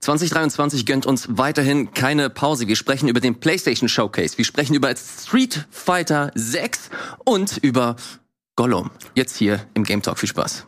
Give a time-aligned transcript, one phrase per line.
[0.00, 2.66] 2023 gönnt uns weiterhin keine Pause.
[2.66, 4.38] Wir sprechen über den PlayStation Showcase.
[4.38, 6.88] Wir sprechen über Street Fighter 6
[7.24, 7.96] und über
[8.56, 8.90] Gollum.
[9.14, 10.18] Jetzt hier im Game Talk.
[10.18, 10.66] Viel Spaß.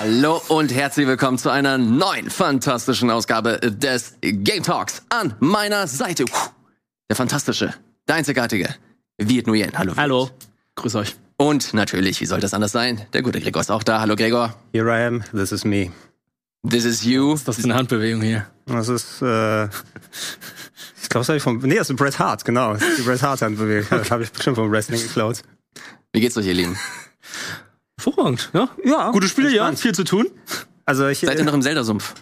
[0.00, 5.02] Hallo und herzlich willkommen zu einer neuen fantastischen Ausgabe des Game Talks.
[5.08, 6.26] An meiner Seite
[7.08, 7.72] der fantastische,
[8.08, 8.74] der einzigartige
[9.16, 9.72] Viet Nguyen.
[9.78, 9.94] Hallo.
[9.96, 10.30] Hallo.
[10.74, 11.16] Grüß euch.
[11.40, 13.06] Und natürlich, wie soll das anders sein?
[13.14, 14.02] Der gute Gregor ist auch da.
[14.02, 14.54] Hallo Gregor.
[14.74, 15.24] Here I am.
[15.32, 15.90] This is me.
[16.68, 17.32] This is you.
[17.32, 18.46] Was ist das für eine Handbewegung hier?
[18.66, 22.74] Das ist, äh, ich glaube, das habe ich vom, nee, das ist Bret Hart, genau.
[22.74, 23.86] Das ist die Bret Hart Handbewegung.
[23.98, 25.40] Das habe ich bestimmt vom Wrestling geklaut.
[26.12, 26.78] Wie geht's euch, ihr Lieben?
[27.96, 28.68] Hervorragend, ja?
[28.84, 29.10] Ja.
[29.10, 29.72] Gute Spiele, ja.
[29.72, 30.26] Viel zu tun.
[30.84, 32.16] Also ich, Seid ihr noch im Zelda-Sumpf?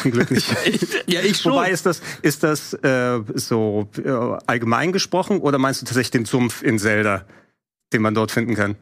[0.00, 0.48] zum Glück nicht.
[1.06, 4.10] ja, ich Wobei ist das, ist das äh, so äh,
[4.46, 7.26] allgemein gesprochen oder meinst du tatsächlich den Sumpf in Zelda,
[7.92, 8.76] den man dort finden kann?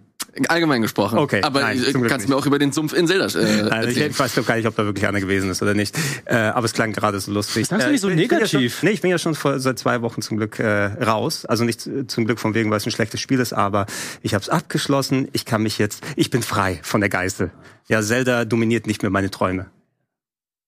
[0.49, 1.19] Allgemein gesprochen.
[1.19, 2.29] Okay, Aber nein, äh, kannst nicht.
[2.29, 4.11] mir auch über den Sumpf in Zelda äh, Also ich, erzählen.
[4.11, 5.97] ich weiß doch gar nicht, ob da wirklich einer gewesen ist oder nicht.
[6.25, 7.67] Äh, aber es klang gerade so lustig.
[7.69, 8.79] Sagst du Äh, nicht so ich bin- ich bin ja negativ?
[8.81, 11.45] Schon, nee, ich bin ja schon vor, seit zwei Wochen zum Glück äh, raus.
[11.45, 13.87] Also nicht äh, zum Glück von wegen, weil es ein schlechtes Spiel ist, aber
[14.23, 15.29] ich habe es abgeschlossen.
[15.33, 17.53] Ich kann mich jetzt, ich bin frei von der Geißel.
[17.87, 19.67] Ja, Zelda dominiert nicht mehr meine Träume.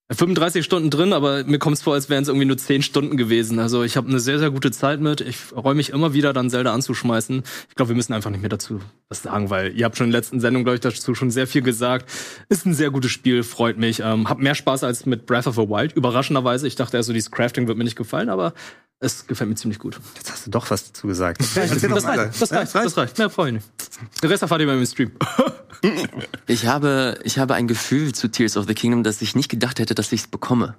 [0.09, 3.17] 35 Stunden drin, aber mir kommt es vor, als wären es irgendwie nur 10 Stunden
[3.17, 3.59] gewesen.
[3.59, 5.21] Also ich habe eine sehr, sehr gute Zeit mit.
[5.21, 7.43] Ich freue mich immer wieder, dann Zelda anzuschmeißen.
[7.69, 10.13] Ich glaube, wir müssen einfach nicht mehr dazu was sagen, weil ihr habt schon in
[10.13, 12.09] der letzten Sendung, glaube ich, dazu schon sehr viel gesagt.
[12.49, 13.99] Ist ein sehr gutes Spiel, freut mich.
[14.01, 15.93] Ähm, hab mehr Spaß als mit Breath of the Wild.
[15.93, 16.69] Überraschenderweise.
[16.69, 18.55] Ich dachte erst so, dieses Crafting wird mir nicht gefallen, aber
[19.01, 19.99] es gefällt mir ziemlich gut.
[20.15, 21.43] Jetzt hast du doch was dazu gesagt.
[22.39, 23.19] Das reicht, das reicht, das reicht.
[23.19, 23.67] Mehr freue ich nicht.
[24.23, 25.11] Den Rest erfahrt ihr beim Stream.
[26.47, 29.79] Ich habe, ich habe ein Gefühl zu Tears of the Kingdom, dass ich nicht gedacht
[29.79, 30.77] hätte, dass ich es bekomme.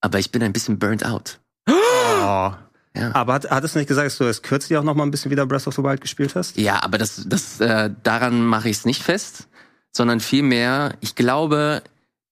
[0.00, 1.38] Aber ich bin ein bisschen burnt out.
[1.68, 2.52] Oh.
[2.94, 3.14] Ja.
[3.14, 5.30] Aber hat, hattest du nicht gesagt, dass du erst kürzlich auch noch mal ein bisschen
[5.30, 6.58] wieder Breath of the Wild gespielt hast?
[6.58, 9.48] Ja, aber das, das, äh, daran mache ich es nicht fest,
[9.90, 11.82] sondern vielmehr, ich glaube,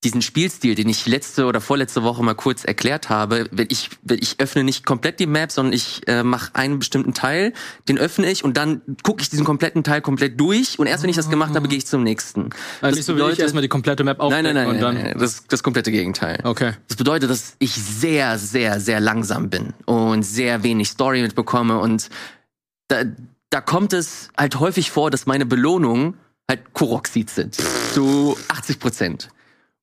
[0.03, 4.19] diesen Spielstil, den ich letzte oder vorletzte Woche mal kurz erklärt habe, wenn ich, wenn
[4.19, 7.53] ich öffne nicht komplett die Map, sondern ich äh, mache einen bestimmten Teil,
[7.87, 11.11] den öffne ich und dann gucke ich diesen kompletten Teil komplett durch und erst wenn
[11.11, 12.51] ich das gemacht habe, gehe ich zum nächsten.
[12.81, 14.95] Also nicht so wie ich erstmal die komplette Map nein, aufdecken nein, nein, und nein,
[14.95, 15.05] dann.
[15.05, 16.41] nein, das das komplette Gegenteil.
[16.45, 16.73] Okay.
[16.89, 22.09] Das bedeutet, dass ich sehr, sehr, sehr langsam bin und sehr wenig Story mitbekomme und
[22.89, 23.05] da,
[23.51, 26.15] da kommt es halt häufig vor, dass meine Belohnungen
[26.49, 27.57] halt Koroxid sind.
[27.93, 29.29] Zu 80 Prozent.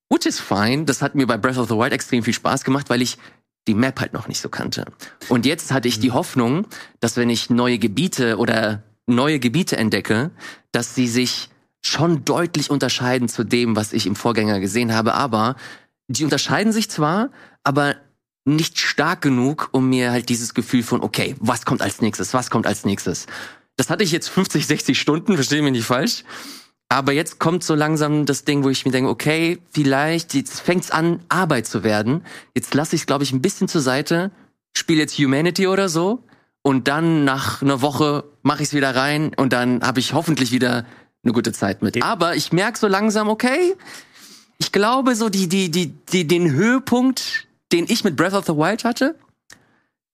[0.10, 0.86] Which is fine.
[0.86, 3.18] Das hat mir bei Breath of the Wild extrem viel Spaß gemacht, weil ich
[3.68, 4.86] die Map halt noch nicht so kannte.
[5.28, 6.68] Und jetzt hatte ich die Hoffnung,
[7.00, 10.32] dass wenn ich neue Gebiete oder neue Gebiete entdecke,
[10.72, 11.50] dass sie sich
[11.86, 15.14] schon deutlich unterscheiden zu dem, was ich im Vorgänger gesehen habe.
[15.14, 15.56] Aber
[16.08, 17.30] die unterscheiden sich zwar,
[17.64, 17.96] aber
[18.46, 22.50] nicht stark genug, um mir halt dieses Gefühl von, okay, was kommt als nächstes, was
[22.50, 23.26] kommt als nächstes.
[23.76, 26.24] Das hatte ich jetzt 50, 60 Stunden, verstehe mich nicht falsch.
[26.90, 30.90] Aber jetzt kommt so langsam das Ding, wo ich mir denke, okay, vielleicht, jetzt fängt's
[30.90, 32.24] an, Arbeit zu werden.
[32.56, 34.32] Jetzt lasse ich es, glaube ich, ein bisschen zur Seite,
[34.76, 36.24] spiele jetzt Humanity oder so
[36.62, 40.52] und dann nach einer Woche mache ich es wieder rein und dann habe ich hoffentlich
[40.52, 40.86] wieder
[41.24, 42.02] eine gute Zeit mit.
[42.04, 43.76] Aber ich merke so langsam, okay,
[44.58, 48.54] ich glaube so die, die, die, die, den Höhepunkt, den ich mit Breath of the
[48.54, 49.16] Wild hatte,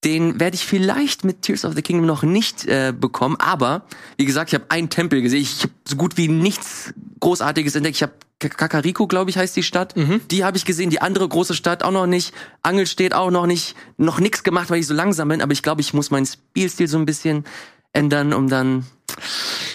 [0.04, 3.36] den werde ich vielleicht mit Tears of the Kingdom noch nicht äh, bekommen.
[3.38, 3.84] Aber
[4.18, 5.42] wie gesagt, ich habe einen Tempel gesehen.
[5.42, 7.96] Ich habe so gut wie nichts Großartiges entdeckt.
[7.96, 9.96] Ich habe Kakariko, glaube ich, heißt die Stadt.
[10.32, 10.90] Die habe ich gesehen.
[10.90, 12.34] Die andere große Stadt auch noch nicht.
[12.62, 13.76] Angel steht auch noch nicht.
[13.98, 15.42] Noch nichts gemacht, weil ich so langsam bin.
[15.42, 17.46] Aber ich glaube, ich muss meinen Spielstil so ein bisschen
[17.94, 18.86] ändern, um dann,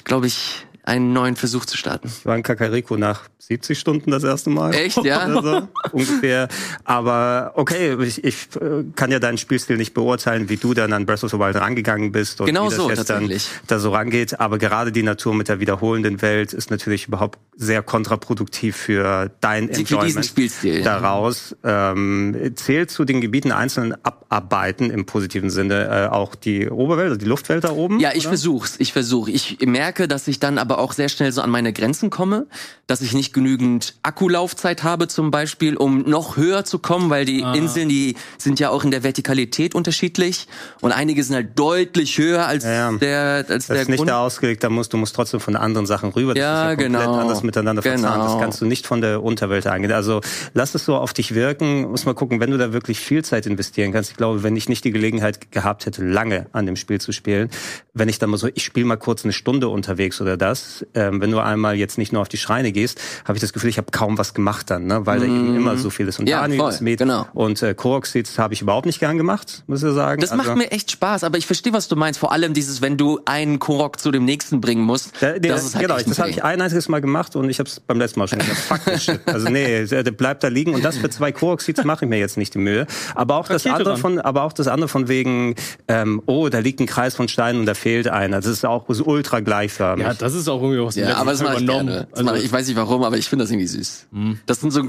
[0.05, 2.09] glaube ich, einen neuen Versuch zu starten.
[2.09, 4.75] Ich war in Kakariko nach 70 Stunden das erste Mal.
[4.75, 5.27] Echt, ja?
[5.27, 6.49] Oder so, ungefähr.
[6.85, 11.05] Aber okay, ich, ich äh, kann ja deinen Spielstil nicht beurteilen, wie du dann an
[11.07, 13.31] Breath of the Wild rangegangen bist und Genau wie das so, jetzt dann
[13.67, 14.41] da so rangeht.
[14.41, 19.69] Aber gerade die Natur mit der wiederholenden Welt ist natürlich überhaupt sehr kontraproduktiv für dein
[19.69, 20.83] Für diesen Enjoyment Spielstil.
[20.83, 21.55] daraus.
[21.65, 27.19] Ähm, zählt zu den Gebieten einzeln abarbeiten im positiven Sinne äh, auch die Oberwelt, also
[27.19, 28.01] die Luftwelt da oben?
[28.01, 28.31] Ja, ich oder?
[28.31, 28.77] versuch's.
[28.79, 29.31] Ich versuche.
[29.31, 32.47] Ich merke, dass ich dann aber auch sehr schnell so an meine Grenzen komme,
[32.87, 37.41] dass ich nicht genügend Akkulaufzeit habe zum Beispiel, um noch höher zu kommen, weil die
[37.41, 40.47] Inseln, die sind ja auch in der Vertikalität unterschiedlich
[40.81, 42.93] und einige sind halt deutlich höher als Ja, ja.
[42.99, 44.11] der als Das der ist nicht Grund.
[44.11, 46.35] da ausgelegt, da musst du musst trotzdem von anderen Sachen rüber.
[46.35, 47.19] Das Ja, ist ja komplett genau.
[47.21, 47.99] anders miteinander Genau.
[47.99, 48.25] verzahnt.
[48.25, 49.93] Das kannst du nicht von der Unterwelt eingehen.
[49.93, 50.21] Also
[50.55, 51.91] lass es so auf dich wirken.
[51.91, 54.11] Muss mal gucken, wenn du da wirklich viel Zeit investieren kannst.
[54.11, 57.51] Ich glaube, wenn ich nicht die Gelegenheit gehabt hätte, lange an dem Spiel zu spielen,
[57.95, 61.21] wenn ich dann mal so, ich spiele mal kurz eine Stunde unterwegs oder das, ähm,
[61.21, 63.79] wenn du einmal jetzt nicht nur auf die Schreine gehst, habe ich das Gefühl, ich
[63.79, 65.07] habe kaum was gemacht dann, ne?
[65.07, 66.19] weil da eben immer so viel ist.
[66.19, 66.31] Und Mhm.
[66.31, 67.27] Ja, Daniel voll, ist mit genau.
[67.35, 70.21] und äh, Koroxits habe ich überhaupt nicht gern gemacht, muss ich sagen.
[70.21, 72.21] Das Also- macht mir echt Spaß, aber ich verstehe, was du meinst.
[72.21, 75.13] Vor allem dieses, wenn du einen Korok zu dem nächsten bringen musst.
[75.21, 77.59] Da, nee, das ist halt genau, das habe ich ein einziges Mal gemacht und ich
[77.59, 78.59] habe es beim letzten Mal schon gesagt.
[78.59, 79.21] Fuck this shit.
[79.27, 82.19] Also nee, der, der bleibt da liegen und das für zwei Koroxids mache ich mir
[82.19, 82.87] jetzt nicht die Mühe.
[83.15, 85.55] Aber auch das andere von, aber auch das andere von wegen,
[85.89, 88.37] ähm, oh, da liegt ein Kreis von Steinen und da fehlt einer.
[88.37, 90.07] Das ist auch so ultra gleichförmig.
[90.07, 91.89] Ja, das ist auch irgendwie aus dem Ja, aber das mache ich übernommen.
[91.89, 92.09] gerne.
[92.13, 94.07] Also, ich, weiß nicht warum, aber ich finde das irgendwie süß.
[94.47, 94.83] Das sind so,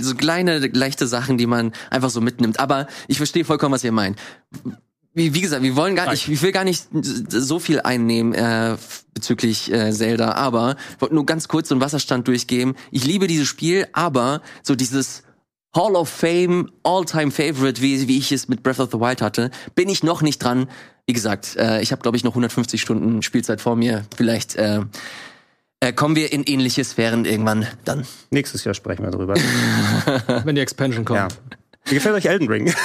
[0.00, 2.60] so kleine, leichte Sachen, die man einfach so mitnimmt.
[2.60, 4.18] Aber ich verstehe vollkommen, was ihr meint.
[5.14, 6.86] Wie, wie gesagt, wir wollen gar nicht, ich will gar nicht
[7.28, 8.76] so viel einnehmen äh,
[9.14, 12.76] bezüglich äh, Zelda, aber ich wollte nur ganz kurz so einen Wasserstand durchgeben.
[12.92, 15.24] Ich liebe dieses Spiel, aber so dieses
[15.74, 19.50] Hall of Fame, All-Time Favorite, wie, wie ich es mit Breath of the Wild hatte,
[19.74, 20.68] bin ich noch nicht dran.
[21.06, 24.04] Wie gesagt, äh, ich habe glaube ich noch 150 Stunden Spielzeit vor mir.
[24.16, 24.80] Vielleicht äh,
[25.80, 28.06] äh, kommen wir in ähnliche Sphären irgendwann dann.
[28.30, 29.34] Nächstes Jahr sprechen wir drüber.
[30.44, 31.18] wenn die Expansion kommt.
[31.18, 31.57] ja.
[31.88, 32.72] Wie gefällt euch Elden Ring?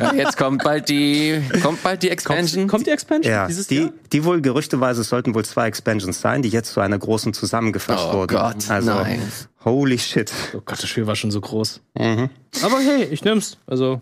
[0.00, 2.66] Ja, jetzt kommt bald die, kommt bald die Expansion.
[2.68, 3.90] Kommt die Expansion Ja, dieses die, Jahr?
[4.12, 8.06] die wohl gerüchteweise es sollten wohl zwei Expansions sein, die jetzt zu einer großen zusammengefasst
[8.10, 8.36] Oh wurden.
[8.36, 9.20] Gott, also, nein.
[9.64, 10.32] holy shit.
[10.54, 11.80] Oh Gott, das Spiel war schon so groß.
[11.98, 12.28] Mhm.
[12.62, 13.58] Aber hey, ich nehm's.
[13.66, 14.00] Also,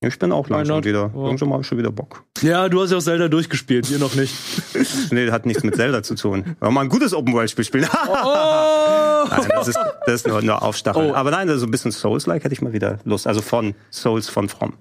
[0.00, 1.10] Ich bin auch langsam wieder.
[1.14, 1.26] Ja.
[1.26, 2.22] Langsam habe ich schon wieder Bock.
[2.42, 4.34] ja, du hast ja auch Zelda durchgespielt, ihr noch nicht.
[5.10, 6.44] Nee, hat nichts mit Zelda zu tun.
[6.44, 7.88] Wollen wir mal ein gutes Open-World-Spiel spielen?
[8.08, 8.97] Oh!
[9.30, 11.10] Nein, das ist, das ist nur, nur Aufstacheln.
[11.10, 11.14] Oh.
[11.14, 13.26] Aber nein, so ein bisschen Souls-like hätte ich mal wieder Lust.
[13.26, 14.74] Also von Souls von From.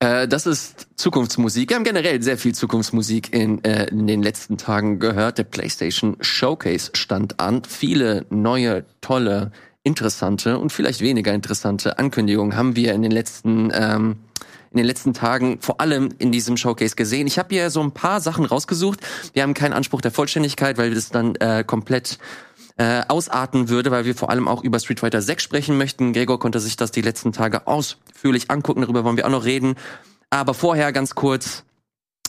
[0.00, 1.70] Äh, das ist Zukunftsmusik.
[1.70, 5.38] Wir haben generell sehr viel Zukunftsmusik in, äh, in den letzten Tagen gehört.
[5.38, 7.62] Der PlayStation Showcase stand an.
[7.66, 9.50] Viele neue, tolle,
[9.88, 14.16] interessante und vielleicht weniger interessante Ankündigungen haben wir in den letzten ähm,
[14.70, 17.26] in den letzten Tagen vor allem in diesem Showcase gesehen.
[17.26, 19.00] Ich habe hier so ein paar Sachen rausgesucht.
[19.32, 22.18] Wir haben keinen Anspruch der Vollständigkeit, weil das dann äh, komplett
[22.78, 26.12] äh, ausarten würde, weil wir vor allem auch über Street Fighter 6 sprechen möchten.
[26.12, 29.74] Gregor konnte sich das die letzten Tage ausführlich angucken, darüber wollen wir auch noch reden.
[30.30, 31.64] Aber vorher ganz kurz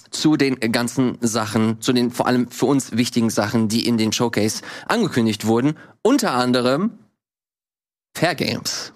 [0.10, 4.12] zu den ganzen Sachen, zu den vor allem für uns wichtigen Sachen, die in den
[4.12, 5.78] Showcase angekündigt wurden.
[6.02, 6.98] Unter anderem
[8.16, 8.92] Fair Games.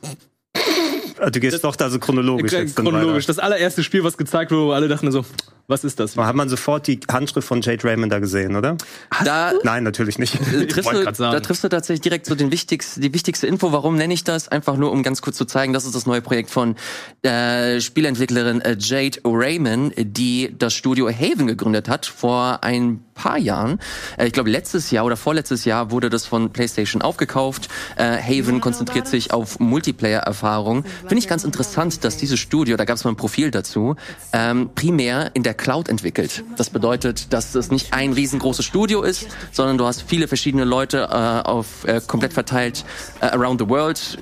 [1.24, 3.26] Ah, Du gehst doch da so chronologisch jetzt dann Chronologisch.
[3.26, 5.26] Das allererste Spiel, was gezeigt wurde, wo alle dachten so,
[5.68, 6.18] was ist das?
[6.18, 8.76] Hat man sofort die Handschrift von Jade Raymond da gesehen, oder?
[9.24, 10.36] Da Nein, natürlich nicht.
[10.36, 13.72] äh, triffst du, da triffst du tatsächlich direkt so den wichtigsten, die wichtigste Info.
[13.72, 14.50] Warum nenne ich das?
[14.50, 16.76] Einfach nur, um ganz kurz zu zeigen, das ist das neue Projekt von
[17.22, 23.80] äh, Spielentwicklerin äh, Jade Raymond, die das Studio Haven gegründet hat vor ein paar Jahren.
[24.18, 27.70] Äh, ich glaube, letztes Jahr oder vorletztes Jahr wurde das von PlayStation aufgekauft.
[27.96, 30.84] Äh, Haven konzentriert sich auf Multiplayer-Erfahrung.
[31.14, 33.96] Finde ich ganz interessant, dass dieses Studio, da gab es mal ein Profil dazu,
[34.32, 36.44] ähm, primär in der Cloud entwickelt.
[36.58, 41.08] Das bedeutet, dass es nicht ein riesengroßes Studio ist, sondern du hast viele verschiedene Leute
[41.12, 42.84] äh, auf äh, komplett verteilt
[43.22, 44.18] äh, around the world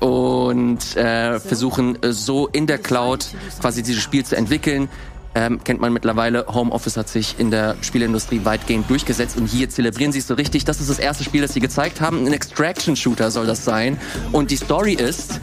[0.00, 3.28] und äh, versuchen äh, so in der Cloud
[3.60, 4.88] quasi dieses Spiel zu entwickeln.
[5.36, 10.10] Ähm, kennt man mittlerweile, Homeoffice hat sich in der Spielindustrie weitgehend durchgesetzt und hier zelebrieren
[10.10, 10.64] sie es so richtig.
[10.64, 12.26] Das ist das erste Spiel, das sie gezeigt haben.
[12.26, 14.00] Ein Extraction-Shooter soll das sein.
[14.32, 15.38] Und die Story ist,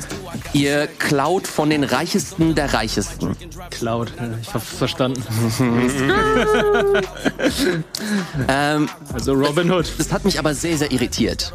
[0.55, 3.35] ihr klaut von den Reichesten der Reichesten.
[3.81, 4.03] Ja,
[4.41, 5.21] Ich hab's verstanden.
[8.47, 9.91] Ähm, Also Robin Hood.
[9.97, 11.53] das hat mich aber sehr, sehr irritiert.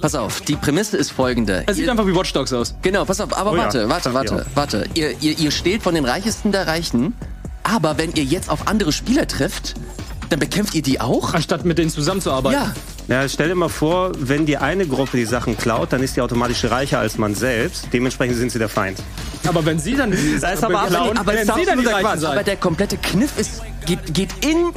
[0.00, 1.64] Pass auf, die Prämisse ist folgende.
[1.66, 2.74] Es sieht Ihr- einfach wie Watch Dogs aus.
[2.82, 3.62] Genau, pass auf, aber Oh ja.
[3.64, 4.44] warte, warte, warte, Ja.
[4.54, 4.84] warte.
[4.94, 7.14] Ihr, ihr, ihr steht von den Reichesten der Reichen,
[7.62, 9.74] aber wenn ihr jetzt auf andere Spieler trifft,
[10.28, 11.34] dann bekämpft ihr die auch?
[11.34, 12.60] Anstatt mit denen zusammenzuarbeiten.
[12.60, 12.74] Ja.
[13.08, 16.20] Ja, stell dir mal vor, wenn die eine Gruppe die Sachen klaut, dann ist die
[16.20, 17.88] automatisch reicher als man selbst.
[17.90, 18.98] Dementsprechend sind sie der Feind.
[19.46, 22.20] Aber wenn sie dann die Da ist aber klauen, aber wenn sie dann die Reichen
[22.20, 22.32] sein.
[22.32, 24.72] Aber der komplette Kniff ist, geht, geht in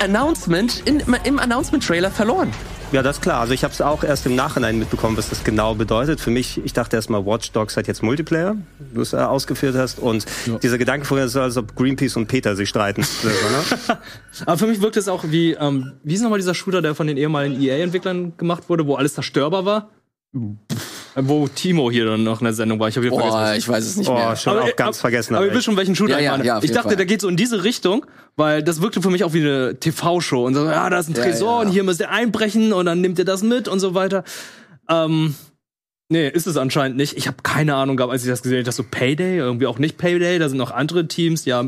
[0.00, 2.50] Announcement, in, im Announcement-Trailer verloren.
[2.92, 3.40] Ja, das ist klar.
[3.40, 6.20] Also ich habe es auch erst im Nachhinein mitbekommen, was das genau bedeutet.
[6.20, 8.54] Für mich, ich dachte erstmal, Watch Dogs hat jetzt Multiplayer,
[8.92, 9.98] du es äh, ausgeführt hast.
[9.98, 10.26] Und
[10.62, 13.04] dieser Gedanke vorher ist, als ob Greenpeace und Peter sich streiten.
[13.22, 13.98] Ne?
[14.46, 17.06] Aber für mich wirkt es auch wie, ähm, wie ist nochmal dieser Shooter, der von
[17.06, 19.90] den ehemaligen EA-Entwicklern gemacht wurde, wo alles zerstörbar war?
[20.34, 20.38] Äh,
[21.14, 22.88] Wo Timo hier dann noch in der Sendung war.
[22.88, 23.38] Ich habe wieder vergessen.
[23.38, 24.34] Boah, ich weiß es nicht Oh, mehr.
[24.36, 25.34] schon auch äh, ganz ab- vergessen.
[25.34, 26.44] Aber ihr aber wisst schon, welchen Shooter Ja, ich meine.
[26.44, 26.96] ja, ich dachte, Fall.
[26.96, 30.46] der geht so in diese Richtung, weil das wirkte für mich auch wie eine TV-Show.
[30.46, 31.66] Und so, ja, da ist ein Tresor ja.
[31.66, 34.24] und hier müsst ihr einbrechen und dann nimmt ihr das mit und so weiter.
[34.88, 35.34] Ähm,
[36.08, 37.16] nee, ist es anscheinend nicht.
[37.16, 38.60] Ich habe keine Ahnung gehabt, als ich das gesehen habe.
[38.70, 41.64] Ich dachte so, Payday, irgendwie auch nicht Payday, da sind noch andere Teams, ja,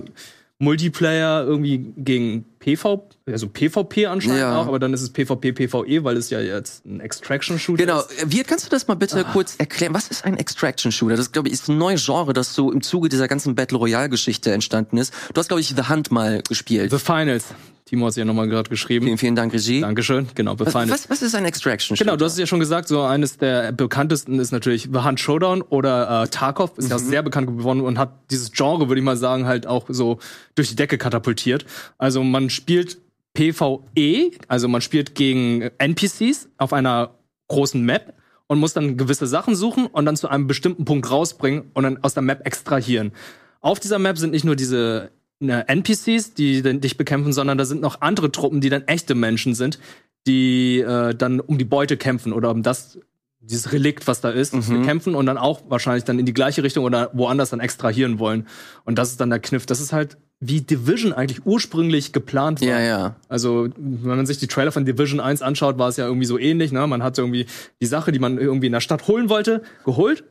[0.61, 4.57] Multiplayer irgendwie gegen PV, also PvP anscheinend Ja.
[4.61, 8.31] auch, aber dann ist es PvP, PvE, weil es ja jetzt ein Extraction-Shooter Genau, ist.
[8.33, 9.93] wie kannst du das mal bitte kurz erklären?
[9.95, 11.17] Was ist ein Extraction Shooter?
[11.17, 14.09] Das glaube ich ist ein neues Genre, das so im Zuge dieser ganzen Battle Royale
[14.09, 15.13] Geschichte entstanden ist.
[15.35, 16.91] Du hast glaube ich The Hunt mal gespielt.
[16.91, 17.47] The Finals.
[17.87, 19.05] Timo hat es ja nochmal gerade geschrieben.
[19.05, 19.83] vielen, vielen Dank Regie.
[19.83, 20.27] Dankeschön.
[20.35, 21.97] Genau, The Was, was, was ist ein Extraction?
[21.97, 25.21] Genau, du hast es ja schon gesagt, so eines der bekanntesten ist natürlich The Hunt
[25.21, 29.05] Showdown oder äh, Tarkov, ist ja sehr bekannt geworden und hat dieses Genre, würde ich
[29.05, 30.19] mal sagen, halt auch so
[30.55, 31.67] durch die Decke katapultiert.
[31.99, 32.99] Also man spielt
[33.35, 37.11] PvE, also man spielt gegen NPCs auf einer
[37.49, 38.15] großen Map
[38.47, 42.03] und muss dann gewisse Sachen suchen und dann zu einem bestimmten Punkt rausbringen und dann
[42.03, 43.13] aus der Map extrahieren.
[43.61, 45.11] Auf dieser Map sind nicht nur diese
[45.51, 49.55] NPCs, die den- dich bekämpfen, sondern da sind noch andere Truppen, die dann echte Menschen
[49.55, 49.79] sind,
[50.27, 52.99] die äh, dann um die Beute kämpfen oder um das
[53.41, 56.83] dieses Relikt, was da ist, kämpfen und dann auch wahrscheinlich dann in die gleiche Richtung
[56.83, 58.47] oder woanders dann extrahieren wollen.
[58.87, 59.67] Und das ist dann der Kniff.
[59.67, 62.69] Das ist halt wie Division eigentlich ursprünglich geplant war.
[62.69, 63.17] ja, ja.
[63.29, 66.39] Also, wenn man sich die Trailer von Division 1 anschaut, war es ja irgendwie so
[66.39, 66.73] ähnlich.
[66.73, 66.87] Ne?
[66.87, 67.45] Man hat irgendwie
[67.83, 70.25] die Sache, die man irgendwie in der Stadt holen wollte, geholt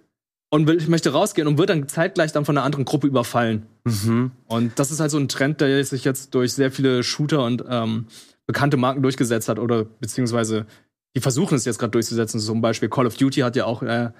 [0.54, 3.66] und will, möchte rausgehen und wird dann zeitgleich dann von einer anderen Gruppe überfallen.
[3.86, 4.30] Mhm.
[4.46, 7.64] Und das ist halt so ein Trend, der sich jetzt durch sehr viele Shooter und
[7.68, 8.06] ähm,
[8.46, 10.68] bekannte Marken durchgesetzt hat oder beziehungsweise
[11.16, 12.40] die versuchen es jetzt gerade durchzusetzen.
[12.40, 14.12] Zum Beispiel Call of Duty hat ja auch äh,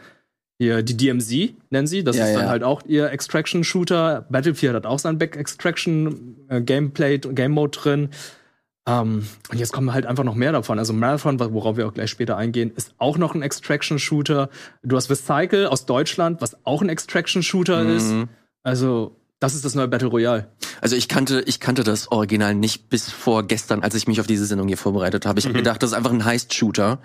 [0.58, 2.04] hier die DMZ, nennen sie.
[2.04, 2.50] Das Ja, ist dann ja.
[2.50, 4.26] halt auch ihr Extraction-Shooter.
[4.28, 8.10] Battlefield hat auch sein Back-Extraction-Gameplay, Game-Mode drin.
[8.86, 10.78] Ähm, und jetzt kommen halt einfach noch mehr davon.
[10.78, 14.50] Also Marathon, worauf wir auch gleich später eingehen, ist auch noch ein Extraction-Shooter.
[14.84, 17.96] Du hast Recycle aus Deutschland, was auch ein Extraction-Shooter Mhm.
[17.96, 18.14] ist.
[18.64, 20.48] Also, das ist das neue Battle Royale.
[20.82, 24.28] Also ich kannte, ich kannte das Original nicht bis vor gestern, als ich mich auf
[24.28, 25.40] diese Sendung hier vorbereitet habe.
[25.40, 27.00] Ich habe gedacht, das ist einfach ein Heist-Shooter.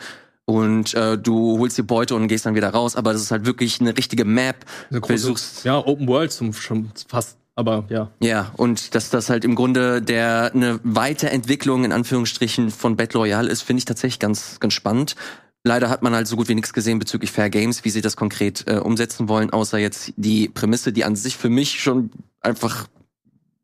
[0.44, 3.44] Und äh, du holst die Beute und gehst dann wieder raus, aber das ist halt
[3.44, 4.64] wirklich eine richtige Map.
[4.90, 8.08] Eine große, Versuchst, ja, Open World zum, schon fast, aber ja.
[8.20, 13.50] ja, und dass das halt im Grunde der eine Weiterentwicklung in Anführungsstrichen von Battle Royale
[13.50, 15.16] ist, finde ich tatsächlich ganz, ganz spannend.
[15.64, 18.16] Leider hat man halt so gut wie nichts gesehen bezüglich Fair Games, wie sie das
[18.16, 22.10] konkret äh, umsetzen wollen, außer jetzt die Prämisse, die an sich für mich schon
[22.40, 22.86] einfach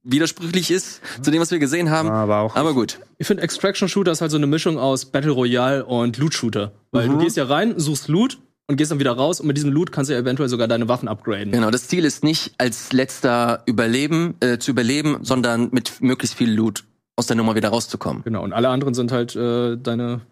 [0.03, 2.11] widersprüchlich ist zu dem, was wir gesehen haben.
[2.11, 2.99] Aber auch Aber gut.
[3.19, 6.73] Ich finde Extraction Shooter ist halt so eine Mischung aus Battle Royale und Loot Shooter.
[6.91, 9.73] Weil du gehst ja rein, suchst Loot und gehst dann wieder raus und mit diesem
[9.73, 11.53] Loot kannst du ja eventuell sogar deine Waffen upgraden.
[11.53, 16.53] Genau, das Ziel ist nicht als letzter überleben, äh, zu überleben, sondern mit möglichst viel
[16.53, 16.85] Loot
[17.17, 18.23] aus der Nummer wieder rauszukommen.
[18.25, 20.23] Genau, und alle anderen sind halt äh, deine,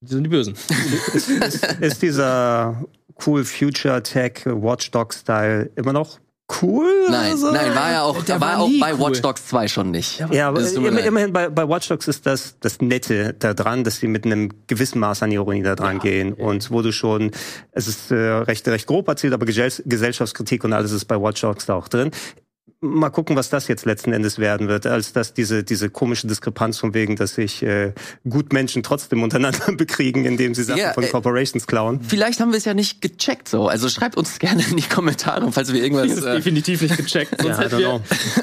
[0.00, 0.54] die sind die Bösen.
[1.80, 2.84] ist dieser
[3.26, 6.18] cool Future Tech Watchdog Style immer noch
[6.62, 6.86] cool?
[7.10, 9.00] Nein, Also- nein, war ja auch, Der war war auch bei cool.
[9.00, 10.22] Watch Dogs 2 schon nicht.
[10.30, 14.06] Ja, aber immer, immerhin bei, bei Watch Dogs ist das das Nette daran, dass sie
[14.08, 17.32] mit einem gewissen Maß an Ironie da dran gehen und wo du schon,
[17.72, 21.40] es ist äh, recht recht grob erzählt, aber Gesell Gesellschaftskritik und alles ist bei Watch
[21.40, 22.10] Dogs da auch drin.
[22.82, 26.76] Mal gucken, was das jetzt letzten Endes werden wird, als dass diese diese komische Diskrepanz
[26.78, 27.94] von wegen, dass sich äh,
[28.28, 32.02] Gutmenschen trotzdem untereinander bekriegen, indem sie Sachen Ja, von äh, Corporations klauen.
[32.06, 33.66] Vielleicht haben wir es ja nicht gecheckt so.
[33.68, 36.18] Also schreibt uns gerne in die Kommentare, falls wir Das irgendwas.
[36.18, 37.34] ist Äh, definitiv nicht gecheckt.
[37.40, 38.02] Sonst Ja, I hätten don't wir, know.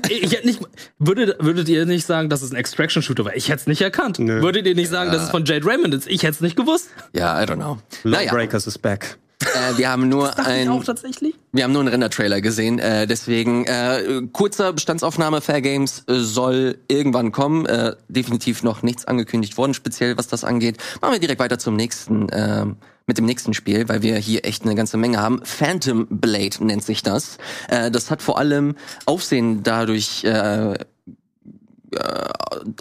[0.10, 0.60] ich hätte nicht,
[0.98, 3.36] würdet, würdet ihr nicht sagen, dass es ein Extraction-Shooter war?
[3.36, 4.18] Ich hätte es nicht erkannt.
[4.18, 4.42] Nö.
[4.42, 6.08] Würdet ihr nicht sagen, dass es von Jade Raymond ist?
[6.08, 6.90] Ich hätte es nicht gewusst.
[7.14, 7.78] ja, I don't know.
[8.04, 9.18] Naja, Lawbreakers is back.
[9.46, 11.36] Äh, wir haben nur ein, auch tatsächlich.
[11.52, 12.80] wir haben nur einen Render-Trailer gesehen.
[12.80, 15.42] Äh, deswegen äh, kurzer Bestandsaufnahme.
[15.42, 17.66] Fair Games äh, soll irgendwann kommen.
[17.66, 20.78] Äh, definitiv noch nichts angekündigt worden, speziell was das angeht.
[21.02, 22.28] Machen wir direkt weiter zum nächsten.
[22.32, 25.42] ähm, mit dem nächsten Spiel, weil wir hier echt eine ganze Menge haben.
[25.44, 27.38] Phantom Blade nennt sich das.
[27.68, 30.76] Äh, das hat vor allem Aufsehen dadurch äh,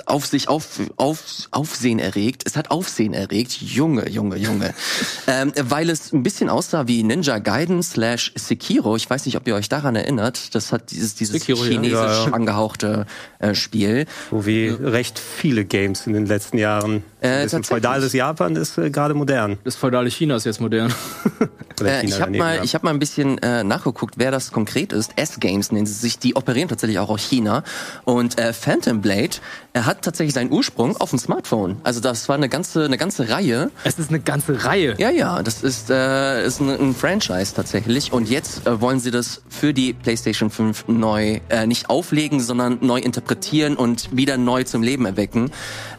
[0.07, 2.43] auf sich auf, auf, Aufsehen erregt.
[2.47, 3.53] Es hat Aufsehen erregt.
[3.61, 4.75] Junge, Junge, Junge.
[5.27, 8.97] ähm, weil es ein bisschen aussah wie Ninja Gaiden slash Sekiro.
[8.97, 10.55] Ich weiß nicht, ob ihr euch daran erinnert.
[10.55, 12.33] Das hat dieses, dieses Sekiro, chinesisch Ja, ja.
[12.33, 13.07] angehauchte
[13.39, 14.07] äh, Spiel.
[14.31, 17.05] So wie recht viele Games in den letzten Jahren.
[17.23, 17.67] Äh, tatsächlich.
[17.69, 19.59] feudales Japan ist äh, gerade modern.
[19.65, 20.93] Das feudale China ist jetzt modern.
[21.81, 22.65] Oder Äh, China ich habe mal, ja.
[22.65, 25.13] ich hab mal ein bisschen äh, nachgeguckt, wer das konkret ist.
[25.17, 26.19] S-Games nennen sie sich.
[26.19, 27.63] Die operieren tatsächlich auch aus China.
[28.05, 29.37] Und äh, Phantom Blade,
[29.75, 31.79] er hat tatsächlich seinen Ursprung auf dem Smartphone.
[31.83, 33.71] Also das war eine ganze, eine ganze Reihe.
[33.85, 34.95] Es ist eine ganze Reihe.
[34.99, 38.13] Ja, ja, das ist, äh, ist ein, ein Franchise tatsächlich.
[38.13, 42.79] Und jetzt äh, wollen sie das für die PlayStation 5 neu, äh, nicht auflegen, sondern
[42.83, 45.51] neu interpretieren und wieder neu zum Leben erwecken.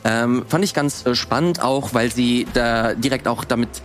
[0.03, 3.81] Ähm, fand ich ganz äh, spannend auch, weil sie da direkt auch damit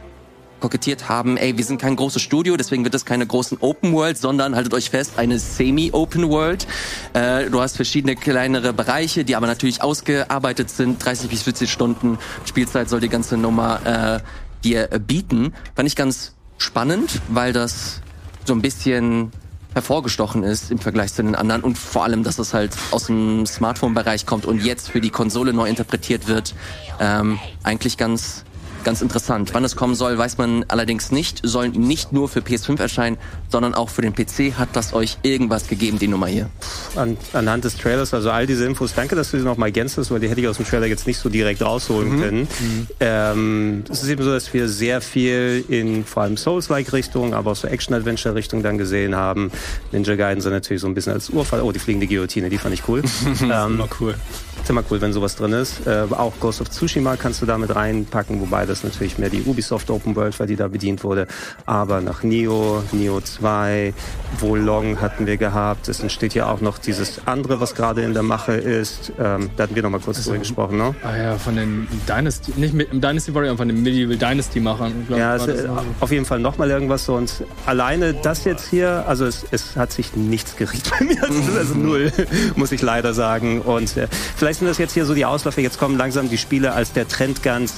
[0.60, 4.18] kokettiert haben, ey, wir sind kein großes Studio, deswegen wird es keine großen Open World,
[4.18, 6.66] sondern haltet euch fest, eine Semi-Open World.
[7.12, 12.18] Äh, du hast verschiedene kleinere Bereiche, die aber natürlich ausgearbeitet sind, 30 bis 40 Stunden
[12.44, 15.54] Spielzeit soll die ganze Nummer äh, dir bieten.
[15.74, 18.00] Fand ich ganz spannend, weil das
[18.44, 19.32] so ein bisschen
[19.74, 23.46] hervorgestochen ist im Vergleich zu den anderen und vor allem, dass es halt aus dem
[23.46, 26.54] Smartphone-Bereich kommt und jetzt für die Konsole neu interpretiert wird,
[26.98, 28.44] ähm, eigentlich ganz
[28.84, 29.50] ganz interessant.
[29.54, 31.40] Wann es kommen soll, weiß man allerdings nicht.
[31.42, 33.18] Soll nicht nur für PS5 erscheinen,
[33.48, 34.58] sondern auch für den PC.
[34.58, 36.48] Hat das euch irgendwas gegeben, die Nummer hier?
[36.96, 40.20] An, anhand des Trailers, also all diese Infos, danke, dass du sie nochmal ergänzt weil
[40.20, 42.22] die hätte ich aus dem Trailer jetzt nicht so direkt rausholen mhm.
[42.22, 42.40] können.
[42.40, 42.86] Mhm.
[43.00, 47.56] Ähm, es ist eben so, dass wir sehr viel in vor allem Souls-like-Richtung, aber auch
[47.56, 49.50] so Action-Adventure-Richtung dann gesehen haben.
[49.92, 51.62] Ninja Gaiden sind natürlich so ein bisschen als Urfall.
[51.62, 53.02] Oh, die fliegende Guillotine, die fand ich cool.
[53.42, 54.14] ähm, immer cool.
[54.62, 55.86] Ist immer cool, wenn sowas drin ist.
[55.86, 59.90] Äh, auch Ghost of Tsushima kannst du damit reinpacken, wobei das natürlich mehr die Ubisoft
[59.90, 61.26] Open World war, die da bedient wurde.
[61.66, 63.92] Aber nach Neo, Neo 2,
[64.40, 65.88] Wolong hatten wir gehabt.
[65.88, 69.12] Es entsteht ja auch noch dieses andere, was gerade in der Mache ist.
[69.18, 70.94] Ähm, da hatten wir noch mal kurz also, drüber gesprochen, ne?
[71.02, 75.06] Ah ja, von den Dynasty, nicht mit dem Dynasty Warrior, von den Medieval Dynasty Machern.
[75.08, 75.68] Ja, es, äh,
[76.00, 77.14] auf jeden Fall noch mal irgendwas so.
[77.14, 81.22] Und alleine das jetzt hier, also es, es hat sich nichts geriet bei mir.
[81.22, 82.12] Also, also null,
[82.56, 83.62] muss ich leider sagen.
[83.62, 85.60] Und äh, vielleicht sind das jetzt hier so die Ausläufe.
[85.60, 87.74] Jetzt kommen langsam die Spiele, als der Trend ganz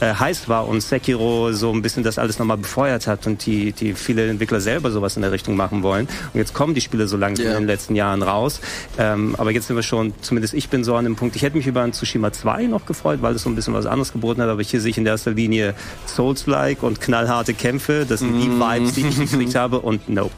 [0.00, 3.72] äh, heiß war und Sekiro so ein bisschen das alles nochmal befeuert hat und die,
[3.72, 6.08] die viele Entwickler selber sowas in der Richtung machen wollen.
[6.32, 7.56] Und jetzt kommen die Spiele so langsam yeah.
[7.56, 8.60] in den letzten Jahren raus.
[8.98, 11.56] Ähm, aber jetzt sind wir schon, zumindest ich bin so an dem Punkt, ich hätte
[11.56, 14.40] mich über ein Tsushima 2 noch gefreut, weil es so ein bisschen was anderes geboten
[14.42, 15.74] hat, aber hier sehe ich in erster Linie
[16.06, 18.06] Souls-like und knallharte Kämpfe.
[18.08, 18.60] Das sind die mhm.
[18.60, 20.32] Vibes, die ich gekriegt habe und nope.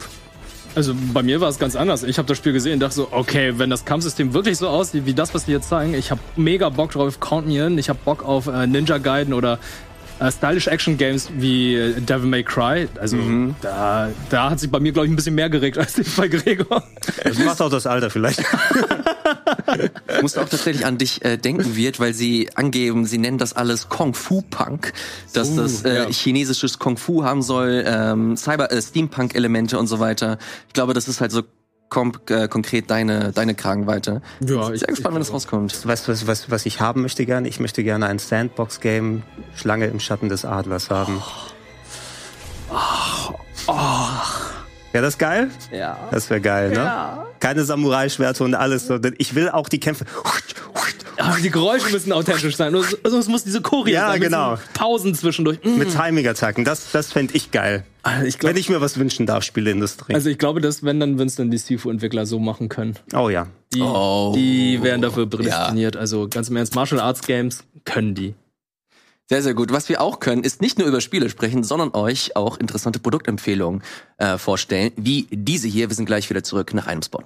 [0.75, 2.03] Also bei mir war es ganz anders.
[2.03, 5.05] Ich habe das Spiel gesehen und dachte so, okay, wenn das Kampfsystem wirklich so aussieht
[5.05, 7.87] wie das, was wir jetzt zeigen, ich habe mega Bock drauf, Count Me In, ich
[7.87, 9.57] habe Bock auf äh, Ninja Gaiden oder
[10.19, 12.87] äh, stylish Action Games wie äh, Devil May Cry.
[12.99, 13.55] Also mhm.
[13.61, 16.83] da, da hat sich bei mir, glaube ich, ein bisschen mehr geregt als bei Gregor.
[17.23, 18.39] Das macht auch das Alter vielleicht.
[18.39, 23.53] ich musste auch tatsächlich an dich äh, denken wird, weil sie angeben, sie nennen das
[23.53, 24.93] alles Kung Fu Punk,
[25.33, 26.09] dass uh, das äh, ja.
[26.09, 30.37] chinesisches Kung Fu haben soll, ähm, Cyber äh, Steampunk Elemente und so weiter.
[30.67, 31.43] Ich glaube, das ist halt so
[31.95, 34.21] kom äh, konkret deine, deine Kragenweite.
[34.41, 35.87] Ja, ich, Sehr gespannt, wenn das rauskommt.
[35.87, 37.47] Weißt du, was, was, was ich haben möchte gerne?
[37.47, 39.23] Ich möchte gerne ein Sandbox-Game
[39.55, 41.23] Schlange im Schatten des Adlers haben.
[42.69, 42.75] Oh.
[43.27, 43.33] Oh.
[43.67, 44.54] Oh.
[44.95, 45.49] Ja, das geil?
[45.73, 45.99] Ja.
[46.09, 46.75] Das wäre geil, ne?
[46.75, 47.27] Ja.
[47.41, 48.87] Keine Samurai-Schwerter und alles.
[48.87, 48.97] So.
[49.17, 50.05] Ich will auch die Kämpfe.
[51.17, 52.73] Ach, die Geräusche müssen authentisch sein.
[52.73, 54.21] Also es muss diese Choreo ja, sein.
[54.21, 54.57] genau.
[54.73, 55.59] Pausen zwischendurch.
[55.65, 55.79] Mm.
[55.79, 56.63] Mit Timing-Attacken.
[56.63, 57.83] Das, das fände ich geil.
[58.03, 60.13] Also ich glaub, wenn ich mir was wünschen darf, Spieleindustrie.
[60.13, 62.95] Also ich glaube, dass wenn dann, wenn es dann die Sifu-Entwickler so machen können.
[63.13, 63.47] Oh ja.
[63.73, 64.31] Die, oh.
[64.33, 65.95] die wären dafür prädestiniert.
[65.95, 66.01] Ja.
[66.01, 68.33] Also ganz im Ernst, Martial Arts Games können die.
[69.27, 69.71] Sehr, sehr gut.
[69.71, 73.81] Was wir auch können, ist nicht nur über Spiele sprechen, sondern euch auch interessante Produktempfehlungen
[74.19, 75.89] äh, vorstellen, wie diese hier.
[75.89, 77.23] Wir sind gleich wieder zurück nach einem Spot.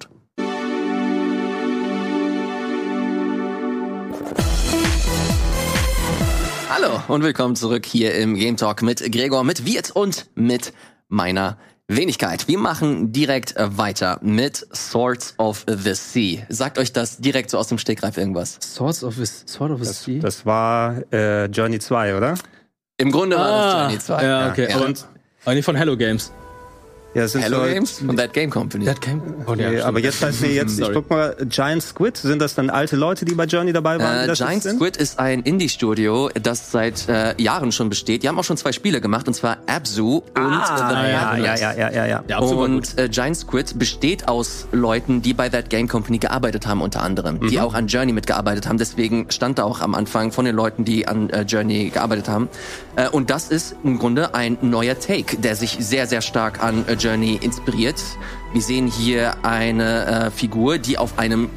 [6.70, 10.72] Hallo und willkommen zurück hier im Game Talk mit Gregor, mit Wirt und mit
[11.08, 11.58] meiner
[11.96, 12.46] Wenigkeit.
[12.46, 16.42] Wir machen direkt weiter mit Swords of the Sea.
[16.48, 18.58] Sagt euch das direkt so aus dem Stegreif irgendwas?
[18.62, 20.20] Swords of the, Sword of the das, Sea?
[20.20, 22.34] Das war äh, Journey 2, oder?
[22.96, 24.24] Im Grunde ah, war das ah, Journey 2.
[24.24, 24.68] Ja, okay.
[24.70, 24.78] Ja.
[24.78, 25.08] Und,
[25.44, 26.32] aber nicht von Hello Games.
[27.12, 28.84] Ja, sind Hello so Games von That Game Company.
[28.84, 29.20] That Game?
[29.46, 32.70] Oh, nee, aber jetzt heißt sie jetzt, ich guck mal, Giant Squid, sind das dann
[32.70, 34.28] alte Leute, die bei Journey dabei waren?
[34.28, 38.22] Äh, Giant Squid ist ein Indie-Studio, das seit äh, Jahren schon besteht.
[38.22, 41.56] Die haben auch schon zwei Spiele gemacht, und zwar Abzu und ah, The ja, ja,
[41.56, 42.24] ja, ja, ja, ja.
[42.28, 46.80] ja und äh, Giant Squid besteht aus Leuten, die bei That Game Company gearbeitet haben,
[46.80, 47.48] unter anderem, mhm.
[47.48, 48.78] die auch an Journey mitgearbeitet haben.
[48.78, 52.48] Deswegen stand da auch am Anfang von den Leuten, die an äh, Journey gearbeitet haben.
[52.94, 56.86] Äh, und das ist im Grunde ein neuer Take, der sich sehr, sehr stark an
[56.86, 58.02] äh, Journey inspiriert.
[58.52, 61.48] Wir sehen hier eine äh, Figur, die auf einem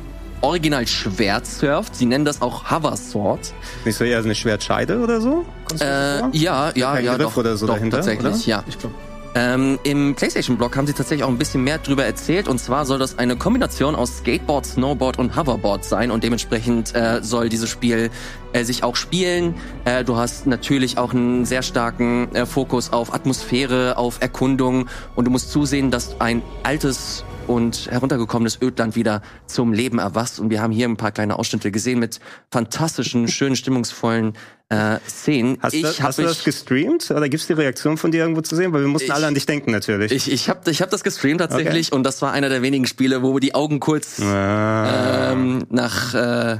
[0.41, 1.95] Original Schwert surft.
[1.95, 3.53] Sie nennen das auch Hover Sword.
[3.86, 5.45] Nicht so eher eine Schwertscheide oder so?
[5.79, 8.45] Äh, ja, ja, Kein ja, Griff doch, oder so doch, dahinter, tatsächlich, oder?
[8.45, 8.63] ja.
[8.67, 8.95] Ich glaube.
[9.36, 12.48] Ähm, Im PlayStation-Blog haben sie tatsächlich auch ein bisschen mehr drüber erzählt.
[12.48, 16.12] Und zwar soll das eine Kombination aus Skateboard, Snowboard und Hoverboard sein.
[16.12, 18.12] Und dementsprechend äh, soll dieses Spiel
[18.54, 19.56] äh, sich auch spielen.
[19.86, 24.88] Äh, du hast natürlich auch einen sehr starken äh, Fokus auf Atmosphäre, auf Erkundung.
[25.15, 30.39] Und du musst zusehen, dass ein altes und heruntergekommenes Ödland wieder zum Leben erwachst.
[30.39, 32.19] Und wir haben hier ein paar kleine Ausschnitte gesehen mit
[32.51, 34.34] fantastischen, schönen, stimmungsvollen
[34.69, 35.58] äh, Szenen.
[35.62, 38.73] Hast, ich, hast du das gestreamt oder gibt's die Reaktion von dir irgendwo zu sehen?
[38.73, 40.12] Weil wir mussten ich, alle an dich denken natürlich.
[40.12, 41.95] Ich, ich habe ich hab das gestreamt tatsächlich okay.
[41.95, 45.32] und das war einer der wenigen Spiele, wo die Augen kurz ah.
[45.32, 46.60] ähm, nach äh,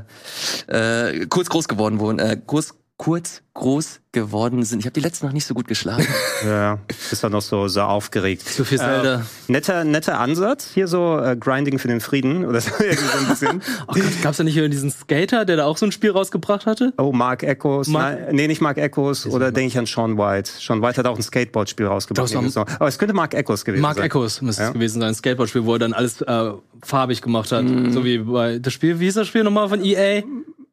[0.68, 4.80] äh, kurz groß geworden wurden, äh, kurz kurz, groß geworden sind.
[4.80, 6.08] Ich habe die letzte Nacht nicht so gut geschlafen.
[6.46, 6.80] Ja,
[7.12, 8.42] ist doch noch so, so aufgeregt.
[8.48, 9.16] Zu viel Zelda.
[9.16, 10.72] Äh, netter, netter Ansatz.
[10.74, 13.62] Hier so äh, Grinding für den Frieden oder so, irgendwie so ein bisschen.
[13.88, 16.66] Oh Gott, gab's da nicht hier diesen Skater, der da auch so ein Spiel rausgebracht
[16.66, 16.94] hatte?
[16.98, 17.88] Oh, Mark Echoes.
[17.90, 19.26] Mark- Nein, nee, nicht Mark Echoes.
[19.28, 20.50] Oder denke ich an Sean White.
[20.60, 22.32] Sean White hat auch ein Skateboard-Spiel rausgebracht.
[22.32, 22.62] Irgendwie so.
[22.62, 24.06] Aber es könnte Mark Echoes gewesen Mark sein.
[24.06, 24.68] Echoes müsste Ja.
[24.70, 26.52] es gewesen sein, ein Skateboard-Spiel, wo er dann alles äh,
[26.84, 27.66] farbig gemacht hat.
[27.90, 30.24] So wie bei das Spiel, wie hieß das Spiel nochmal von EA?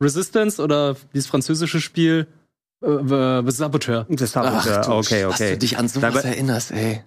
[0.00, 2.26] Resistance oder dieses französische Spiel?
[2.82, 4.06] Äh, äh, The Saboteur.
[4.08, 5.50] Das ich, Ach, du, okay, Dass okay.
[5.52, 7.02] du dich an sowas Dabei- erinnerst, ey.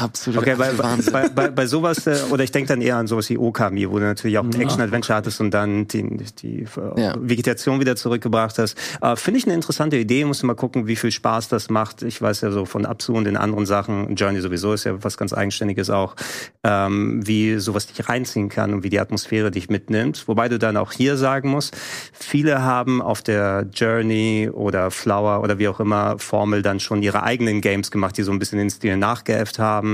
[0.00, 0.40] Absolut.
[0.40, 3.38] Okay, bei, bei, bei, bei, sowas, äh, oder ich denke dann eher an sowas wie
[3.38, 4.60] Okami, wo du natürlich auch ein Ja.
[4.60, 6.02] Action-Adventure hattest und dann die,
[6.42, 7.14] die äh, Ja.
[7.18, 8.76] Vegetation wieder zurückgebracht hast.
[9.02, 12.02] Äh, Finde ich eine interessante Idee, musst du mal gucken, wie viel Spaß das macht.
[12.02, 15.16] Ich weiß ja so von Absu und den anderen Sachen, Journey sowieso ist ja was
[15.16, 16.16] ganz Eigenständiges auch,
[16.64, 20.26] ähm, wie sowas dich reinziehen kann und wie die Atmosphäre dich mitnimmt.
[20.28, 21.76] Wobei du dann auch hier sagen musst,
[22.12, 27.22] viele haben auf der Journey oder Flower oder wie auch immer Formel dann schon ihre
[27.22, 29.89] eigenen Games gemacht, die so ein bisschen den Stil nachgeäfft haben.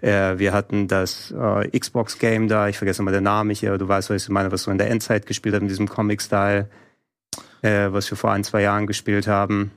[0.00, 4.10] Äh, wir hatten das äh, Xbox-Game da, ich vergesse mal den Namen hier, du weißt,
[4.10, 6.68] was ich meine, was so in der Endzeit gespielt hat, in diesem Comic-Style,
[7.62, 9.72] äh, was wir vor ein, zwei Jahren gespielt haben.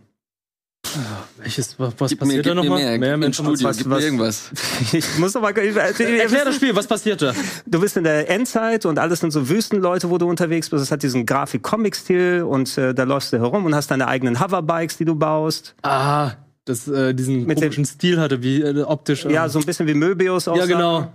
[1.38, 3.00] Welches, was, was Gib mir, passiert da mir nochmal?
[3.00, 4.52] mehr, im Studio, was- was- mir irgendwas.
[4.94, 7.34] Ich muss noch mal, ich, Erklär das Spiel, was passiert da?
[7.66, 10.84] du bist in der Endzeit und alles sind so Wüstenleute, wo du unterwegs bist.
[10.84, 14.98] Es hat diesen Grafik-Comic-Stil und äh, da läufst du herum und hast deine eigenen Hoverbikes,
[14.98, 15.74] die du baust.
[15.84, 16.32] Ah,
[16.65, 19.26] das äh, diesen Mit komischen Stil hatte, wie äh, optisch.
[19.26, 20.65] Ja, ähm, so ein bisschen wie Möbius ja aussah.
[20.65, 20.99] genau.
[20.99, 21.13] Nochmal?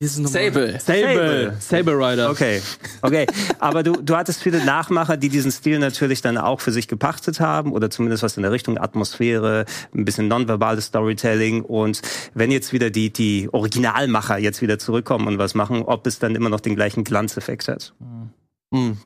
[0.00, 0.80] Sable.
[0.80, 1.56] Sable.
[1.60, 2.30] Sable Rider.
[2.30, 2.60] Okay,
[3.00, 3.26] okay.
[3.58, 7.40] Aber du, du hattest viele Nachmacher, die diesen Stil natürlich dann auch für sich gepachtet
[7.40, 11.62] haben oder zumindest was in der Richtung Atmosphäre, ein bisschen nonverbales Storytelling.
[11.62, 12.02] Und
[12.34, 16.34] wenn jetzt wieder die, die Originalmacher jetzt wieder zurückkommen und was machen, ob es dann
[16.34, 17.94] immer noch den gleichen Glanzeffekt hat.
[18.72, 18.98] Hm.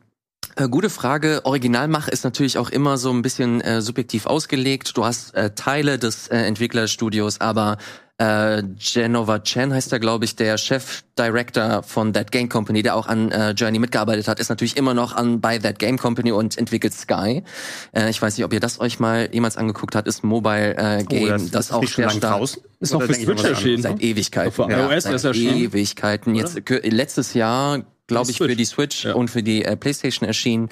[0.58, 1.42] Äh, gute Frage.
[1.44, 4.96] Originalmache ist natürlich auch immer so ein bisschen äh, subjektiv ausgelegt.
[4.96, 7.78] Du hast äh, Teile des äh, Entwicklerstudios, aber
[8.16, 13.06] äh, Genova Chen heißt er, glaube ich, der Chef-Director von That Game Company, der auch
[13.06, 16.58] an äh, Journey mitgearbeitet hat, ist natürlich immer noch an bei That Game Company und
[16.58, 17.44] entwickelt Sky.
[17.92, 20.76] Äh, ich weiß nicht, ob ihr das euch mal jemals angeguckt habt, ist ein Mobile
[20.76, 22.62] äh, Game, das, Oh, ist auch nicht schon sehr stark draußen.
[22.80, 23.82] Ist auch für Switch erschienen.
[23.82, 24.52] Seit Ewigkeiten.
[24.52, 25.56] Für iOS seit ist erschienen.
[25.56, 26.34] Ewigkeiten.
[26.34, 29.14] Jetzt letztes Jahr, glaube ich, für die Switch Ja.
[29.14, 30.68] und für die äh, PlayStation erschienen.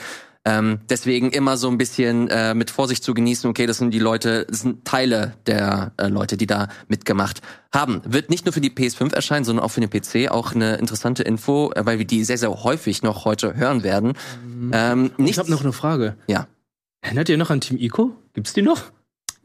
[0.49, 3.51] Ähm, deswegen immer so ein bisschen äh, mit Vorsicht zu genießen.
[3.51, 7.41] Okay, das sind die Leute, das sind Teile der äh, Leute, die da mitgemacht
[7.75, 8.01] haben.
[8.05, 10.31] Wird nicht nur für die PS5 erscheinen, sondern auch für den PC.
[10.31, 14.13] Auch eine interessante Info, äh, weil wir die sehr, sehr häufig noch heute hören werden.
[14.73, 15.11] Ähm, Mhm.
[15.13, 16.17] Ich nichts- habe noch eine Frage.
[16.29, 16.47] Ja.
[17.01, 18.13] Erinnert ihr noch an Team Ico?
[18.33, 18.83] Gibt's die noch?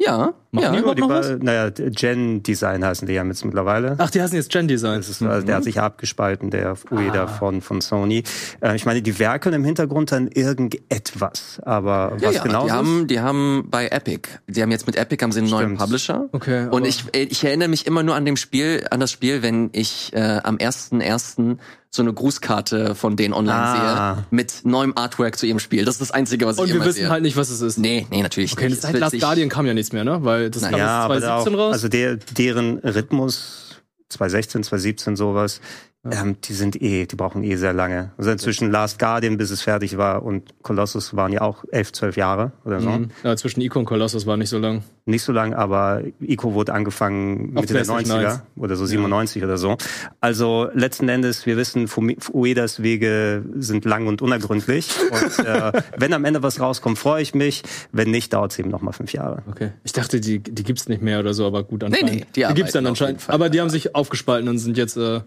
[0.03, 0.71] Ja, Machen ja.
[0.71, 1.31] die überhaupt Die noch was?
[1.39, 3.95] naja, Gen Design heißen die ja jetzt mittlerweile.
[3.99, 4.97] Ach, die heißen jetzt Gen Design.
[4.97, 7.27] Das ist, also der hat sich abgespalten, der Ueda Ah.
[7.27, 8.23] von, von Sony.
[8.61, 12.67] Äh, ich meine, die werkeln im Hintergrund dann irgendetwas, aber Ja, was ja, genau die
[12.67, 12.73] ist?
[12.73, 15.79] haben, die haben bei Epic, die haben jetzt mit Epic haben sie einen neuen Stimmt.
[15.79, 16.25] Publisher.
[16.31, 19.69] Okay, Und ich, ich erinnere mich immer nur an dem Spiel, an das Spiel, wenn
[19.73, 21.57] ich äh, am 1.1.
[21.93, 24.15] so eine Grußkarte von denen online Ah.
[24.15, 25.83] sehe mit neuem Artwork zu ihrem Spiel.
[25.83, 27.09] Das ist das Einzige, was Und ich wir immer wissen sehe.
[27.09, 27.77] halt nicht, was es ist.
[27.77, 28.81] nee, nee, natürlich Okay, nicht.
[28.81, 30.23] wird Last Guardian kam ja nichts mehr, ne?
[30.23, 31.73] Weil das kam ja, jetzt aber da 2017 auch, raus.
[31.73, 35.59] also der, deren Rhythmus 2016, 2017 sowas,
[36.09, 38.11] ähm, die sind eh, die brauchen eh sehr lange.
[38.17, 42.17] Also zwischen Last Guardian, bis es fertig war und Colossus waren ja auch elf, zwölf
[42.17, 42.89] Jahre oder so.
[42.89, 43.11] Mhm.
[43.23, 44.81] Ja, zwischen Ico und Colossus war nicht so lang.
[45.05, 48.41] Nicht so lang, aber Ico wurde angefangen Auf Mitte der PlayStation 90er 1.
[48.55, 49.77] oder so 97 oder so.
[50.19, 51.87] Also letzten Endes, wir wissen,
[52.33, 54.89] Uedas Wege sind lang und unergründlich.
[55.11, 57.61] und äh, wenn am Ende was rauskommt, freue ich mich.
[57.91, 59.43] Wenn nicht, dauert es eben noch mal fünf Jahre.
[59.47, 59.71] Okay.
[59.83, 62.35] Ich dachte, die, die gibt's nicht mehr oder so, aber gut, nee, anscheinend.
[62.35, 63.21] die die gibt's dann anscheinend.
[63.21, 63.35] Fall.
[63.35, 65.21] Aber die haben sich aufgespalten und sind jetzt, äh,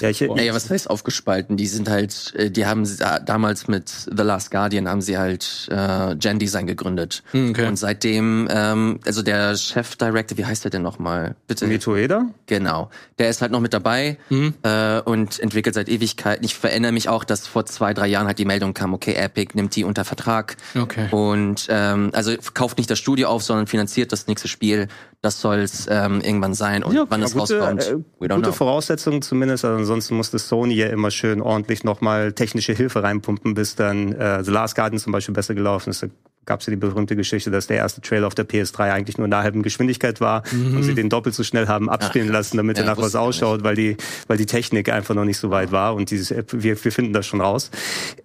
[0.00, 1.56] Ja, ich, Naja, was heißt aufgespalten?
[1.56, 2.88] Die sind halt, äh, die haben
[3.26, 7.24] damals mit The Last Guardian haben sie halt äh, Gen Design gegründet.
[7.32, 7.66] Hm, okay.
[7.66, 11.34] Und seitdem, ähm, also der Chef-Director, wie heißt der denn nochmal?
[11.48, 11.66] Bitte.
[11.66, 12.26] Mito Ueda?
[12.46, 12.90] Genau.
[13.18, 14.54] Der ist halt noch mit dabei Mhm.
[14.62, 16.44] äh, und entwickelt seit Ewigkeiten.
[16.44, 19.52] Ich erinnere mich auch, dass vor zwei, drei Jahren halt die Meldung kam, okay, Epic
[19.54, 20.56] nimmt die unter Vertrag.
[20.76, 21.08] Okay.
[21.10, 24.86] Und ähm, also kauft nicht das Studio auf, sondern finanziert das nächste Spiel.
[25.20, 26.84] Das soll es ähm, irgendwann sein.
[26.84, 28.52] Und Ja, wann es rauskommt, äh, gute know.
[28.52, 29.64] Voraussetzungen zumindest.
[29.64, 34.44] Also ansonsten musste Sony ja immer schön ordentlich nochmal technische Hilfe reinpumpen, bis dann äh,
[34.44, 36.02] The Last Guardian zum Beispiel besser gelaufen ist.
[36.02, 36.08] Da
[36.48, 39.26] gab es ja die berühmte Geschichte, dass der erste Trailer auf der PS3 eigentlich nur
[39.26, 42.30] in der halben Geschwindigkeit war und sie den doppelt so schnell haben abspielen Mhm.
[42.30, 45.24] Ach, lassen, damit ja, er nach was ausschaut, weil die, weil die Technik einfach noch
[45.24, 47.70] nicht so weit war und dieses App, wir, wir finden das schon raus.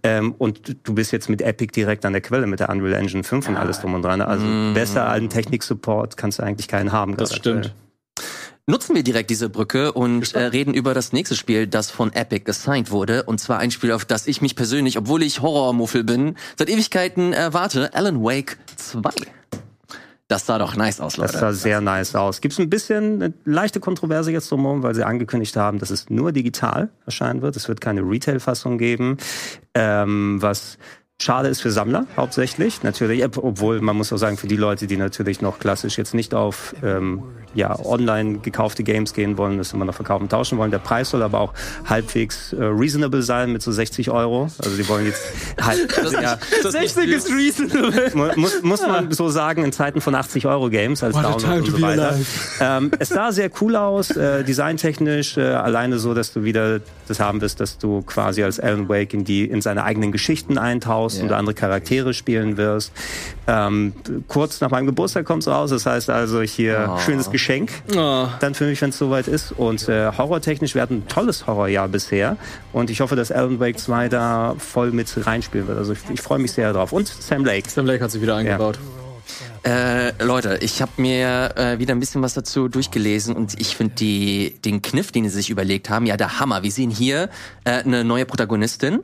[0.04, 3.24] Ähm, und du bist jetzt mit Epic direkt an der Quelle mit der Unreal Engine
[3.24, 4.22] 5 und alles drum und dran.
[4.22, 7.12] Also besser als Technik-Support kannst du eigentlich keinen haben.
[7.12, 7.18] Mhm.
[7.18, 7.66] das stimmt.
[7.66, 7.83] aktuell.
[8.66, 12.46] Nutzen wir direkt diese Brücke und äh, reden über das nächste Spiel, das von Epic
[12.46, 13.24] gesigned wurde.
[13.24, 17.34] Und zwar ein Spiel, auf das ich mich persönlich, obwohl ich Horrormuffel bin, seit Ewigkeiten
[17.34, 17.94] äh, warte.
[17.94, 19.10] Alan Wake 2.
[20.30, 21.34] Das sah doch nice aus, Leute.
[21.34, 22.40] Das sah sehr nice aus.
[22.40, 26.10] Gibt es ein bisschen eine leichte Kontroverse jetzt drumherum, weil sie angekündigt haben, dass es
[26.10, 27.58] nur digital erscheinen wird.
[27.58, 29.18] Es wird keine Retail-Fassung geben,
[29.74, 30.78] ähm, was
[31.22, 32.82] schade ist für Sammler hauptsächlich.
[32.82, 36.34] Natürlich, obwohl man muss auch sagen, für die Leute, die natürlich noch klassisch jetzt nicht
[36.34, 37.24] auf ähm,
[37.54, 40.72] ja, online gekaufte Games gehen wollen, das immer noch verkaufen, tauschen wollen.
[40.72, 41.54] Der Preis soll aber auch
[41.86, 44.50] halbwegs äh, reasonable sein mit so 60 Euro.
[44.64, 45.24] Also die wollen jetzt
[45.62, 48.12] halt, also, ja, 60 ist reasonable.
[48.36, 51.66] muss, muss man so sagen in Zeiten von 80 Euro Games als What Download und
[51.66, 52.20] so weiter.
[52.60, 57.20] Ähm, es sah sehr cool aus, äh, designtechnisch, äh, alleine so, dass du wieder das
[57.20, 61.18] haben wirst, dass du quasi als Alan Wake in die in seine eigenen Geschichten eintauchst
[61.18, 61.26] yeah.
[61.26, 62.94] und andere Charaktere spielen wirst.
[63.46, 63.94] Ähm,
[64.28, 67.00] kurz nach meinem Geburtstag kommt es raus, das heißt also hier oh.
[67.00, 67.43] schönes Geschenk
[67.96, 68.28] oh.
[68.40, 69.52] dann für mich, wenn es soweit ist.
[69.52, 72.38] Und äh, horrortechnisch, wir hatten ein tolles Horrorjahr bisher
[72.72, 75.78] und ich hoffe, dass Alan Wake 2 da voll mit reinspielen wird.
[75.78, 76.92] Also ich, ich freue mich sehr drauf.
[76.92, 77.70] Und Sam Lake.
[77.70, 78.78] Sam Lake hat sich wieder eingebaut.
[78.78, 79.04] Ja.
[79.66, 84.52] Äh, Leute, ich habe mir äh, wieder ein bisschen was dazu durchgelesen und ich finde
[84.52, 86.64] den Kniff, den sie sich überlegt haben, ja der Hammer.
[86.64, 87.30] Wir sehen hier
[87.64, 89.00] äh, eine neue Protagonistin, äh,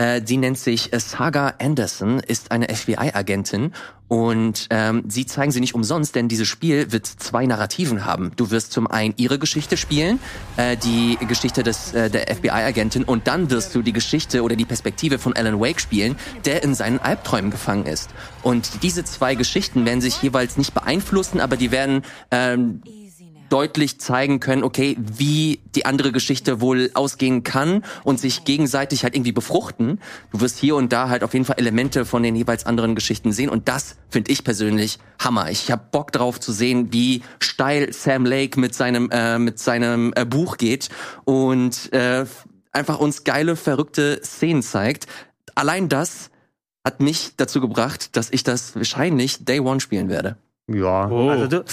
[0.00, 3.72] die nennt sich äh, Saga Anderson, ist eine FBI-Agentin
[4.08, 8.32] und ähm, sie zeigen sie nicht umsonst, denn dieses Spiel wird zwei Narrativen haben.
[8.36, 10.18] Du wirst zum einen ihre Geschichte spielen,
[10.56, 14.66] äh, die Geschichte des äh, der FBI-Agentin, und dann wirst du die Geschichte oder die
[14.66, 18.10] Perspektive von Alan Wake spielen, der in seinen Albträumen gefangen ist.
[18.42, 22.82] Und diese zwei Geschichten werden sich jeweils nicht beeinflussen, aber die werden ähm,
[23.54, 29.14] deutlich zeigen können, okay, wie die andere Geschichte wohl ausgehen kann und sich gegenseitig halt
[29.14, 30.00] irgendwie befruchten.
[30.32, 33.30] Du wirst hier und da halt auf jeden Fall Elemente von den jeweils anderen Geschichten
[33.30, 35.50] sehen und das finde ich persönlich Hammer.
[35.52, 40.12] Ich habe Bock drauf zu sehen, wie steil Sam Lake mit seinem äh, mit seinem
[40.16, 40.88] äh, Buch geht
[41.24, 42.26] und äh,
[42.72, 45.06] einfach uns geile verrückte Szenen zeigt.
[45.54, 46.32] Allein das
[46.84, 50.38] hat mich dazu gebracht, dass ich das wahrscheinlich Day One spielen werde.
[50.66, 51.28] Ja, oh.
[51.28, 51.64] also du,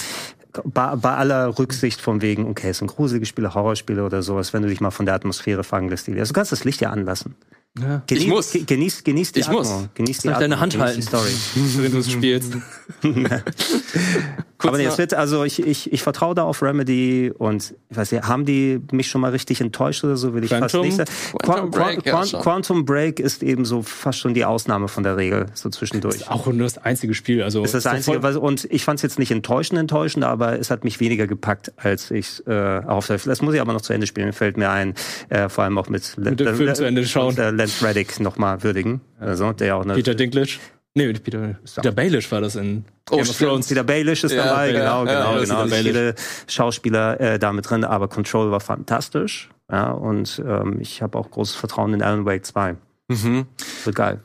[0.64, 4.70] bei, aller Rücksicht von wegen, okay, es sind gruselige Spiele, Horrorspiele oder sowas, wenn du
[4.70, 6.08] dich mal von der Atmosphäre fangen lässt.
[6.10, 7.36] Also du kannst das Licht ja anlassen.
[7.80, 8.04] Ja.
[8.06, 8.52] Genieß, ich muss.
[8.52, 9.60] Genieß, genieß die ich Atmo.
[9.60, 9.88] muss.
[9.94, 10.42] Genieß die Atmo.
[10.42, 11.32] deine Hand halten, Story.
[11.78, 12.54] wenn du es spielst.
[14.68, 18.12] Aber nee, es wird, also ich, ich, ich vertraue da auf Remedy und ich weiß
[18.12, 20.70] nicht, haben die mich schon mal richtig enttäuscht oder so, will ich Quantum?
[20.70, 21.10] fast nicht sagen.
[21.42, 25.18] Quantum, Break, Quantum, ja, Quantum Break ist eben so fast schon die Ausnahme von der
[25.18, 26.16] Regel, so zwischendurch.
[26.16, 27.42] Das ist auch nur das einzige Spiel.
[27.42, 30.70] Also ist das einzige, was, und ich fand es jetzt nicht enttäuschend, enttäuschend, aber es
[30.70, 33.22] hat mich weniger gepackt, als ich äh, erhofft habe.
[33.26, 34.94] Das muss ich aber noch zu Ende spielen, fällt mir ein,
[35.30, 37.36] äh, vor allem auch mit, mit dem Film zu Ende schauen.
[37.62, 39.02] Lance Reddick nochmal würdigen.
[39.20, 40.60] Also, der auch eine, Peter Dinklage.
[40.94, 43.68] Nee, Peter, Peter Baelish war das in oh, Game of Thrones.
[43.68, 45.76] Peter Baelish ist ja, dabei, genau, ja, genau, genau.
[45.76, 46.16] Viele
[46.48, 49.50] Schauspieler äh, da mit drin, aber Control war fantastisch.
[49.72, 52.76] Ja, und ähm, ich habe auch großes Vertrauen in Alan Wake 2.
[53.08, 53.46] Mhm.
[53.86, 54.20] Wird geil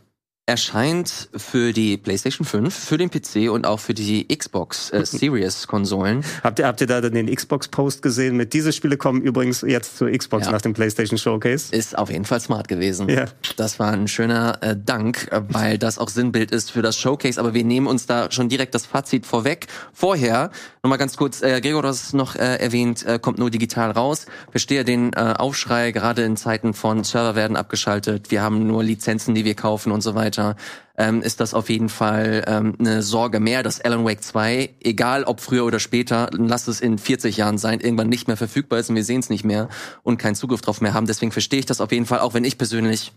[0.48, 5.66] erscheint für die PlayStation 5, für den PC und auch für die Xbox äh, Series
[5.66, 6.24] Konsolen.
[6.44, 9.98] habt ihr habt ihr da den Xbox Post gesehen mit diese Spiele kommen übrigens jetzt
[9.98, 10.52] zur Xbox ja.
[10.52, 11.74] nach dem PlayStation Showcase?
[11.74, 13.09] Ist auf jeden Fall smart gewesen.
[13.09, 13.24] Ja.
[13.56, 17.40] Das war ein schöner äh, Dank, äh, weil das auch Sinnbild ist für das Showcase,
[17.40, 19.66] aber wir nehmen uns da schon direkt das Fazit vorweg.
[19.92, 20.52] Vorher
[20.85, 23.90] nochmal ganz kurz äh, Gregor du hast es noch äh, erwähnt, äh, kommt nur digital
[23.90, 24.26] raus.
[24.52, 29.35] Verstehe den äh, Aufschrei gerade in Zeiten von Server werden abgeschaltet, wir haben nur Lizenzen,
[29.35, 30.57] die wir kaufen und so weiter weiter,
[30.99, 35.25] ähm, ist das auf jeden Fall ähm, eine Sorge mehr, dass Alan Wake 2, egal
[35.25, 38.88] ob früher oder später, lass es in 40 Jahren sein, irgendwann nicht mehr verfügbar ist
[38.88, 39.68] und wir sehen es nicht mehr
[40.03, 41.07] und keinen Zugriff drauf mehr haben.
[41.07, 43.12] Deswegen verstehe ich das auf jeden Fall, auch wenn ich persönlich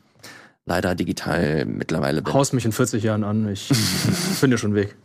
[0.65, 2.33] leider digital mittlerweile bin.
[2.33, 3.67] Haust mich in 40 Jahren an, ich
[4.39, 4.95] finde schon Weg.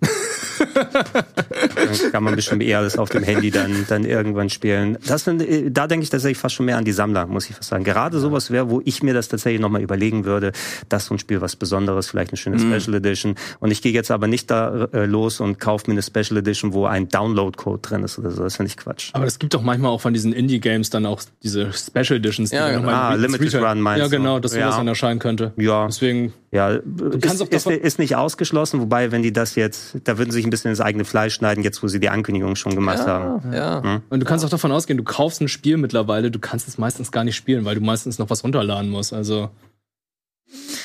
[1.86, 4.98] dann kann man bestimmt eher alles auf dem Handy dann, dann irgendwann spielen.
[5.06, 7.68] Das äh, da denke ich tatsächlich fast schon mehr an die Sammler, muss ich fast
[7.68, 7.84] sagen.
[7.84, 10.52] Gerade sowas wäre, wo ich mir das tatsächlich nochmal überlegen würde,
[10.88, 12.72] das so ein Spiel was Besonderes, vielleicht eine schöne mhm.
[12.72, 13.34] Special Edition.
[13.60, 16.72] Und ich gehe jetzt aber nicht da äh, los und kaufe mir eine Special Edition,
[16.72, 18.42] wo ein Download-Code drin ist oder so.
[18.42, 19.10] Das finde ich Quatsch.
[19.12, 22.56] Aber es gibt doch manchmal auch von diesen Indie-Games dann auch diese Special Editions, die
[22.56, 24.70] ja, dann ah, Limited Run meinst Ja, genau, dass ja.
[24.70, 25.52] dann erscheinen könnte.
[25.56, 25.86] Ja.
[25.86, 30.36] Deswegen ja, ist, ist, ist, nicht ausgeschlossen, wobei, wenn die das jetzt, da würden sie
[30.36, 33.06] sich ein bisschen ins eigene Fleisch schneiden, jetzt wo sie die Ankündigung schon gemacht ja,
[33.06, 33.52] haben.
[33.52, 33.82] Ja.
[33.82, 34.02] Hm?
[34.10, 37.12] Und du kannst auch davon ausgehen, du kaufst ein Spiel mittlerweile, du kannst es meistens
[37.12, 39.12] gar nicht spielen, weil du meistens noch was runterladen musst.
[39.12, 39.50] Also,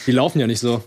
[0.05, 0.83] die laufen ja nicht so.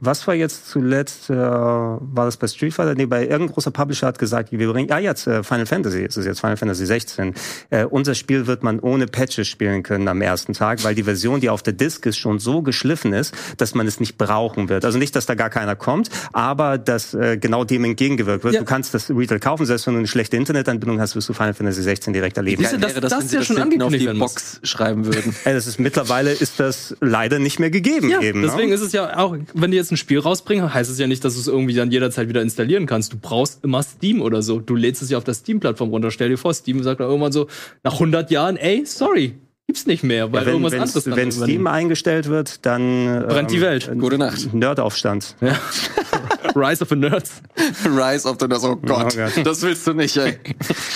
[0.00, 2.94] Was war jetzt zuletzt, äh, war das bei Street Fighter?
[2.94, 6.16] Nee, bei irgendein großer Publisher hat gesagt, wir bringen, ah jetzt äh, Final Fantasy, es
[6.16, 7.34] ist jetzt Final Fantasy 16.
[7.70, 11.40] Äh, unser Spiel wird man ohne Patches spielen können am ersten Tag, weil die Version,
[11.40, 14.84] die auf der Disk ist, schon so geschliffen ist, dass man es nicht brauchen wird.
[14.84, 18.54] Also nicht, dass da gar keiner kommt, aber dass äh, genau dem entgegengewirkt wird.
[18.54, 18.60] Ja.
[18.60, 21.54] Du kannst das Retail kaufen, selbst wenn du eine schlechte Internetanbindung hast, wirst du Final
[21.54, 22.62] Fantasy 16 direkt erleben.
[22.62, 25.34] Diese, das, wäre das, das, das ja schon angekündigt auf die Box schreiben würden.
[25.44, 28.42] Ey, das ist mittlerweile ist das leider nicht mehr gegeben ja, eben.
[28.42, 28.46] Ne?
[28.46, 28.76] Deswegen ne?
[28.76, 31.24] ist es ja auch, wenn du jetzt jetzt ein Spiel rausbringen, heißt es ja nicht,
[31.24, 33.12] dass du es irgendwie dann jederzeit wieder installieren kannst.
[33.12, 34.60] Du brauchst immer Steam oder so.
[34.60, 36.10] Du lädst es ja auf der Steam-Plattform runter.
[36.10, 37.48] Stell dir vor, Steam sagt dann irgendwann so,
[37.82, 39.34] nach 100 Jahren, ey, sorry,
[39.68, 41.30] gibt's nicht mehr, weil Ja, wenn irgendwas wenn's- anderes dann wenn.
[41.30, 43.86] Steam eingestellt wird, dann Brennt die Welt.
[43.92, 44.52] ähm, Gute Nacht.
[44.54, 45.36] Nerdaufstand.
[46.54, 47.42] Rise of the Nerds.
[47.84, 48.64] Rise of the Nerds.
[48.64, 49.46] Oh Gott, Oh Gott.
[49.46, 50.38] das willst du nicht, ey.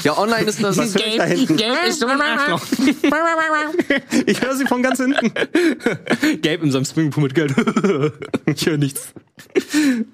[0.02, 0.78] Ja, online ist das.
[0.78, 1.58] Was ich da hinten?
[1.86, 2.06] ist so.
[4.26, 5.30] Ich höre sie von ganz hinten.
[6.40, 7.54] Gabe in seinem Swimmingpool mit Geld.
[8.46, 9.12] ich höre nichts.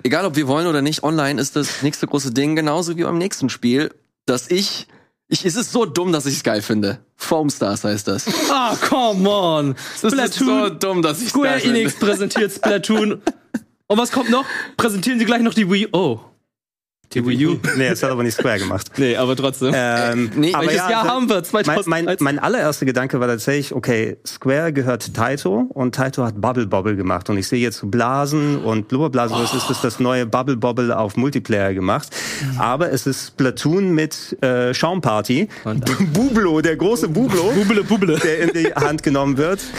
[0.03, 3.19] Egal, ob wir wollen oder nicht, online ist das nächste große Ding, genauso wie beim
[3.19, 3.91] nächsten Spiel,
[4.27, 4.89] dass ich.
[5.31, 7.01] Ich, es ist so dumm, dass ich es geil finde.
[7.17, 8.27] Foam Stars heißt das.
[8.51, 9.75] Ah, come on.
[10.01, 10.79] Das ist so Splatoon.
[10.79, 11.81] dumm, dass ich es Square geil finde.
[11.81, 13.21] Enix präsentiert Splatoon.
[13.89, 14.45] Und was kommt noch?
[14.77, 16.21] Präsentieren sie gleich noch die Wii Oh.
[17.15, 17.59] Die Wii U.
[17.77, 18.87] Nee, das hat aber nicht Square gemacht.
[18.99, 19.73] Nee, aber trotzdem.
[19.75, 21.37] Ähm, nee, aber Welches ja, Jahr also, haben wir?
[21.37, 21.91] mein, 2013?
[22.05, 26.97] mein, mein allererster Gedanke war tatsächlich, okay, Square gehört Taito und Taito hat Bubble Bobble
[26.97, 27.31] gemacht.
[27.31, 31.17] Und ich sehe jetzt Blasen und Blubberblasen, was ist das das neue Bubble Bobble auf
[31.17, 32.09] Multiplayer gemacht.
[32.59, 35.49] Aber es ist Splatoon mit äh, Schaumparty.
[36.13, 37.53] Bublo, der große Bublo.
[37.53, 38.19] Bubble, Bubble.
[38.19, 39.61] der in die Hand genommen wird.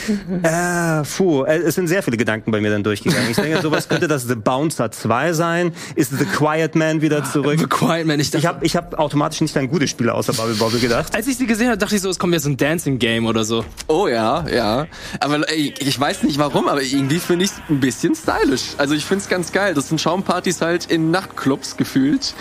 [0.42, 3.30] Äh, puh, äh, es sind sehr viele Gedanken bei mir dann durchgegangen.
[3.30, 5.74] Ich denke, sowas könnte das The Bouncer 2 sein.
[5.96, 7.60] Ist The Quiet Man wieder zurück?
[7.60, 8.19] The Quiet Man.
[8.19, 11.15] Ich dachte, Ich habe ich hab automatisch nicht an gute Spiele außer Bubble Bobble gedacht.
[11.15, 13.43] als ich sie gesehen habe, dachte ich so, es kommt jetzt ein Dancing Game oder
[13.43, 13.65] so.
[13.88, 14.88] Oh ja, ja.
[15.19, 18.75] Aber ey, ich weiß nicht warum, aber irgendwie finde ich es ein bisschen stylisch.
[18.77, 19.73] Also ich finde es ganz geil.
[19.73, 22.34] Das sind Schaumpartys halt in Nachtclubs gefühlt.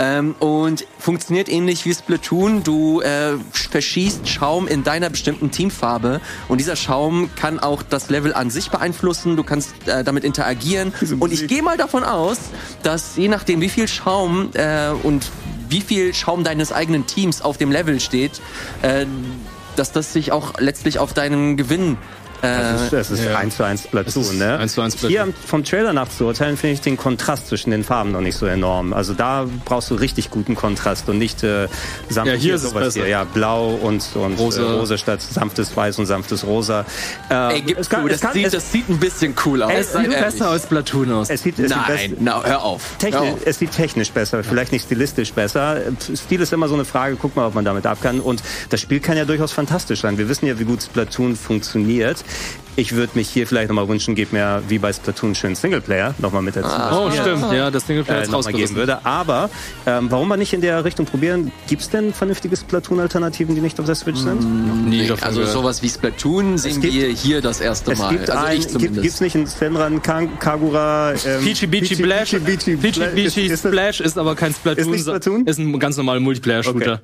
[0.00, 2.62] Ähm, und funktioniert ähnlich wie Splatoon.
[2.62, 8.32] Du äh, verschießt Schaum in deiner bestimmten Teamfarbe und dieser Schaum kann auch das Level
[8.32, 9.36] an sich beeinflussen.
[9.36, 10.94] Du kannst äh, damit interagieren.
[11.18, 12.38] Und ich gehe mal davon aus,
[12.82, 15.30] dass je nachdem, wie viel Schaum äh, und
[15.68, 18.40] wie viel Schaum deines eigenen Teams auf dem Level steht,
[18.80, 19.04] äh,
[19.76, 21.98] dass das sich auch letztlich auf deinen Gewinn
[22.42, 23.36] äh, Das ist Ja.
[23.36, 24.58] eins zu eins Splatoon, ist ne?
[24.58, 25.10] eins zu eins Splatoon.
[25.24, 28.36] Hier vom Trailer nach zu urteilen, finde ich den Kontrast zwischen den Farben noch nicht
[28.36, 28.92] so enorm.
[28.92, 31.68] Also da brauchst du richtig guten Kontrast und nicht äh,
[32.08, 33.06] sanft Ja, hier ist sowas hier.
[33.08, 34.62] Ja, blau und, und Rosa.
[34.62, 36.84] Äh, rosa statt sanftes Weiß und sanftes Rosa.
[37.30, 39.34] Äh, Ey, gib es kann- zu, es das, kann- sieht, es- das sieht ein bisschen
[39.44, 39.72] cool aus.
[39.74, 40.18] Es sieht ehrlich.
[40.20, 41.30] Besser als Splatoon aus.
[41.30, 42.82] es sieht, es sieht Nein, best- na, hör auf.
[42.92, 43.38] hör Technisch, auf.
[43.44, 45.78] es sieht technisch besser, vielleicht nicht stilistisch besser.
[46.16, 48.20] Stil ist immer so eine Frage, guck mal, ob man damit ab kann.
[48.20, 50.18] Und das Spiel kann ja durchaus fantastisch sein.
[50.18, 52.24] Wir wissen ja, wie gut Splatoon funktioniert.
[52.76, 56.40] Ich würde mich hier vielleicht nochmal wünschen, gebt mir wie bei Splatoon schön Singleplayer nochmal
[56.40, 56.68] mit dazu.
[56.92, 57.52] oh, stimmt.
[57.52, 58.76] Ja, das Singleplayer Äh, ist noch mal geben rausgerissen.
[58.76, 59.04] würde.
[59.04, 59.50] Aber
[59.86, 61.50] ähm, warum man nicht in der Richtung probieren?
[61.68, 64.88] Gibt es denn vernünftige Splatoon-Alternativen, die nicht auf der Switch sind?
[64.88, 65.52] Nie davon Also gehört.
[65.52, 68.10] sowas wie Splatoon sehen gibt- wir hier das erste Es Mal.
[68.16, 72.30] gibt also ein, ich gibt, gibt's nicht in Senran Kan- Kagura ähm, Peachy Beachy Splash.
[72.30, 74.84] Peachy Beachy Peachy Spla- Beachy ist- ist das- Splash ist aber kein Splatoon.
[74.84, 75.44] Ist nicht Splatoon?
[75.46, 77.00] Ist ein ganz normaler Multiplayer-Shooter.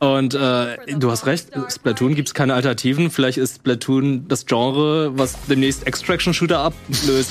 [0.00, 3.10] Und äh, du hast recht, Splatoon gibt's keine Alternativen.
[3.10, 7.30] Vielleicht ist Splatoon das Genre, was demnächst Extraction-Shooter ablöst.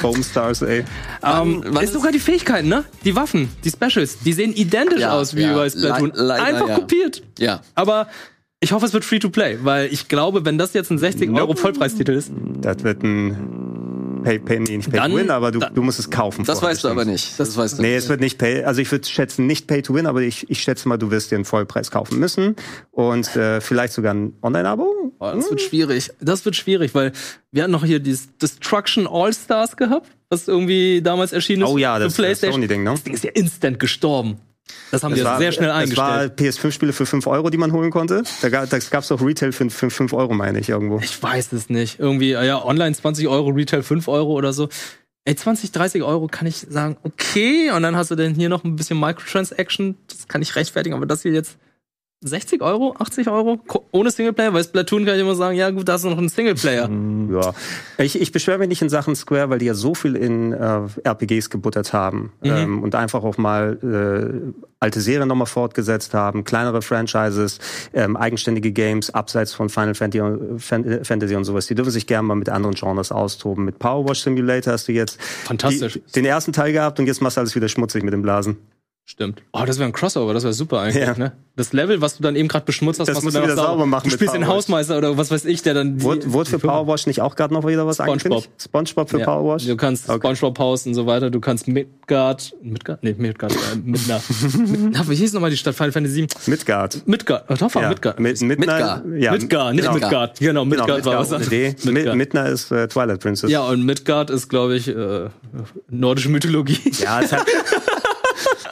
[0.00, 0.84] Foam Stars, ey.
[1.22, 2.84] Ähm, wann ist ist- sogar die Fähigkeiten, ne?
[3.04, 6.12] Die Waffen, die Specials, die sehen identisch Ja, aus wie ja, bei Splatoon.
[6.14, 6.74] le- leider, Einfach ja.
[6.74, 7.22] kopiert.
[7.38, 7.62] Ja.
[7.74, 8.08] Aber
[8.60, 12.12] ich hoffe, es wird Free-to-Play, weil ich glaube, wenn das jetzt ein 60 Euro Vollpreistitel
[12.12, 13.89] ist, Das wird ein
[14.22, 16.44] Pay, Pay, nee, nicht Pay Dann- to Win, aber du, dann- du musst es kaufen.
[16.44, 17.38] Das weißt du aber nicht.
[17.38, 19.94] Das, weißt du Nee, es wird nicht Pay, also ich würde schätzen nicht Pay to
[19.94, 22.56] Win, aber ich, ich schätze mal, du wirst dir einen Vollpreis kaufen müssen
[22.90, 25.12] und äh, vielleicht sogar ein Online-Abo.
[25.18, 26.10] Oh, das wird schwierig.
[26.20, 27.12] Das wird schwierig, weil
[27.52, 31.68] wir hatten noch hier dieses Destruction All-Stars gehabt, was irgendwie damals erschienen ist.
[31.68, 32.52] Oh ja, das ist das.
[32.52, 32.90] Sony-Ding, ne?
[32.90, 34.38] Das Ding ist ja instant gestorben.
[34.90, 35.98] Das haben die Es ja sehr schnell Es eingestellt.
[35.98, 38.22] war PS5-Spiele für 5 Euro, die man holen konnte.
[38.42, 40.98] Da, ga- das gab's doch Retail für, für 5 Euro, meine ich, irgendwo.
[41.00, 41.98] Ich weiß es nicht.
[42.00, 44.68] Irgendwie, äh, ja, online 20 Euro, Retail 5 Euro oder so.
[45.26, 47.70] Ey, 20, 30 Euro kann ich sagen, okay.
[47.70, 49.96] Und dann hast du dann hier noch ein bisschen Microtransaction.
[50.08, 50.96] Das kann ich rechtfertigen.
[50.96, 51.56] Aber das hier jetzt
[52.22, 53.60] 60 Euro, 80 Euro
[53.92, 54.52] ohne Singleplayer?
[54.52, 56.90] Weil Splatoon kann ich immer sagen, ja gut, da du noch einen Singleplayer.
[57.32, 57.54] Ja.
[57.96, 60.80] Ich, ich beschwere mich nicht in Sachen Square, weil die ja so viel in äh,
[61.04, 62.50] RPGs gebuttert haben Mhm.
[62.50, 67.58] ähm, und einfach auch mal äh, alte Serien nochmal fortgesetzt haben, kleinere Franchises,
[67.94, 71.66] ähm, eigenständige Games abseits von Final Fantasy, Fan- Fantasy und sowas.
[71.68, 73.64] Die dürfen sich gerne mal mit anderen Genres austoben.
[73.64, 75.94] Mit Power Wash Simulator hast du jetzt Fantastisch.
[75.94, 78.58] Die, den ersten Teil gehabt und jetzt machst du alles wieder schmutzig mit dem Blasen.
[79.10, 79.42] Stimmt.
[79.52, 81.18] Oh, das wäre ein Crossover, das wäre super eigentlich, Ja.
[81.18, 81.32] ne?
[81.56, 83.84] Das Level, was du dann eben gerade beschmutzt hast, Das musst du wieder auch sauber
[83.84, 84.46] machen Du spielst den.
[84.46, 87.06] Hausmeister oder was weiß ich, der dann die, Wurde, wurde für die Firma- Power Wash
[87.08, 88.44] nicht auch gerade noch wieder was SpongeBob.
[88.56, 89.24] SpongeBob für Ja.
[89.26, 89.66] Power Wash?
[89.66, 90.18] Du kannst Okay.
[90.20, 91.28] SpongeBob Haus und so weiter.
[91.28, 93.02] Du kannst Midgard, Midgard?
[93.02, 94.20] Nee, Midgard, äh, Midna.
[94.56, 95.04] Midna.
[95.10, 96.28] Wie hieß nochmal die Stadt Final Fantasy 7?
[96.46, 97.06] Midgard.
[97.08, 97.44] Midgard.
[97.50, 97.88] Oh, doch, war Ja.
[97.88, 98.20] Midgard.
[98.20, 99.02] Mit, Midgar.
[99.18, 99.94] Ja, Midgard, nicht genau.
[99.94, 100.38] Midgard.
[100.38, 101.50] Genau, Genau, Midgard war was anderes.
[101.52, 102.16] Mid- Midgard.
[102.16, 103.50] Midna ist äh, Twilight Princess.
[103.50, 105.28] Ja, und Midgard ist, glaube ich, äh,
[105.88, 106.78] nordische Mythologie.
[107.02, 107.44] Ja, es hat,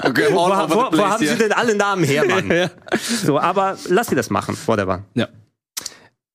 [0.09, 1.33] Okay, wo, wo, wo, haben hier.
[1.33, 2.51] sie denn alle Namen her, Mann?
[2.51, 2.71] ja.
[2.99, 5.05] So, aber lass sie das machen, whatever.
[5.15, 5.29] ja.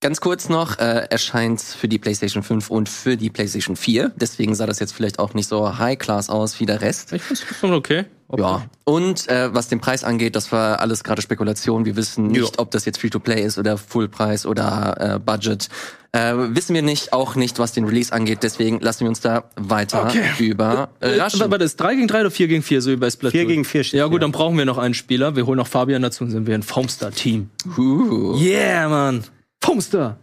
[0.02, 4.12] Ganz kurz noch, äh, erscheint für die PlayStation 5 und für die PlayStation 4.
[4.18, 7.14] Deswegen sah das jetzt vielleicht auch nicht so High-Class aus wie der Rest.
[7.14, 8.04] Ich find's schon okay.
[8.28, 8.42] Okay.
[8.42, 8.66] Ja.
[8.86, 11.86] Und äh, was den Preis angeht, das war alles gerade Spekulation.
[11.86, 15.70] Wir wissen nicht, ob das jetzt Free-to-Play ist oder Full-Preis oder äh, Budget.
[16.12, 18.40] Äh, wissen wir nicht, auch nicht, was den Release angeht.
[18.44, 20.24] Deswegen lassen wir uns da weiter Okay.
[20.40, 21.42] über Äh, raschen.
[21.42, 23.40] aber das ist 3 gegen 3 oder 4 gegen 4, so wie bei Splatoon?
[23.40, 25.36] 4 gegen 4 steht Ja gut, dann brauchen wir noch einen Spieler.
[25.36, 27.50] Wir holen noch Fabian dazu und sind wir ein Foamstar-Team.
[27.78, 28.38] Uh.
[28.38, 29.24] Yeah, Mann.
[29.64, 30.18] Foamstar.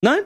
[0.00, 0.18] Nein?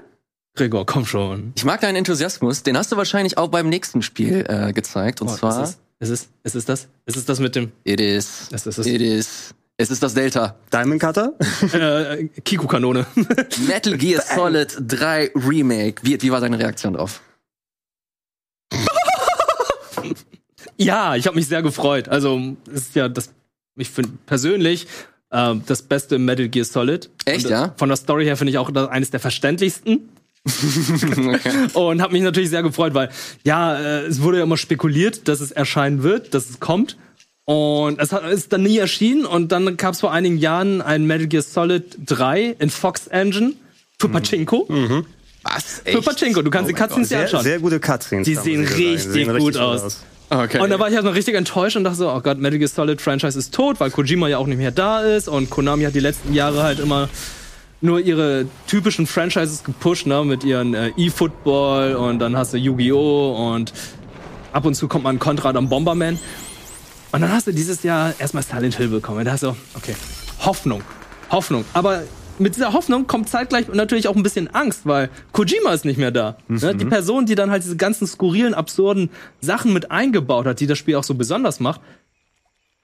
[0.56, 1.52] Gregor, komm schon.
[1.56, 2.62] Ich mag deinen Enthusiasmus.
[2.64, 5.20] Den hast du wahrscheinlich auch beim nächsten Spiel äh, gezeigt.
[5.20, 6.88] Und Oh, zwar, Ist es, ist, es, ist es das?
[7.06, 8.86] Ist es das mit dem it is, Es ist es.
[8.86, 10.56] it is, es ist das Delta.
[10.72, 11.32] Diamond Cutter?
[11.72, 13.06] äh, Kiku-Kanone?
[13.68, 16.02] Metal Gear Solid 3 Remake.
[16.02, 17.20] Wie, wie war deine Reaktion drauf?
[20.76, 22.08] ja, ich habe mich sehr gefreut.
[22.08, 23.30] Also, es ist ja das,
[23.76, 24.86] ich finde persönlich
[25.30, 27.10] ähm, das beste Metal Gear Solid.
[27.24, 27.74] Echt, Und, äh, ja?
[27.76, 30.08] Von der Story her finde ich auch das, eines der verständlichsten.
[31.74, 33.10] Und habe mich natürlich sehr gefreut, weil
[33.44, 36.96] ja, äh, es wurde ja immer spekuliert, dass es erscheinen wird, dass es kommt.
[37.44, 39.24] Und es hat, ist dann nie erschienen.
[39.24, 43.54] Und dann gab es vor einigen Jahren ein Metal Gear Solid 3 in Fox Engine
[43.98, 44.66] für Pachinko.
[45.42, 45.82] Was?
[45.84, 46.42] Für Pachinko.
[46.42, 47.42] Du kannst Oh die Cutscenes dir Sehr, anschauen.
[47.42, 48.26] sehr gute Cutscenes.
[48.26, 49.82] Die sehen richtig sehen gut aus.
[49.82, 49.94] Gott.
[50.30, 50.60] Okay.
[50.60, 53.00] Und da war ich erstmal richtig enttäuscht und dachte so, oh Gott, Metal Gear Solid
[53.00, 56.00] Franchise ist tot, weil Kojima ja auch nicht mehr da ist und Konami hat die
[56.00, 57.08] letzten Jahre halt immer
[57.80, 63.52] nur ihre typischen Franchises gepusht, ne, mit ihren äh, E-Football und dann hast du Yu-Gi-Oh!
[63.54, 63.72] und
[64.52, 66.18] ab und zu kommt mal ein Contra am Bomberman.
[67.12, 69.18] Und dann hast du dieses Jahr erstmal Silent Hill bekommen.
[69.20, 69.94] Und da hast du, okay,
[70.40, 70.82] Hoffnung,
[71.30, 71.64] Hoffnung.
[71.72, 72.02] Aber
[72.38, 76.10] mit dieser Hoffnung kommt zeitgleich natürlich auch ein bisschen Angst, weil Kojima ist nicht mehr
[76.10, 76.36] da.
[76.48, 76.74] Ne?
[76.74, 79.10] Die Person, die dann halt diese ganzen skurrilen, absurden
[79.40, 81.80] Sachen mit eingebaut hat, die das Spiel auch so besonders macht,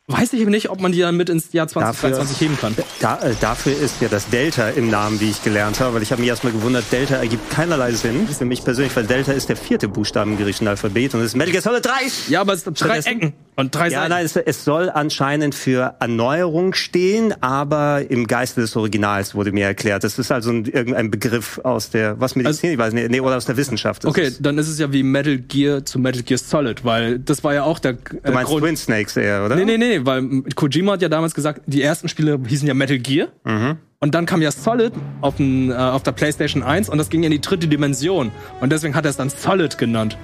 [0.07, 2.77] weiß ich nicht, ob man die dann mit ins Jahr 2023 heben kann.
[3.01, 6.13] Da, äh, dafür ist ja das Delta im Namen, wie ich gelernt habe, weil ich
[6.13, 9.57] habe mich erstmal gewundert, Delta ergibt keinerlei Sinn für mich persönlich, weil Delta ist der
[9.57, 11.91] vierte Buchstabe im griechischen Alphabet und es ist Metal Gear Solid 3.
[12.29, 14.11] Ja, aber es sind drei Ecken und drei Ja, Seiten.
[14.11, 19.65] nein, es, es soll anscheinend für Erneuerung stehen, aber im Geiste des Originals wurde mir
[19.65, 20.05] erklärt.
[20.05, 23.37] Das ist also ein, irgendein Begriff aus der, was Medizin, ich weiß nicht, nee, oder
[23.39, 24.05] aus der Wissenschaft.
[24.05, 27.19] Das Okay, ist, dann ist es ja wie Metal Gear zu Metal Gear Solid, weil
[27.21, 29.57] das war ja auch der äh, du meinst Twin Snakes eher, oder?
[29.57, 32.75] Nee, nee, nee, weil mm, Kojima hat ja damals gesagt, die ersten Spiele hießen ja
[32.75, 33.29] Metal Gear.
[33.45, 33.79] Mhm.
[34.01, 37.23] Und dann kam ja Solid auf, den, äh, auf der PlayStation 1 und das ging
[37.23, 38.33] in die dritte Dimension.
[38.61, 40.19] Und deswegen hat er es dann Solid genannt.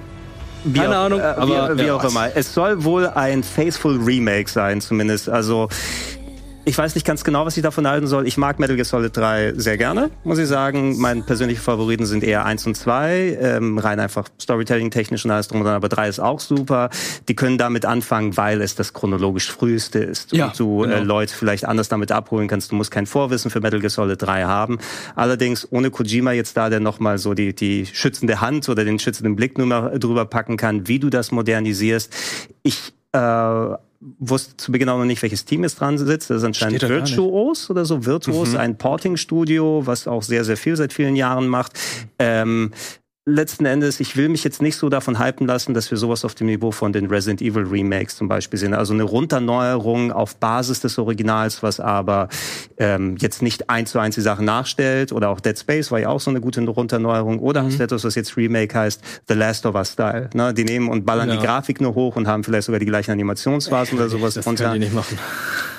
[0.63, 2.35] Wie Keine auch, Ahnung, äh, aber wie, wie ja, auch immer.
[2.35, 5.29] Es soll wohl ein Faithful Remake sein, zumindest.
[5.29, 5.69] Also
[6.63, 8.27] ich weiß nicht ganz genau, was ich davon halten soll.
[8.27, 10.99] Ich mag Metal Gear Solid 3 sehr gerne, muss ich sagen.
[10.99, 13.37] Meine persönlichen Favoriten sind eher 1 und 2.
[13.41, 15.75] Ähm, rein einfach Storytelling-technisch und alles drum und dran.
[15.75, 16.89] Aber 3 ist auch super.
[17.27, 20.33] Die können damit anfangen, weil es das chronologisch früheste ist.
[20.33, 21.03] Ja, und du äh, genau.
[21.03, 22.71] Leute vielleicht anders damit abholen kannst.
[22.71, 24.77] Du musst kein Vorwissen für Metal Gear Solid 3 haben.
[25.15, 29.35] Allerdings ohne Kojima jetzt da, der nochmal so die, die schützende Hand oder den schützenden
[29.35, 32.13] Blick nur mal drüber packen kann, wie du das modernisierst.
[32.61, 33.75] Ich äh,
[34.19, 36.29] wusste zu Beginn auch noch nicht, welches Team jetzt dran sitzt.
[36.29, 36.89] Das ist anscheinend da.
[36.89, 38.05] Virtuos oder so.
[38.05, 41.73] Virtuos, ein Porting-Studio, was auch sehr, sehr viel seit vielen Jahren macht.
[42.17, 42.71] Ähm,
[43.33, 46.35] letzten Endes, ich will mich jetzt nicht so davon hypen lassen, dass wir sowas auf
[46.35, 48.73] dem Niveau von den Resident Evil Remakes zum Beispiel sehen.
[48.73, 52.29] Also eine Runterneuerung auf Basis des Originals, was aber
[52.77, 55.11] ähm, jetzt nicht eins zu eins die Sachen nachstellt.
[55.11, 57.39] Oder auch Dead Space war ja auch so eine gute Runterneuerung.
[57.39, 60.29] Oder hast du etwas, was jetzt Remake heißt, The Last of Us Style.
[60.33, 60.53] Ne?
[60.53, 61.37] Die nehmen und ballern Ja.
[61.37, 64.73] die Grafik nur hoch und haben vielleicht sogar die gleichen Animationsphasen oder sowas das können
[64.73, 65.17] die nicht machen.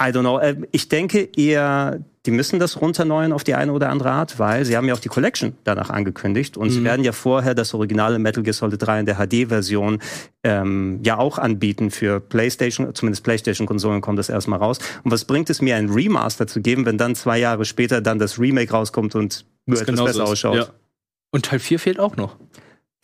[0.00, 0.38] I don't know.
[0.38, 4.64] Äh, Ich denke eher, die müssen das runterneuern auf die eine oder andere Art, weil
[4.64, 8.18] sie haben ja auch die Collection danach angekündigt und sie werden ja vorher das originale
[8.20, 9.98] Metal Gear Solid 3 in der HD-Version
[10.44, 14.78] ähm, ja auch anbieten für PlayStation, zumindest PlayStation-Konsolen kommt das erstmal raus.
[15.02, 18.20] Und was bringt es mir, ein Remaster zu geben, wenn dann zwei Jahre später dann
[18.20, 20.30] das Remake rauskommt und nur etwas genauso besser ist.
[20.30, 20.56] ausschaut?
[20.56, 20.66] Ja.
[21.32, 22.36] Und Teil 4 fehlt auch noch.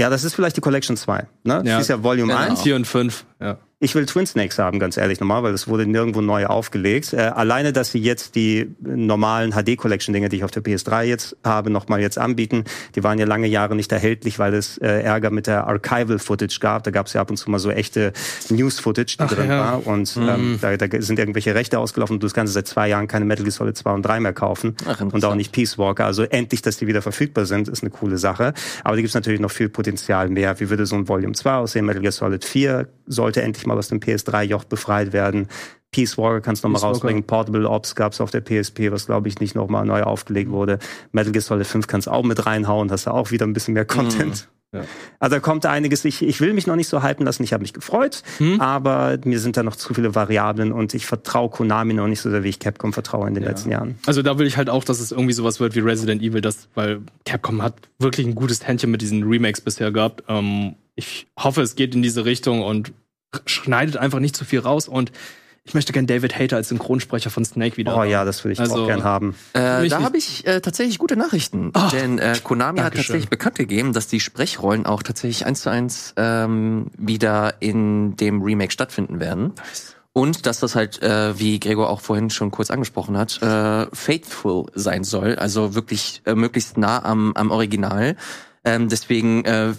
[0.01, 1.19] Ja, das ist vielleicht die Collection 2.
[1.19, 1.27] Ne?
[1.45, 1.63] Ja.
[1.63, 2.51] Das ist ja Volume Genau.
[2.51, 2.63] 1.
[2.63, 3.59] 4 und 5, ja.
[3.81, 7.13] Ich will Twin Snakes haben, ganz ehrlich nochmal, weil das wurde nirgendwo neu aufgelegt.
[7.13, 11.71] Äh, alleine, dass sie jetzt die normalen HD-Collection-Dinge, die ich auf der PS3 jetzt habe,
[11.71, 12.65] nochmal jetzt anbieten,
[12.97, 16.83] die waren ja lange Jahre nicht erhältlich, weil es äh, Ärger mit der Archival-Footage gab.
[16.83, 18.13] Da gab es ja ab und zu mal so echte
[18.49, 19.61] News-Footage, die Ach, drin ja.
[19.61, 19.87] war.
[19.87, 23.27] Und ähm, da, da sind irgendwelche Rechte ausgelaufen und du kannst seit zwei Jahren keine
[23.27, 24.75] Metal Gear Solid 2 und 3 mehr kaufen.
[24.89, 26.05] Ach, und auch nicht Peace Walker.
[26.05, 28.55] Also endlich, dass die wieder verfügbar sind, ist eine coole Sache.
[28.83, 30.59] Aber da gibt es natürlich noch viel Potenzial mehr.
[30.59, 31.87] Wie würde so ein Volume 2 aussehen?
[31.87, 35.49] Metal Gear Solid 4 sollte endlich mal aus dem PS3-Joch befreit werden.
[35.91, 36.95] Peace Walker kannst du noch mal Peace Walker.
[36.97, 37.23] rausbringen.
[37.25, 40.51] Portable Ops gab es auf der PSP, was glaube ich nicht noch mal neu aufgelegt
[40.51, 40.79] wurde.
[41.13, 43.73] Metal Gear Solid 5 kannst du auch mit reinhauen, hast du auch wieder ein bisschen
[43.75, 44.49] mehr Content.
[44.71, 44.83] Ja.
[45.19, 46.05] Also da kommt einiges.
[46.05, 47.43] Ich, ich will mich noch nicht so hypen lassen.
[47.43, 48.61] Ich habe mich gefreut, Hm?
[48.61, 52.29] aber mir sind da noch zu viele Variablen und ich vertraue Konami noch nicht so
[52.29, 53.49] sehr, wie ich Capcom vertraue in den Ja.
[53.49, 53.99] letzten Jahren.
[54.05, 56.69] Also da will ich halt auch, dass es irgendwie sowas wird wie Resident Evil, das,
[56.75, 60.23] weil Capcom hat wirklich ein gutes Händchen mit diesen Remakes bisher gehabt.
[60.29, 62.93] Ähm, ich hoffe, es geht in diese Richtung und
[63.47, 64.89] schneidet einfach nicht zu viel raus.
[64.89, 65.13] Und
[65.65, 67.95] ich möchte gern David Hater als Synchronsprecher von Snake wieder.
[67.97, 69.35] Oh ja, das würde ich Also- auch gern haben.
[69.53, 71.71] Äh, da habe ich äh, tatsächlich gute Nachrichten.
[71.75, 75.69] Ach, denn äh, Konami hat tatsächlich bekannt gegeben, dass die Sprechrollen auch tatsächlich eins zu
[75.71, 79.53] eins ähm, wieder in dem Remake stattfinden werden.
[80.15, 84.67] Und dass das halt, äh, wie Gregor auch vorhin schon kurz angesprochen hat, äh, faithful
[84.75, 88.17] sein soll, also wirklich äh, möglichst nah am, am Original.
[88.65, 89.75] Ähm, deswegen äh,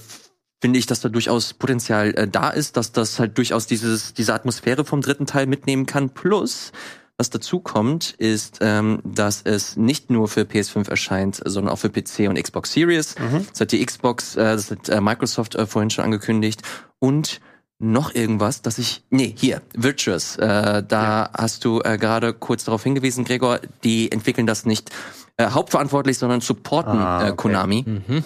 [0.62, 4.34] finde ich, dass da durchaus Potenzial äh, da ist, dass das halt durchaus dieses, diese
[4.34, 6.10] Atmosphäre vom dritten Teil mitnehmen kann.
[6.10, 6.72] Plus,
[7.18, 11.90] was dazu kommt, ist, ähm, dass es nicht nur für PS5 erscheint, sondern auch für
[11.90, 13.16] PC und Xbox Series.
[13.52, 16.62] Das hat die Xbox, äh, das hat äh, Microsoft äh, vorhin schon angekündigt.
[17.00, 17.42] Und
[17.82, 22.84] noch irgendwas, dass ich, nee, hier, Virtuous, äh, da hast du äh, gerade kurz darauf
[22.84, 24.90] hingewiesen, Gregor, die entwickeln das nicht
[25.38, 27.36] äh, hauptverantwortlich, sondern supporten Ah, äh, okay.
[27.38, 27.86] Konami.
[27.88, 28.24] Mhm.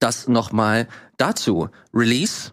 [0.00, 1.68] Das nochmal dazu.
[1.94, 2.52] Release?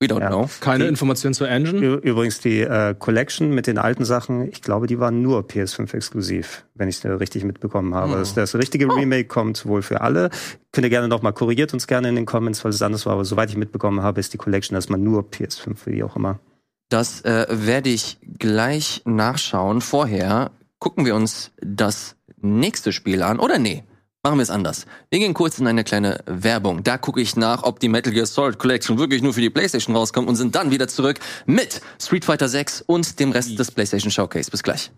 [0.00, 0.28] We don't Ja.
[0.28, 0.50] know.
[0.60, 1.78] Keine Die- Informationen zur Engine.
[1.96, 6.64] Übrigens die äh, Collection mit den alten Sachen, ich glaube, die waren nur PS5 exklusiv,
[6.74, 8.12] wenn ich es richtig mitbekommen habe.
[8.12, 8.16] Oh.
[8.16, 10.30] Das, das richtige Remake kommt wohl für alle.
[10.72, 13.14] Könnt ihr gerne noch mal korrigiert uns gerne in den Comments, falls es anders war.
[13.14, 16.38] Aber soweit ich mitbekommen habe, ist die Collection erstmal nur PS5, wie auch immer.
[16.90, 19.80] Das äh, werde ich gleich nachschauen.
[19.80, 20.50] Vorher
[20.80, 23.38] gucken wir uns das nächste Spiel an.
[23.40, 23.84] Oder nee,
[24.24, 24.86] machen wir es anders.
[25.10, 26.82] Wir gehen kurz in eine kleine Werbung.
[26.82, 29.94] Da gucke ich nach, ob die Metal Gear Solid Collection wirklich nur für die PlayStation
[29.94, 34.10] rauskommt und sind dann wieder zurück mit Street Fighter 6 und dem Rest des PlayStation
[34.10, 34.50] Showcase.
[34.50, 34.90] Bis gleich.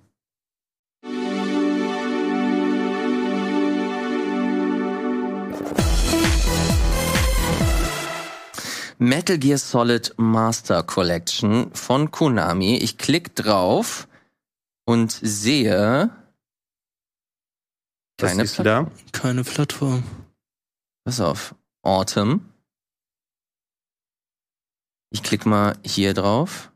[8.98, 12.76] Metal Gear Solid Master Collection von Konami.
[12.76, 14.06] Ich klicke drauf
[14.86, 16.10] und sehe
[18.16, 18.90] keine siehst du da?
[19.12, 20.02] Keine Plattform.
[21.04, 21.54] Pass auf.
[21.82, 22.48] Autumn.
[25.10, 26.72] Ich klicke mal hier drauf.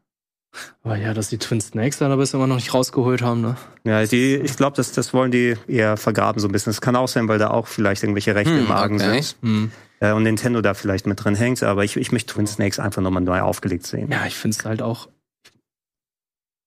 [0.83, 3.57] Aber ja, dass die Twin Snakes dann aber immer noch nicht rausgeholt haben, ne?
[3.85, 6.73] Ja, die, ich glaube, das, das wollen die eher vergraben so ein bisschen.
[6.73, 9.23] Das kann auch sein, weil da auch vielleicht irgendwelche Rechte Hm, im Argen okay.
[9.23, 9.37] sind.
[9.43, 9.73] Hm.
[10.01, 11.63] Äh, und Nintendo da vielleicht mit drin hängt.
[11.63, 14.11] Aber ich, ich möchte Twin Snakes einfach nochmal neu aufgelegt sehen.
[14.11, 15.09] Ja, ich finde es halt auch.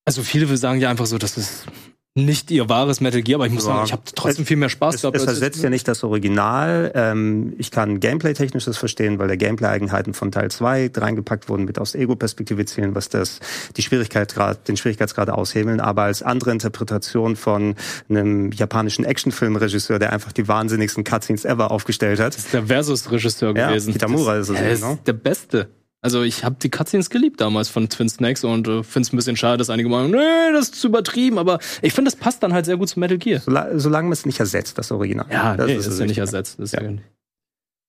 [0.06, 1.66] Also viele will sagen ja einfach so, das ist
[2.16, 3.74] nicht ihr wahres Metal Gear, aber ich muss Ja.
[3.74, 5.18] sagen, ich habe trotzdem viel mehr Spaß Es, gehabt.
[5.18, 6.92] es ersetzt ja nicht das Original.
[6.94, 11.80] Ähm, ich kann Gameplay-technisch das verstehen, weil der Gameplay-Eigenheiten von Teil 2 reingepackt wurden, mit
[11.80, 13.40] aus Ego-Perspektive zielen, was das
[13.78, 15.80] die Schwierigkeitsgrad, den Schwierigkeitsgrad aushebeln.
[15.80, 17.74] Aber als andere Interpretation von
[18.10, 22.36] einem japanischen Actionfilmregisseur, der einfach die wahnsinnigsten Cutscenes ever aufgestellt hat.
[22.36, 23.92] Das ist der Versus-Regisseur Ja, gewesen.
[23.92, 25.00] Kitamura das, ist es, er ist ne?
[25.08, 25.68] der Beste.
[26.04, 29.16] Also ich habe die Cutscenes geliebt damals von Twin Snakes und äh, finde es ein
[29.16, 32.44] bisschen schade, dass einige meinen, nee, das ist zu übertrieben, aber ich finde, das passt
[32.44, 33.40] dann halt sehr gut zu Metal Gear.
[33.40, 35.26] Sola- Solange man es nicht ersetzt, das Original.
[35.32, 36.60] Ja, das nee, ist, das ja nicht ersetzt.
[36.60, 36.84] Das ist Ja.
[36.84, 36.98] ja.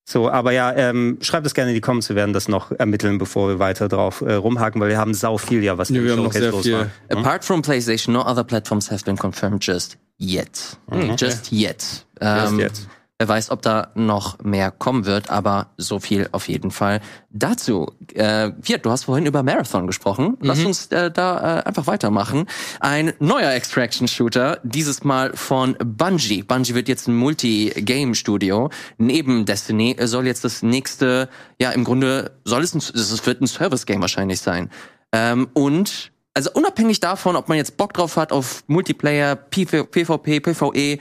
[0.07, 3.17] So, aber ja, ähm, schreibt es gerne in die Comments, wir werden das noch ermitteln,
[3.17, 6.12] bevor wir weiter drauf äh, rumhaken, weil wir haben sau viel ja, was Nee, wir
[6.12, 6.75] haben noch sehr los viel.
[6.75, 6.91] war.
[7.09, 7.19] Hm?
[7.19, 10.77] Apart from PlayStation, no other platforms have been confirmed just yet.
[11.19, 12.05] Just yet.
[12.21, 12.87] Ähm, jetzt.
[13.21, 17.01] Wer weiß, ob da noch mehr kommen wird, aber so viel auf jeden Fall
[17.31, 17.93] dazu.
[18.12, 20.37] Äh, Viert, du hast vorhin über Marathon gesprochen.
[20.41, 22.47] Lass uns äh, da äh, einfach weitermachen.
[22.81, 26.43] Ein neuer Extraction-Shooter, dieses Mal von Bungie.
[26.43, 28.71] Bungie wird jetzt ein Multi-Game-Studio.
[28.99, 31.29] Neben Destiny soll jetzt das nächste,
[31.61, 34.71] ja im Grunde soll es ein, es wird ein Service-Game wahrscheinlich sein.
[35.12, 40.41] Ähm, und also unabhängig davon, ob man jetzt Bock drauf hat auf Multiplayer, PV, PvP,
[40.41, 40.99] PvE,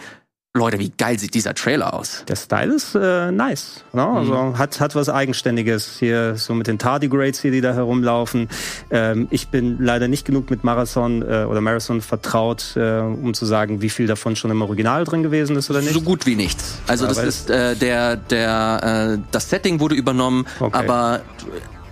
[0.56, 2.26] Leute, wie geil sieht dieser Trailer aus?
[2.28, 3.84] Der Style ist äh, nice.
[3.91, 4.06] Ne?
[4.06, 8.47] Also hat, hat was Eigenständiges hier, so mit den Tardigrades hier, die da herumlaufen.
[8.91, 13.47] Ähm, ich bin leider nicht genug mit Marathon äh, oder Marathon vertraut, äh, um zu
[13.47, 15.93] sagen, wie viel davon schon im Original drin gewesen ist oder nicht.
[15.93, 16.76] So gut wie nichts.
[16.86, 20.78] Also Ja, das ist äh, der der äh, das Setting wurde übernommen, Okay.
[20.88, 21.22] aber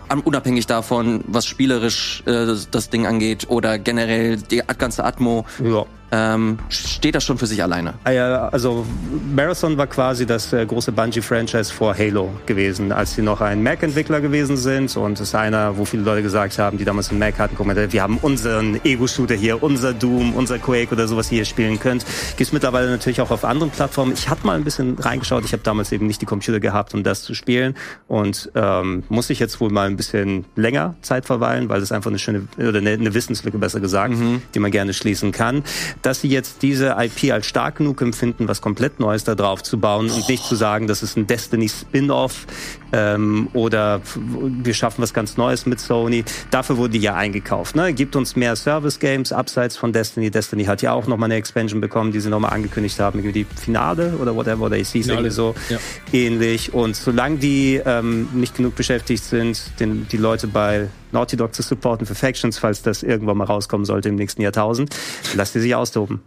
[0.08, 5.46] äh, unabhängig davon, was spielerisch äh, das, das Ding angeht oder generell die ganze Atmo,
[5.64, 5.84] Ja.
[6.12, 7.94] Ähm, steht das schon für sich alleine.
[8.04, 8.86] Ah ja, Also
[9.34, 14.20] Marathon war quasi das äh, große Bungie-Franchise vor Halo gewesen, als sie noch ein Mac-Entwickler
[14.20, 17.40] gewesen sind und es ist einer, wo viele Leute gesagt haben, die damals einen Mac
[17.40, 21.46] hatten, guck mal, wir haben unseren Ego-Shooter hier, unser Doom, unser Quake oder sowas, hier
[21.46, 22.06] spielen könnt.
[22.36, 24.14] Gibt's mittlerweile natürlich auch auf anderen Plattformen.
[24.14, 27.04] Ich hatte mal ein bisschen reingeschaut, ich habe damals eben nicht die Computer gehabt, um
[27.04, 27.76] das zu spielen
[28.08, 32.10] und ähm, muss ich jetzt wohl mal ein bisschen länger Zeit verweilen, weil das einfach
[32.10, 34.16] eine schöne, oder eine, eine Wissenslücke besser gesagt,
[34.54, 35.64] die man gerne schließen kann.
[36.02, 39.80] Dass sie jetzt diese IP als stark genug empfinden, was komplett Neues da drauf zu
[39.80, 42.48] bauen und nicht zu sagen, das ist ein Destiny Spin-off,
[42.94, 46.24] ähm, oder wir schaffen was ganz Neues mit Sony.
[46.50, 47.76] Dafür wurde die ja eingekauft.
[47.76, 47.94] Ne?
[47.94, 50.32] Gibt uns mehr Service-Games abseits von Destiny.
[50.32, 53.56] Destiny hat ja auch nochmal eine Expansion bekommen, die sie nochmal angekündigt haben, irgendwie die
[53.56, 55.78] Finale oder whatever, oder ich hieß irgendwie so ja.
[56.12, 56.74] ähnlich.
[56.74, 61.62] Und solange die ähm, nicht genug beschäftigt sind, den, die Leute bei Naughty Dog zu
[61.62, 64.96] supporten für Factions, falls das irgendwann mal rauskommen sollte im nächsten Jahrtausend,
[65.36, 66.22] lasst die sich austoben.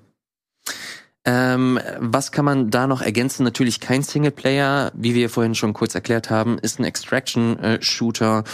[1.27, 3.45] Ähm, was kann man da noch ergänzen?
[3.45, 8.45] Natürlich kein Singleplayer, wie wir vorhin schon kurz erklärt haben, ist ein Extraction-Shooter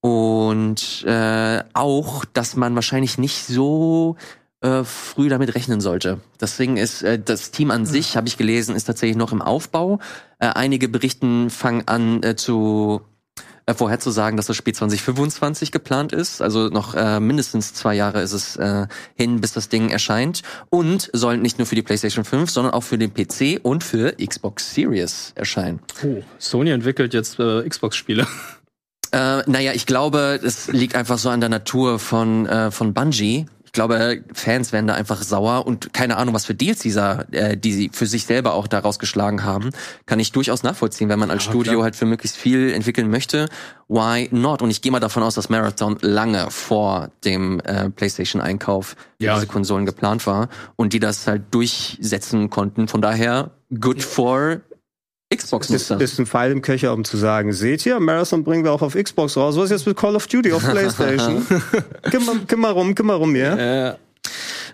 [0.00, 4.16] und äh, auch, dass man wahrscheinlich nicht so
[4.60, 6.20] äh, früh damit rechnen sollte.
[6.40, 9.98] Deswegen ist äh, das Team an sich, habe ich gelesen, ist tatsächlich noch im Aufbau.
[10.38, 13.02] Äh, einige Berichten fangen an äh, zu
[13.74, 16.42] vorherzusagen, dass das Spiel 2025 geplant ist.
[16.42, 20.42] Also noch äh, mindestens zwei Jahre ist es äh, hin, bis das Ding erscheint.
[20.70, 24.14] Und soll nicht nur für die PlayStation 5, sondern auch für den PC und für
[24.24, 25.80] Xbox Series erscheinen.
[26.04, 28.26] Oh, Sony entwickelt jetzt äh, Xbox-Spiele.
[29.12, 33.46] Äh, naja, ich glaube, es liegt einfach so an der Natur von, äh, von Bungie.
[33.70, 37.56] Ich glaube, Fans werden da einfach sauer und keine Ahnung, was für Deals dieser, äh,
[37.56, 39.70] die sie für sich selber auch daraus geschlagen haben,
[40.06, 41.84] kann ich durchaus nachvollziehen, wenn man als Ja, Studio klar.
[41.84, 43.48] halt für möglichst viel entwickeln möchte.
[43.86, 44.60] Why not?
[44.60, 49.34] Und ich gehe mal davon aus, dass Marathon lange vor dem äh, PlayStation-Einkauf Ja.
[49.36, 52.88] diese Konsolen geplant war und die das halt durchsetzen konnten.
[52.88, 53.50] Von daher,
[53.80, 54.62] good for
[55.32, 56.00] Ist, Xbox-Nutzer.
[56.00, 58.94] ist ein Pfeil im Köcher, um zu sagen, seht ihr, Marathon bringen wir auch auf
[58.94, 59.56] Xbox raus.
[59.56, 61.46] Was ist jetzt mit Call of Duty auf Playstation?
[62.02, 63.90] kümmer, kümmer rum, kümmer rum, ja?
[63.90, 63.96] Äh,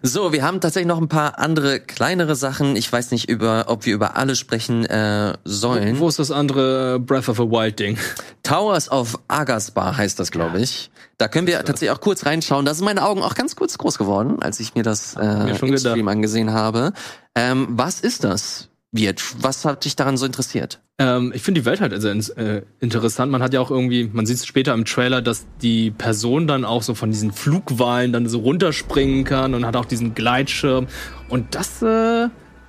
[0.03, 2.75] So, wir haben tatsächlich noch ein paar andere kleinere Sachen.
[2.77, 5.99] Ich weiß nicht, über, ob wir über alle sprechen äh, sollen.
[6.01, 7.99] wo ist das andere Breath of a Wild Ding?
[8.43, 10.91] Towers of Agasbar heißt das, glaube ich.
[11.19, 12.65] Da können wir tatsächlich auch kurz reinschauen.
[12.65, 15.55] Da sind meine Augen auch ganz kurz groß geworden, als ich mir das äh, mir
[15.57, 15.93] schon im gedacht.
[15.93, 16.93] Stream angesehen habe.
[17.35, 19.22] Ähm, was ist das, Wirt?
[19.43, 20.80] Was hat dich daran so interessiert?
[20.99, 23.30] Ähm, ich finde die Welt halt also äh, interessant.
[23.30, 26.64] Man hat ja auch irgendwie, man sieht es später im Trailer, dass die Person dann
[26.64, 30.87] auch so von diesen Flugwahlen dann so runterspringen kann und hat auch diesen Gleitschirm.
[31.28, 32.28] Und das äh,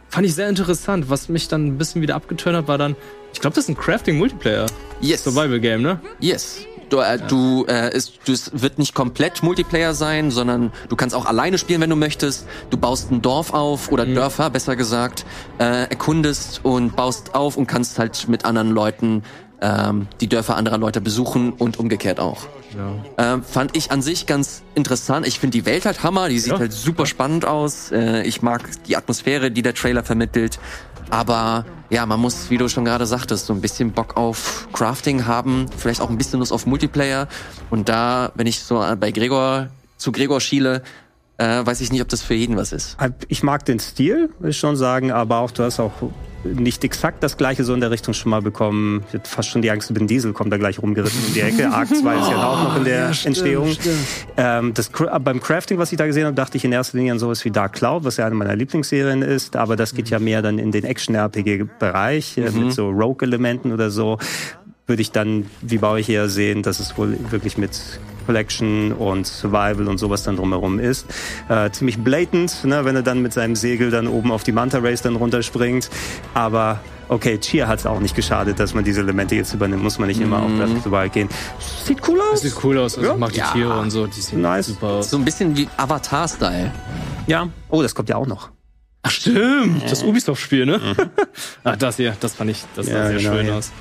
[0.10, 1.10] fand ich sehr interessant.
[1.10, 2.96] Was mich dann ein bisschen wieder abgeturnt hat, war dann,
[3.34, 4.66] ich glaube, das ist ein Crafting-Multiplayer.
[5.00, 5.24] Yes.
[5.24, 6.02] Survival-Game, ne?
[6.20, 6.66] Yes.
[6.90, 11.16] Du, äh, du, äh, ist, du, es wird nicht komplett Multiplayer sein, sondern du kannst
[11.16, 12.48] auch alleine spielen, wenn du möchtest.
[12.70, 15.26] Du baust ein Dorf auf oder Dörfer, besser gesagt,
[15.60, 19.24] äh, erkundest und baust auf und kannst halt mit anderen Leuten
[19.62, 22.48] ähm, die Dörfer anderer Leute besuchen und umgekehrt auch.
[22.78, 22.94] Ja.
[23.18, 25.26] Ähm, fand ich an sich ganz interessant.
[25.26, 26.60] Ich finde die Welt halt Hammer, die sieht Ja.
[26.60, 27.92] halt super spannend aus.
[27.92, 30.60] Äh, ich mag die Atmosphäre, die der Trailer vermittelt.
[31.10, 35.26] Aber ja, man muss, wie du schon gerade sagtest, so ein bisschen Bock auf Crafting
[35.26, 37.28] haben, vielleicht auch ein bisschen Lust auf Multiplayer.
[37.70, 40.84] Und da, wenn ich so bei Gregor zu Gregor schiele,
[41.38, 42.98] äh, weiß ich nicht, ob das für jeden was ist.
[43.28, 45.92] Ich mag den Stil, will ich schon sagen, aber auch du hast auch
[46.44, 49.04] nicht exakt das gleiche so in der Richtung schon mal bekommen.
[49.10, 51.70] Ich hatte fast schon die Angst, Ben Diesel kommt da gleich rumgeritten um die Ecke.
[51.72, 53.76] Arc 2 ist ja auch noch in der Entstehung.
[54.38, 57.14] Ähm, das, Cra- beim Crafting, was ich da gesehen habe, dachte ich in erster Linie
[57.14, 60.20] an sowas wie Dark Cloud, was ja eine meiner Lieblingsserien ist, aber das geht ja
[60.20, 64.18] mehr dann in den Action-RPG-Bereich äh, mit so Rogue-Elementen oder so.
[64.86, 67.72] Würde ich dann, wie bei euch eher sehen, dass es wohl wirklich mit
[68.28, 71.08] Collection und Survival und sowas dann drumherum ist.
[71.50, 74.78] Äh, ziemlich blatant, ne, wenn er dann mit seinem Segel dann oben auf die Manta
[74.80, 75.90] Race dann runterspringt.
[76.36, 79.82] Aber okay, Cheer hat es auch nicht geschadet, dass man diese Elemente jetzt übernimmt.
[79.82, 81.30] Muss man nicht immer auf Breath of the Wild gehen.
[81.86, 82.42] Sieht cool aus.
[82.42, 83.16] Das sieht cool aus, also Ja.
[83.18, 83.52] mag die Ja.
[83.54, 84.68] Tiere und so, die sehen Nice.
[84.68, 85.10] super aus.
[85.10, 86.72] So ein bisschen wie Avatar-Style.
[87.26, 87.48] Ja.
[87.70, 88.50] Oh, das kommt ja auch noch.
[89.04, 90.82] Ach stimmt, das Ubisoft-Spiel, ne?
[91.64, 93.58] Ach, das hier, das fand ich, das sah Ja, sehr genau, schön ja.
[93.58, 93.72] aus.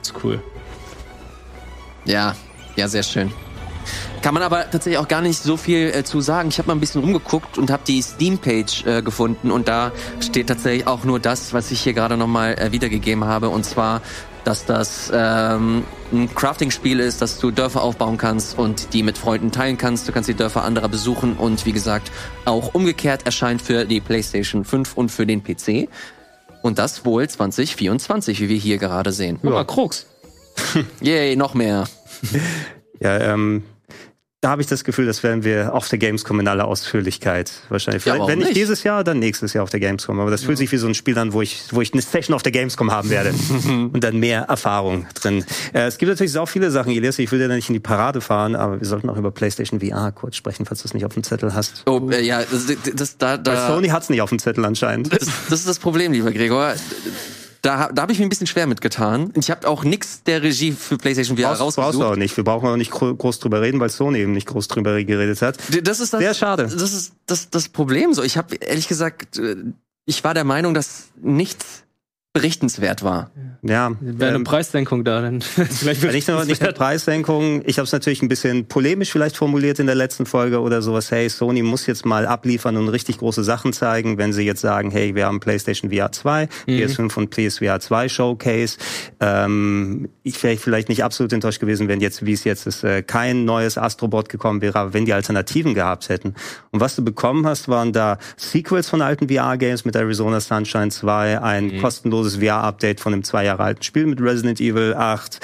[0.00, 0.40] ist cool.
[2.06, 2.34] Ja,
[2.76, 3.32] ja, sehr schön.
[4.22, 6.50] Kann man aber tatsächlich auch gar nicht so viel äh, zu sagen.
[6.50, 10.48] Ich habe mal ein bisschen rumgeguckt und habe die Steam-Page äh, gefunden und da steht
[10.48, 14.02] tatsächlich auch nur das, was ich hier gerade nochmal äh, wiedergegeben habe und zwar,
[14.44, 19.52] dass das ähm, ein Crafting-Spiel ist, dass du Dörfer aufbauen kannst und die mit Freunden
[19.52, 20.08] teilen kannst.
[20.08, 22.10] Du kannst die Dörfer anderer besuchen und wie gesagt
[22.44, 25.88] auch umgekehrt erscheint für die PlayStation 5 und für den PC.
[26.62, 29.38] Und das wohl 2024, wie wir hier gerade sehen.
[29.42, 30.06] Mal, Krux.
[31.00, 31.86] Yay, noch mehr.
[33.02, 33.62] Ja, ähm,
[34.42, 38.06] da habe ich das Gefühl, das werden wir auf der Gamescom in aller Ausführlichkeit wahrscheinlich.
[38.06, 40.18] Ja, wenn nicht dieses Jahr, dann nächstes Jahr auf der Gamescom.
[40.18, 42.34] Aber das fühlt sich wie so ein Spiel an, wo ich, wo ich eine Session
[42.34, 43.34] auf der Gamescom haben werde
[43.66, 45.44] und dann mehr Erfahrung drin.
[45.74, 47.18] Äh, es gibt natürlich so viele Sachen, Elias.
[47.18, 50.10] Ich will ja nicht in die Parade fahren, aber wir sollten auch über PlayStation VR
[50.10, 51.82] kurz sprechen, falls du es nicht auf dem Zettel hast.
[51.84, 55.12] Oh, äh, ja, das, das, da, Weil da, Sony hat's nicht auf dem Zettel anscheinend.
[55.12, 56.74] das, das ist das Problem, lieber Gregor.
[57.62, 59.32] Da, da habe ich mir ein bisschen schwer mitgetan.
[59.36, 62.06] Ich habe auch nix der Regie für PlayStation VR Brauchst, brauchst du rausgesucht.
[62.12, 62.36] auch nicht.
[62.36, 65.42] Wir brauchen auch nicht gro- groß drüber reden, weil Sony eben nicht groß drüber geredet
[65.42, 65.58] hat.
[65.82, 66.62] Das ist das, Sehr schade.
[66.64, 68.22] Das ist das, das Problem so.
[68.22, 69.56] Ich habe ehrlich gesagt, äh,
[70.06, 71.84] ich war der Meinung, dass nichts
[72.32, 73.30] berichtenswert war.
[73.36, 73.49] Ja.
[74.00, 77.62] Wäre eine ähm, Preissenkung da, dann vielleicht Ja, nicht nur nicht eine Preissenkung.
[77.66, 81.10] Ich habe es natürlich ein bisschen polemisch vielleicht formuliert in der letzten Folge oder sowas.
[81.10, 84.90] Hey, Sony muss jetzt mal abliefern und richtig große Sachen zeigen, wenn sie jetzt sagen,
[84.90, 88.78] hey, wir haben PlayStation VR 2, PS5 und PSVR 2 Showcase.
[89.20, 93.02] Ähm, ich wäre vielleicht nicht absolut enttäuscht gewesen, wenn jetzt, wie es jetzt ist, äh,
[93.02, 96.34] kein neues Astrobot gekommen wäre, aber wenn die Alternativen gehabt hätten.
[96.70, 101.42] Und was du bekommen hast, waren da Sequels von alten VR-Games mit Arizona Sunshine 2,
[101.42, 105.40] ein kostenloses VR-Update von einem zwei Jahre alten Spiel mit Resident Evil 8.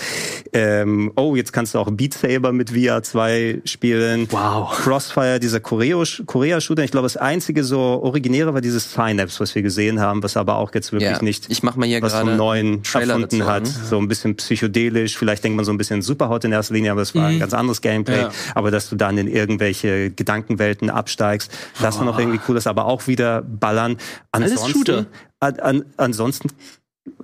[0.53, 4.29] Ähm, oh, jetzt kannst du auch Beat Saber mit VR 2 spielen.
[4.31, 4.71] Wow.
[4.77, 6.85] Crossfire, dieser Korea-Shooter.
[6.85, 10.57] Ich glaube, das einzige so originäre war dieses Synapse, was wir gesehen haben, was aber
[10.57, 13.41] auch jetzt wirklich Ja, nicht ich mach mal hier was gerade vom Neuen Trailer erfunden
[13.41, 13.63] dazu hat.
[13.63, 13.67] an.
[13.67, 15.19] So ein bisschen psychedelisch.
[15.19, 17.53] Vielleicht denkt man so ein bisschen Superhot in erster Linie, aber es war ein ganz
[17.53, 18.21] anderes Gameplay.
[18.21, 18.31] Ja.
[18.55, 21.51] Aber dass du dann in irgendwelche Gedankenwelten absteigst,
[21.83, 22.55] das war noch irgendwie cool.
[22.55, 23.97] Das aber auch wieder ballern.
[24.33, 25.07] Ansonsten, Shooter.
[25.41, 26.49] An, an, ansonsten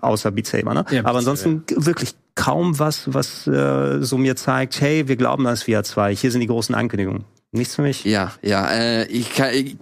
[0.03, 0.85] außer Beat Saber, ne?
[0.91, 5.53] Ja, aber ansonsten wirklich kaum was, was äh, so mir zeigt, hey, wir glauben an
[5.53, 6.15] das VR 2.
[6.15, 7.25] Hier sind die großen Ankündigungen.
[7.53, 8.05] Nichts für mich.
[8.05, 9.77] Ja, ja, äh, ich kann, ich,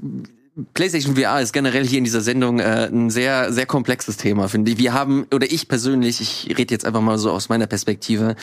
[0.74, 4.70] PlayStation VR ist generell hier in dieser Sendung äh, ein sehr, sehr komplexes Thema, finde
[4.70, 4.78] ich.
[4.78, 8.36] Wir haben, oder ich persönlich, ich rede jetzt einfach mal so aus meiner Perspektive,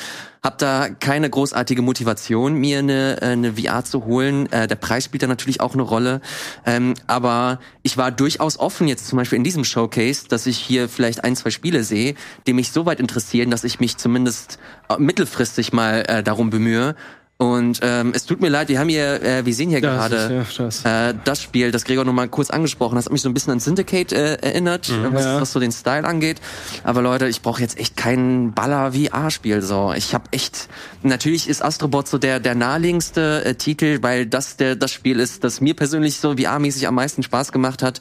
[0.43, 4.51] habe da keine großartige Motivation, mir eine, äh, eine VR zu holen.
[4.51, 6.21] Äh, der Preis spielt da natürlich auch eine Rolle.
[6.65, 10.89] Ähm, aber ich war durchaus offen jetzt zum Beispiel in diesem Showcase, dass ich hier
[10.89, 12.15] vielleicht ein, zwei Spiele sehe,
[12.47, 14.59] die mich so weit interessieren, dass ich mich zumindest
[14.89, 16.95] äh, mittelfristig mal äh, darum bemühe.
[17.39, 20.15] Und ähm, es tut mir leid, wir haben hier, äh, wir sehen hier Das gerade
[20.41, 20.85] ist- ja, das.
[20.85, 23.53] äh, das Spiel, das Gregor noch mal kurz angesprochen hat, hat mich so ein bisschen
[23.53, 25.39] an Syndicate äh, erinnert, äh, was, Ja.
[25.39, 26.41] was so den Style angeht.
[26.83, 29.61] Aber Leute, ich brauche jetzt echt kein Baller-VR-Spiel.
[29.61, 30.67] So, ich habe echt.
[31.03, 35.43] Natürlich ist Astrobot so der der naheliegendste äh, Titel, weil das der das Spiel ist,
[35.43, 37.99] das mir persönlich so VR-mäßig am meisten Spaß gemacht hat.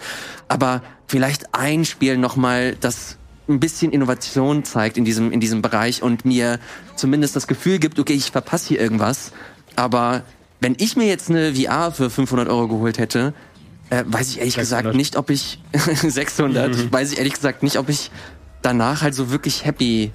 [0.48, 3.15] Aber vielleicht ein Spiel noch mal, das
[3.48, 6.58] ein bisschen Innovation zeigt in diesem in diesem Bereich und mir
[6.96, 9.32] zumindest das Gefühl gibt, okay, ich verpasse hier irgendwas.
[9.76, 10.22] Aber
[10.60, 13.34] wenn ich mir jetzt eine VR für 500 Euro geholt hätte,
[13.90, 14.82] äh, weiß ich ehrlich 600.
[14.82, 15.60] gesagt nicht, ob ich
[16.02, 18.10] 600, weiß ich ehrlich gesagt nicht, ob ich
[18.62, 20.10] danach halt so wirklich happy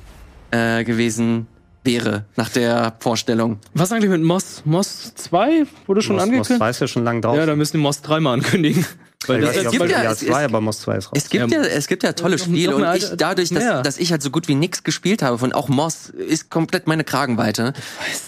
[0.51, 1.47] äh, gewesen
[1.83, 3.59] wäre nach der Vorstellung.
[3.73, 4.61] Was eigentlich mit Moss?
[4.65, 6.57] Moss 2 wurde schon Moss, Moss angekündigt?
[6.59, 7.37] 2 ist ja schon lang drauf.
[7.37, 8.85] Ja, da müssen die Moss 3 mal ankündigen.
[9.27, 11.11] Weil das es gibt bei ja- VR es- 2, es- aber Moss 2 ist raus.
[11.15, 14.11] Es gibt ja, Ja, es gibt ja tolle Spiele und ich dadurch, dass, dass ich
[14.11, 17.73] halt so gut wie nix gespielt habe von auch Moss ist komplett meine Kragenweite.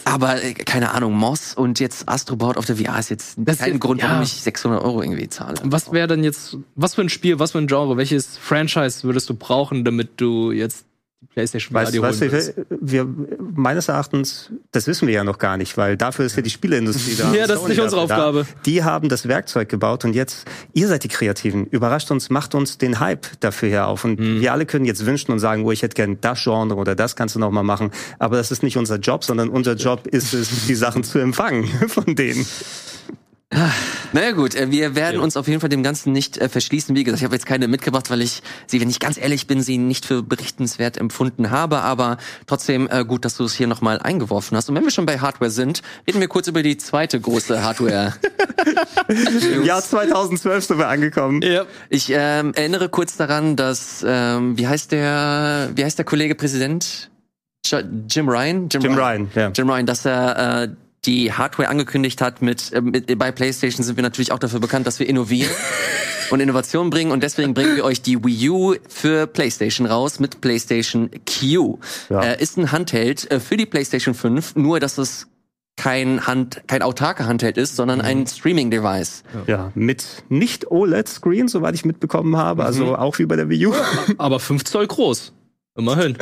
[0.06, 3.74] Aber äh, keine Ahnung, Moss und jetzt Astrobot auf der VR ist jetzt Das kein
[3.74, 4.24] ist- Grund, warum ja.
[4.24, 5.56] ich 600 Euro irgendwie zahle.
[5.64, 9.30] was wäre denn jetzt, was für ein Spiel, was für ein Genre, welches Franchise würdest
[9.30, 10.86] du brauchen, damit du jetzt
[11.24, 12.22] die PlayStation Weißt, weißt
[12.58, 13.08] du, wir,
[13.56, 17.16] meines Erachtens, das wissen wir ja noch gar nicht, weil dafür ist ja die Spieleindustrie
[17.18, 17.34] da.
[17.34, 18.30] Ja, das ist nicht unsere dafür da.
[18.30, 18.48] Aufgabe.
[18.66, 21.66] Die haben das Werkzeug gebaut und jetzt, ihr seid die Kreativen.
[21.68, 24.04] Überrascht uns, macht uns den Hype dafür hier auf.
[24.04, 24.42] Und Mhm.
[24.42, 27.16] wir alle können jetzt wünschen und sagen, oh, ich hätte gern das Genre oder das
[27.16, 27.92] kannst du noch mal machen.
[28.20, 31.66] Aber das ist nicht unser Job, sondern unser Job ist es, die Sachen zu empfangen
[31.88, 32.46] von denen.
[34.14, 35.22] Naja gut, äh, wir werden Ja.
[35.22, 36.96] uns auf jeden Fall dem Ganzen nicht äh, verschließen.
[36.96, 39.62] Wie gesagt, ich habe jetzt keine mitgebracht, weil ich sie, wenn ich ganz ehrlich bin,
[39.62, 41.80] sie nicht für berichtenswert empfunden habe.
[41.82, 44.70] Aber trotzdem äh, gut, dass du es hier nochmal eingeworfen hast.
[44.70, 48.14] Und wenn wir schon bei Hardware sind, reden wir kurz über die zweite große Hardware.
[49.08, 51.42] Im Jahr 2012 sind wir angekommen.
[51.42, 51.66] Ja.
[51.90, 57.10] Ich ähm, erinnere kurz daran, dass ähm, wie heißt der, wie heißt der Kollege Präsident?
[58.10, 58.68] Jim Ryan?
[58.70, 59.50] Jim Ryan, ja.
[59.56, 60.68] Jim Ryan, dass er äh,
[61.06, 64.88] die Hardware angekündigt hat mit, äh, mit bei PlayStation sind wir natürlich auch dafür bekannt,
[64.88, 65.52] dass wir innovieren
[66.32, 70.42] und Innovation bringen und deswegen bringen wir euch die Wii U für PlayStation raus mit
[70.42, 71.80] PlayStation Q.
[72.10, 72.22] Ja.
[72.22, 75.28] Äh, ist ein Handheld äh, für die PlayStation 5, nur dass es
[75.76, 79.24] kein Hand, kein autarker Handheld ist, sondern ein Streaming-Device.
[79.48, 83.74] Ja, mit nicht OLED-Screen, soweit ich mitbekommen habe, also auch wie bei der Wii U.
[84.20, 85.34] Aber 5 Zoll groß.
[85.76, 86.18] Immerhin.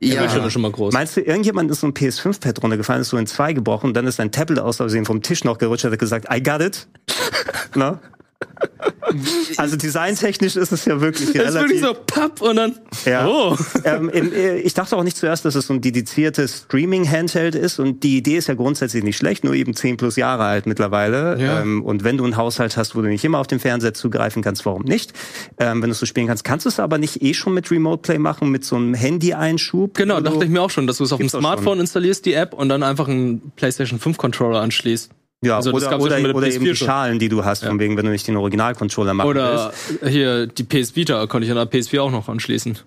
[0.00, 0.20] Ja.
[0.20, 0.92] Bildschirm ist schon mal groß.
[0.92, 4.18] Meinst du, irgendjemand ist so ein PS5-Pad runtergefallen, ist so in zwei gebrochen dann ist
[4.18, 6.88] ein Tablet aus Versehen vom Tisch noch gerutscht und hat gesagt, I got it.
[7.74, 8.00] Na?
[9.56, 11.80] Also designtechnisch ist es ja wirklich Das ist relativ...
[11.80, 12.74] wirklich so papp und dann.
[13.04, 13.26] Ja.
[13.26, 13.56] Oh.
[13.84, 18.02] ähm, äh, ich dachte auch nicht zuerst, dass es so ein dediziertes Streaming-Handheld ist und
[18.02, 21.40] die Idee ist ja grundsätzlich nicht schlecht, nur eben 10 plus Jahre alt mittlerweile.
[21.40, 21.62] Ja.
[21.62, 24.42] Ähm, und wenn du einen Haushalt hast, wo du nicht immer auf den Fernseher zugreifen
[24.42, 25.12] kannst, warum nicht?
[25.58, 27.70] Ähm, wenn du es so spielen kannst, kannst du es aber nicht eh schon mit
[27.70, 29.94] Remote Play machen, mit so einem Handy-Einschub?
[29.94, 32.52] Genau, dachte ich mir auch schon, dass du es auf dem Smartphone installierst, die App,
[32.52, 35.10] und dann einfach einen PlayStation 5 Controller anschließt.
[35.44, 36.76] Ja, Also oder, ja oder, oder eben PS4 die.
[36.76, 39.72] Schalen, die du hast, von wegen, wenn du nicht den Original-Controller machen Oder
[40.04, 42.72] hier die PS Vita konnte ich an der PS4 auch noch anschließen.
[42.72, 42.84] willst.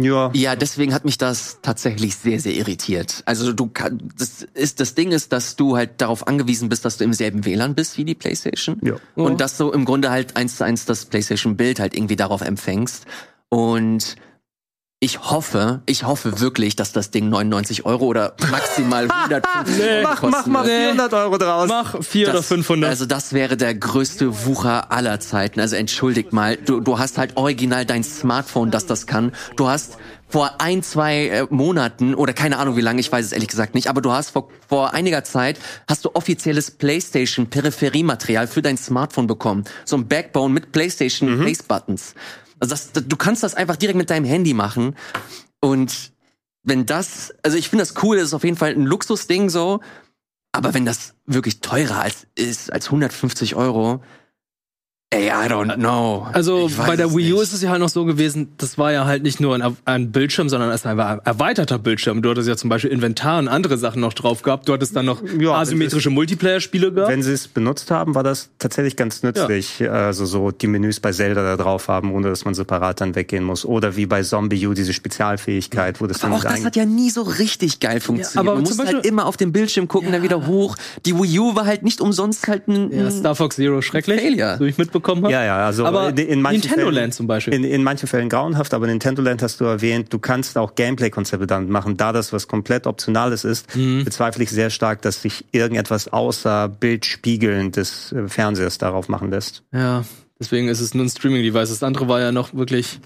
[0.00, 0.30] Ja.
[0.32, 3.22] Ja, deswegen hat mich das tatsächlich sehr, sehr irritiert.
[3.26, 6.98] Also du kann, das ist das Ding ist, dass du halt darauf angewiesen bist, dass
[6.98, 8.94] du im selben WLAN bist wie die PlayStation Ja.
[9.16, 12.42] und dass du im Grunde halt eins zu eins das PlayStation Bild halt irgendwie darauf
[12.42, 13.06] empfängst
[13.48, 14.14] und
[15.00, 19.84] Ich hoffe, ich hoffe wirklich, dass das Ding 99 Euro oder maximal 150 Nee.
[19.98, 20.80] Euro Mach, kosten mach mal wird.
[20.96, 21.68] 400 Euro draus.
[21.68, 22.90] Mach 4 oder Das- 500.
[22.90, 25.60] Also das wäre der größte Wucher aller Zeiten.
[25.60, 29.30] Also entschuldigt mal, du, du hast halt original dein Smartphone, das das kann.
[29.54, 33.30] Du hast vor ein, zwei äh, Monaten oder keine Ahnung wie lange, ich weiß es
[33.30, 38.48] ehrlich gesagt nicht, aber du hast vor, vor einiger Zeit hast du offizielles PlayStation Peripheriematerial
[38.48, 39.62] für dein Smartphone bekommen.
[39.84, 42.14] So ein Backbone mit PlayStation Face Buttons.
[42.60, 44.96] Also das, du kannst das einfach direkt mit deinem Handy machen.
[45.60, 46.12] Und
[46.62, 49.80] wenn das, also ich finde das cool, das ist auf jeden Fall ein Luxusding so,
[50.52, 54.02] aber wenn das wirklich teurer als ist als 150 Euro,
[55.10, 56.26] ey, I don't know.
[56.34, 57.44] Also bei der Wii U nicht.
[57.44, 60.12] ist es ja halt noch so gewesen, das war ja halt nicht nur ein, ein
[60.12, 62.20] Bildschirm, sondern es war ein erweiterter Bildschirm.
[62.20, 64.68] Du hattest ja zum Beispiel Inventar und andere Sachen noch drauf gehabt.
[64.68, 67.10] Du hattest dann noch Ja, asymmetrische Multiplayer-Spiele gehabt.
[67.10, 69.88] Wenn sie es benutzt haben, war das tatsächlich ganz nützlich.
[69.88, 73.44] Also so die Menüs bei Zelda da drauf haben, ohne dass man separat dann weggehen
[73.44, 73.64] muss.
[73.64, 76.84] Oder wie bei Zombie U diese Spezialfähigkeit, wo das dann Aber auch das hat ja
[76.84, 78.36] nie so richtig geil funktioniert.
[78.46, 80.76] aber du zum musst halt Beispiel- immer auf den Bildschirm gucken, dann wieder hoch.
[81.06, 84.56] Die Wii U war halt nicht umsonst halt ein, ja, Star Fox Zero schrecklich, Failure.
[84.58, 85.32] so ich mitbekommen habe.
[85.32, 87.54] Ja, ja, also aber in, in manchen Nintendo Fällen, Land zum Beispiel.
[87.54, 91.46] In, in manchen Fällen grauenhaft, aber Nintendo Land hast du erwähnt, du kannst auch Gameplay-Konzepte
[91.46, 91.96] damit machen.
[91.96, 94.04] Da das was komplett Optionales ist, Mhm.
[94.04, 99.62] bezweifle ich sehr stark, dass sich irgendetwas außer Bildspiegeln des äh, Fernsehers darauf machen lässt.
[99.72, 100.04] Ja,
[100.40, 101.68] deswegen ist es nur ein Streaming-Device.
[101.70, 103.00] Das andere war ja noch wirklich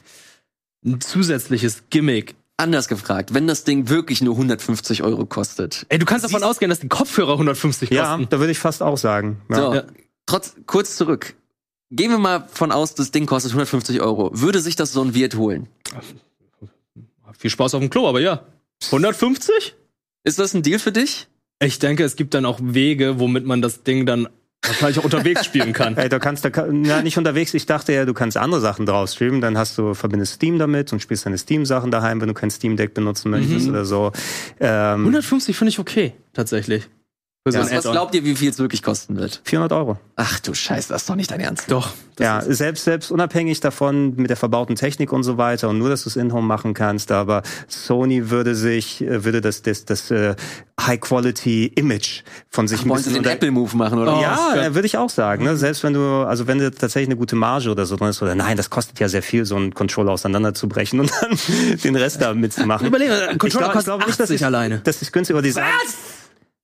[0.85, 2.35] ein zusätzliches Gimmick.
[2.59, 3.35] anders gefragt.
[3.35, 5.85] Wenn das Ding wirklich nur 150 Euro kostet.
[5.89, 8.29] Ey, du kannst davon ausgehen, dass die Kopfhörer 150 Ja, kosten.
[8.31, 9.41] da würde ich fast auch sagen.
[9.51, 9.57] Ja.
[9.57, 9.83] So, Ja.
[10.27, 11.35] trotz, kurz zurück.
[11.95, 14.31] Gehen wir mal von aus, das Ding kostet 150 Euro.
[14.33, 15.69] Würde sich das so ein Wirt holen?
[17.39, 18.47] Viel Spaß auf dem Klo, aber ja.
[18.87, 19.75] 150?
[20.25, 21.29] Ist das ein Deal für dich?
[21.63, 24.27] Ich denke, es gibt dann auch Wege, womit man das Ding dann
[24.65, 25.95] wahrscheinlich auch unterwegs spielen kann.
[25.99, 27.53] Ey, du kannst da ja, nicht unterwegs.
[27.53, 29.43] Ich dachte ja, du kannst andere Sachen drauf streamen.
[29.43, 32.79] Dann hast du verbindest Steam damit und spielst deine Steam-Sachen daheim, wenn du kein Steam
[32.79, 34.13] Deck benutzen möchtest oder so.
[34.61, 36.89] Ähm, 150 finde ich okay, tatsächlich.
[37.45, 37.65] Für so Ja.
[37.65, 39.41] ein Was glaubt ihr, wie viel es wirklich kosten wird?
[39.45, 39.99] 400 Euro.
[40.15, 41.65] Ach du Scheiße, das ist doch nicht dein Ernst.
[41.73, 41.89] Doch.
[42.21, 46.05] Ja, selbst, selbst unabhängig davon mit der verbauten Technik und so weiter und nur, dass
[46.05, 50.37] du es in-home machen kannst, aber Sony würde sich, äh, würde das, das, das äh,
[50.81, 54.17] High-Quality-Image von sich Wollen sie den unter- Apple-Move machen, oder?
[54.19, 54.21] Oh.
[54.23, 55.43] Ja, würde ich auch sagen.
[55.43, 55.57] Ne?
[55.57, 58.37] Selbst wenn du, also wenn du tatsächlich eine gute Marge oder so drin ist, oder
[58.37, 61.37] nein, das kostet ja sehr viel, so einen Controller auseinanderzubrechen und dann
[61.83, 62.87] den Rest da mitzumachen.
[62.87, 64.81] Überleg mal, ein Ich Controller glaub- ich kostet glaub nicht, dass 80 ich- alleine.
[64.85, 65.65] Das ist günstig, aber die Was?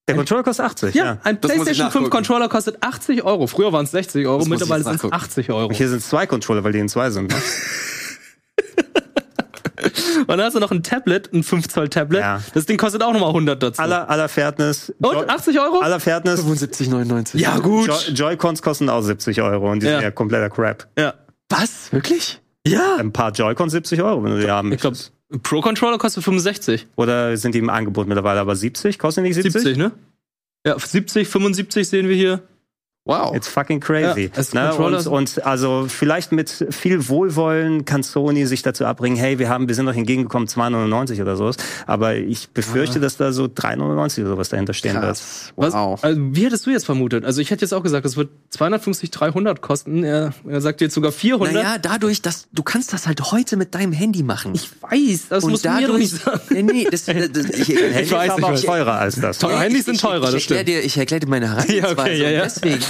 [0.09, 1.17] Der Controller kostet 80, Ja, ja.
[1.23, 2.09] ein Das PlayStation 5 nachgucken.
[2.09, 3.47] Controller kostet 80 Euro.
[3.47, 5.15] Früher waren es 60 Euro, ich mittlerweile sind es nachgucken.
[5.15, 5.71] 80 Euro.
[5.71, 7.29] Hier sind zwei Controller, weil die in zwei sind.
[7.31, 7.37] Ne?
[10.19, 12.19] Und dann hast du noch ein Tablet, ein 5 Zoll Tablet.
[12.21, 12.41] Ja.
[12.53, 13.81] Das Ding kostet auch nochmal 100 dazu.
[13.81, 14.93] Aller, aller Fairness.
[14.99, 15.79] Und 80 Euro?
[15.79, 16.41] Aller Fairness.
[16.43, 17.37] 75,99.
[17.37, 17.87] Ja, gut.
[17.87, 19.93] Jo- Joy-Cons kosten auch 70 Euro und die Ja.
[19.93, 20.87] sind ja kompletter Crap.
[20.97, 21.13] Ja.
[21.47, 21.91] Was?
[21.91, 22.41] Wirklich?
[22.67, 22.97] Ja.
[22.99, 24.97] Ein paar Joy-Cons 70 Euro, wenn du die haben Ich glaube,
[25.29, 25.43] möchtest.
[25.43, 26.87] Pro-Controller kostet 65.
[26.95, 28.99] Oder sind die im Angebot mittlerweile aber 70?
[28.99, 29.61] Kosten die nicht 70?
[29.61, 29.91] 70, ne?
[30.65, 32.43] Ja, 70, 75 sehen wir hier.
[33.05, 33.35] Wow.
[33.35, 34.29] It's fucking crazy.
[34.53, 34.75] Ja, ne?
[34.75, 39.67] Und, und also vielleicht mit viel Wohlwollen kann Sony sich dazu abbringen, hey, wir haben,
[39.67, 41.49] wir sind noch entgegengekommen, 2,99 oder so.
[41.87, 45.05] Aber ich befürchte, dass da so 3,99 oder sowas dahinter stehen wird.
[45.05, 45.53] Krass.
[45.55, 45.73] Was?
[45.73, 46.03] Wow.
[46.03, 47.25] Also, wie hättest du jetzt vermutet?
[47.25, 50.03] Also, ich hätte jetzt auch gesagt, es wird 250, 300 kosten.
[50.03, 51.53] Er, er sagt jetzt sogar 400.
[51.53, 54.53] Naja, dadurch, dass du kannst das halt heute mit deinem Handy machen.
[54.53, 56.41] Ich weiß, das und musst du mir doch dadurch, nicht sagen.
[56.51, 59.39] nee, nee, das, das, ich, ich, weiß, aber ich teurer als das.
[59.39, 59.57] Teuer.
[59.57, 59.61] ne?
[59.61, 60.83] Handys sind teurer, ich, das ich erkläre stimmt.
[60.83, 61.79] dir, ich erkläre dir meine Herangehensweise.
[61.79, 62.43] Ja, okay, ja, ja.
[62.43, 62.83] Und deswegen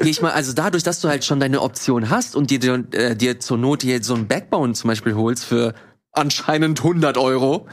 [0.00, 2.84] gehe ich mal, also dadurch, dass du halt schon deine Option hast und dir, dir,
[2.92, 5.74] äh, dir zur Not hier so ein Backbone zum Beispiel holst für
[6.12, 7.66] anscheinend 100 Euro,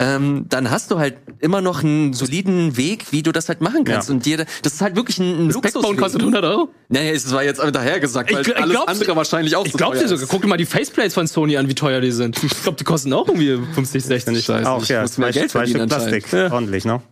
[0.00, 3.82] ähm, dann hast du halt immer noch einen soliden Weg, wie du das halt machen
[3.84, 4.08] kannst.
[4.08, 4.14] Ja.
[4.14, 6.68] Und dir, das ist halt wirklich ein, ein Das Backbone kostet 100 Euro?
[6.88, 9.72] Naja, es war jetzt daher gesagt, weil Ich ich alles glaub's- andere wahrscheinlich auch Ich
[9.72, 10.22] so glaub teuer dir sogar.
[10.22, 10.28] ist.
[10.28, 12.40] Guck dir mal die Faceplates von Sony an, wie teuer die sind.
[12.44, 14.44] Ich glaube, die kosten auch irgendwie 50, 60.
[14.44, 14.70] Scheiße.
[14.70, 16.32] Auch ich ja, muss mehr zwei, Geld zwei Stück Plastik.
[16.32, 16.52] Ja.
[16.52, 17.02] Ordentlich, ne?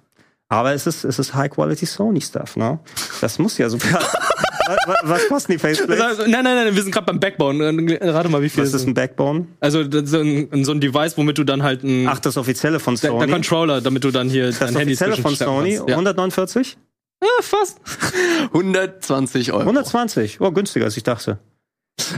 [0.48, 2.78] Aber es ist, es ist High-Quality Sony-Stuff, ne?
[3.20, 3.98] Das muss ja super.
[4.86, 6.00] was, was- kosten die Faceplates?
[6.04, 7.64] Also, Nein, nein, nein, wir sind gerade beim Backbone.
[7.98, 9.46] Äh, Rate mal, wie viel Was ist ein Backbone?
[9.60, 12.78] Also das so ein, so ein Device, womit du dann halt ein Ach, das offizielle
[12.78, 13.32] von der, der Sony.
[13.32, 15.88] Controller, damit du dann hier das dein Handy offizielle von Sony, kannst.
[15.88, 15.94] Ja.
[15.96, 16.78] 149?
[17.22, 17.80] ja, fast.
[18.52, 19.60] 120 Euro.
[19.62, 20.40] 120.
[20.40, 21.38] Oh, günstiger als ich dachte.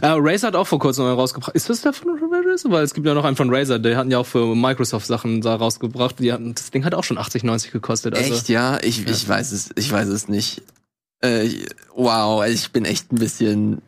[0.03, 1.55] Äh, Razer hat auch vor kurzem einen rausgebracht.
[1.55, 2.71] Ist das der von Razer?
[2.71, 5.41] Weil es gibt ja noch einen von Razer, die hatten ja auch für Microsoft Sachen
[5.41, 6.19] da rausgebracht.
[6.19, 8.17] Die hatten, das Ding hat auch schon 80, 90 gekostet.
[8.17, 8.79] Also, Echt, ja?
[8.83, 10.63] Ich, ich weiß es, ich weiß es nicht.
[11.21, 11.49] Äh,
[11.95, 13.83] wow, ich bin echt ein bisschen,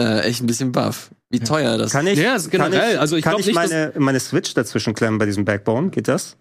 [0.00, 1.10] äh, echt ein bisschen baff.
[1.28, 2.80] Wie teuer das Kann ich, Ja, ist generell.
[2.80, 5.90] kann ich, Also ich kann ich nicht, meine, meine Switch dazwischen klemmen bei diesem Backbone?
[5.90, 6.36] Geht das?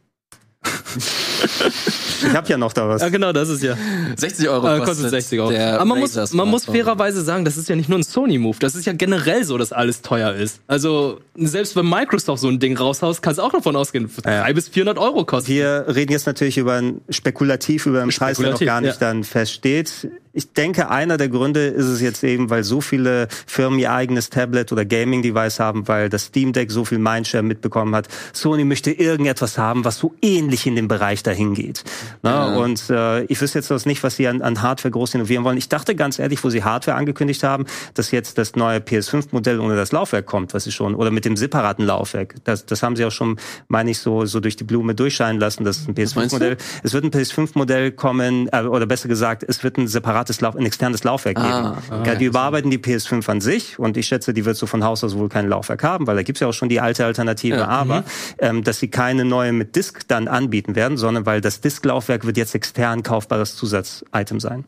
[2.22, 3.02] Ich habe ja noch da was.
[3.02, 3.78] Ja, genau, das ist ja.
[4.16, 5.52] 60 Euro Äh, kostet, kostet 60 Euro.
[5.52, 8.58] der Aber man muss, man muss fairerweise sagen, das ist ja nicht nur ein Sony-Move.
[8.60, 10.62] Das ist ja generell so, dass alles teuer ist.
[10.68, 14.70] Also, selbst wenn Microsoft so ein Ding raushaust, kann es auch davon ausgehen, 300 bis
[14.70, 15.50] 400 Euro kosten.
[15.50, 19.08] Wir reden jetzt natürlich über ein spekulativ über einen Preis, der noch gar nicht ja.
[19.08, 20.10] dann feststeht.
[20.36, 24.30] Ich denke, einer der Gründe ist es jetzt eben, weil so viele Firmen ihr eigenes
[24.30, 28.08] Tablet oder Gaming-Device haben, weil das Steam Deck so viel Mindshare mitbekommen hat.
[28.34, 31.84] Sony möchte irgendetwas haben, was so ähnlich in dem Bereich dahin geht.
[32.22, 35.44] Na, Und äh, ich wüsste jetzt das nicht, was sie an, an Hardware groß innovieren
[35.44, 35.58] wollen.
[35.58, 39.76] Ich dachte ganz ehrlich, wo sie Hardware angekündigt haben, dass jetzt das neue PS5-Modell ohne
[39.76, 42.36] das Laufwerk kommt, was sie schon, oder mit dem separaten Laufwerk.
[42.44, 45.64] Das, das haben sie auch schon, meine ich, so, so durch die Blume durchscheinen lassen,
[45.64, 46.20] dass ein meinst du?
[46.20, 50.56] PS5-Modell es wird ein PS5-Modell kommen, äh, oder besser gesagt, es wird ein separates, Lauf,
[50.56, 52.06] ein externes Laufwerk Ah, geben.
[52.06, 55.04] ja, die überarbeiten die PS5 an sich und ich schätze, die wird so von Haus
[55.04, 57.68] aus wohl kein Laufwerk haben, weil da gibt's ja auch schon die alte Alternative, Ja.
[57.68, 58.04] aber
[58.40, 62.38] ähm, dass sie keine neue mit Disk dann anbieten werden, sondern weil das Disk-Laufwerk wird
[62.38, 64.66] jetzt extern kaufbares Zusatzitem sein.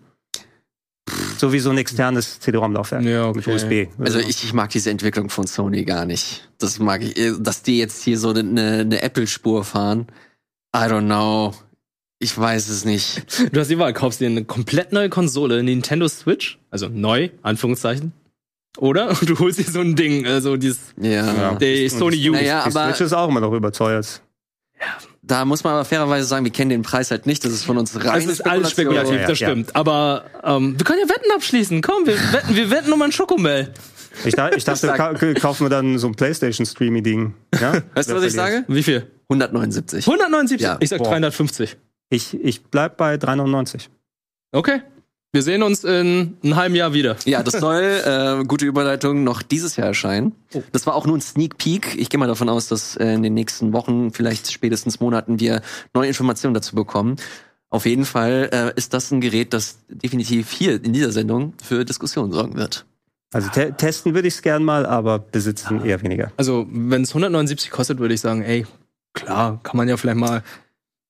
[1.38, 3.54] So wie so ein externes CD-ROM-Laufwerk Ja, mit okay.
[3.88, 4.02] USB.
[4.04, 6.50] Also ich, ich mag diese Entwicklung von Sony gar nicht.
[6.60, 10.08] Das mag ich, dass die jetzt hier so eine, eine Apple-Spur fahren.
[10.76, 11.54] I don't know.
[12.20, 13.24] Ich weiß es nicht.
[13.54, 18.12] Du hast die Wahl, kaufst dir eine komplett neue Konsole, Nintendo Switch, also neu, Anführungszeichen.
[18.78, 21.56] Oder du holst dir so ein Ding, also dieses, Ja.
[21.56, 22.34] der Sony U.
[22.34, 24.22] Naja, die aber Switch ist auch immer noch überteuert.
[25.22, 27.44] da muss man aber fairerweise sagen, wir kennen den Preis halt nicht.
[27.46, 28.14] Das ist von uns rein.
[28.14, 29.48] Das ist alles spekulativ, Ja, ja, das ja.
[29.48, 29.76] stimmt.
[29.76, 31.82] Aber ähm, wir können ja Wetten abschließen.
[31.82, 33.74] Komm, wir wetten, wir wetten um ein Schokomel.
[34.26, 37.34] Ich, da, ich dachte, ka kaufen wir dann so ein PlayStation-Streamy-Ding.
[37.60, 37.82] Ja?
[37.94, 38.64] Weißt du, was ich sage?
[38.68, 39.06] Wie viel?
[39.30, 40.06] 179.
[40.08, 40.62] 179?
[40.62, 40.78] Ja.
[40.80, 41.10] Ich sag Boah.
[41.10, 41.78] 350.
[42.10, 43.88] Ich, ich bleib bei 3,99.
[44.52, 44.82] Okay.
[45.34, 47.18] Wir sehen uns in einem halben Jahr wieder.
[47.26, 50.34] Ja, das soll, äh, gute Überleitung, noch dieses Jahr erscheinen.
[50.72, 51.96] Das war auch nur ein Sneak Peek.
[52.00, 55.62] Ich gehe mal davon aus, dass äh, in den nächsten Wochen, vielleicht spätestens Monaten, wir
[55.94, 57.18] neue Informationen dazu bekommen.
[57.70, 61.84] Auf jeden Fall äh, ist das ein Gerät, das definitiv hier in dieser Sendung für
[61.84, 62.86] Diskussionen sorgen wird.
[63.34, 66.32] Also te testen würde ich es gern mal, aber besitzen eher weniger.
[66.38, 68.66] Also, wenn es 179 kostet, würde ich sagen, ey,
[69.14, 70.44] klar, kann man ja vielleicht mal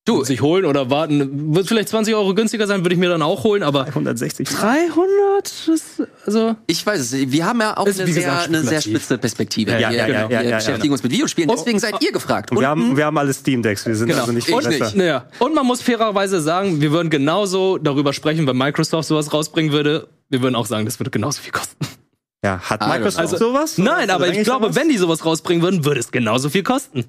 [0.07, 1.53] Du, sich holen oder warten.
[1.53, 4.47] Wird vielleicht 20 Euro günstiger sein, würde ich mir dann auch holen, aber 160.
[4.47, 5.67] 300?
[5.67, 5.83] Das,
[6.25, 7.11] also, Ich weiß es.
[7.11, 7.31] nicht.
[7.31, 9.71] Wir haben ja auch Ist, eine wie sehr, gesagt, eine sehr spitze Perspektive.
[9.73, 11.49] Ja, wir ja, ja, wir ja, ja, beschäftigen uns mit Videospielen.
[11.53, 12.51] Deswegen seid ihr gefragt.
[12.51, 13.85] Und wir haben, wir haben alle Steam-Decks.
[13.85, 14.21] Wir sind Genau.
[14.21, 14.79] also nicht Ich viel nicht.
[14.79, 14.97] besser.
[14.97, 15.25] Naja.
[15.39, 20.07] Und man muss fairerweise sagen, wir würden genauso darüber sprechen, wenn Microsoft sowas rausbringen würde.
[20.29, 21.75] Wir würden auch sagen, das würde genauso viel kosten.
[22.43, 23.77] Ja, hat Also- Microsoft Also- sowas?
[23.77, 24.75] Nein, aber ich glaube, sowas?
[24.75, 27.05] wenn die sowas rausbringen würden, würde es genauso viel kosten.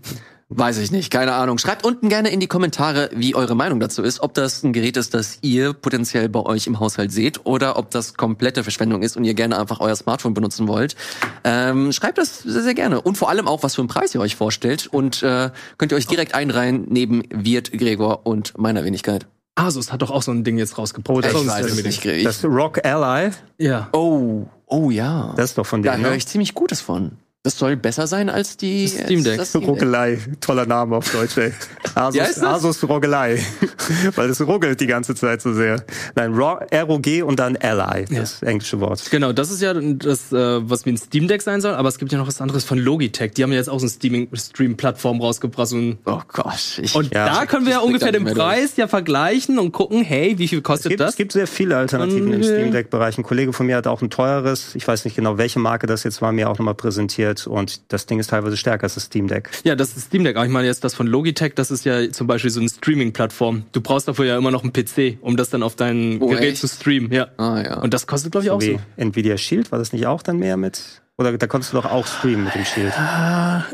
[0.51, 1.59] Weiß ich nicht, keine Ahnung.
[1.59, 4.97] Schreibt unten gerne in die Kommentare, wie eure Meinung dazu ist, ob das ein Gerät
[4.97, 9.19] ist, das ihr potenziell bei euch im Haushalt seht oder ob das komplette Verschwendung ist
[9.19, 10.97] und ihr gerne einfach euer Smartphone benutzen wollt.
[11.45, 13.03] Ähm, schreibt das sehr, sehr gerne.
[13.03, 14.87] Und vor allem auch, was für einen Preis ihr euch vorstellt.
[14.87, 19.27] Und äh, könnt ihr euch direkt einreihen neben Wirt, Gregor und meiner Wenigkeit.
[19.55, 21.25] Asus hat doch auch so ein Ding jetzt rausgebracht.
[21.27, 22.25] das Ich ist weiß es nicht.
[22.25, 23.89] Das Rock Ally, Ja.
[23.93, 25.33] Oh, oh ja.
[25.37, 26.05] das ist doch von da denen.
[26.05, 26.17] höre ne?
[26.17, 27.19] ich ziemlich Gutes von.
[27.45, 29.39] Das soll besser sein als die Das Steam Deck.
[29.39, 31.53] das Roggelei, toller Name auf Deutsch, ey.
[32.13, 32.43] Wie heißt Asus, das?
[32.83, 33.39] Asus Roggelei.
[34.17, 35.85] Weil es ruggelt die ganze Zeit so sehr.
[36.17, 39.09] Nein, Ro- R-O-G und dann Ally, das englische Wort.
[39.13, 41.99] Genau, das ist ja das, äh, was wie ein Steam Deck sein soll, aber es
[41.99, 43.33] gibt ja noch was anderes von Logitech.
[43.35, 45.71] Die haben ja jetzt auch so eine Streaming- Stream-Plattform rausgebracht.
[45.73, 46.81] Ein Oh Gott.
[46.83, 48.45] Ich, und Ja, da können wir ja ungefähr den mehr durch.
[48.45, 51.11] Preis ja vergleichen und gucken, hey, wie viel Es kostet gibt, das?
[51.11, 53.17] es gibt sehr viele Alternativen im Und, äh, Steam Deck-Bereich.
[53.17, 56.03] Ein Kollege von mir hat auch ein teures, ich weiß nicht genau, welche Marke das
[56.03, 57.28] jetzt war, mir auch nochmal präsentiert.
[57.47, 59.51] Und das Ding ist teilweise stärker als das Steam Deck.
[59.65, 60.37] Ja, das ist Steam Deck.
[60.37, 63.65] Aber ich meine jetzt das von Logitech, das ist ja zum Beispiel so eine Streaming-Plattform.
[63.73, 66.53] Du brauchst dafür ja immer noch einen PC, um das dann auf dein Oh, Gerät
[66.53, 66.61] echt?
[66.61, 67.13] zu streamen.
[67.13, 67.29] Ja.
[67.37, 67.81] Ah, ja.
[67.81, 68.81] Und das kostet, glaube ich, auch Wie so.
[68.97, 71.03] Nvidia Shield, war das nicht auch dann mehr mit?
[71.21, 72.93] Oder da konntest du doch auch streamen mit dem Shield.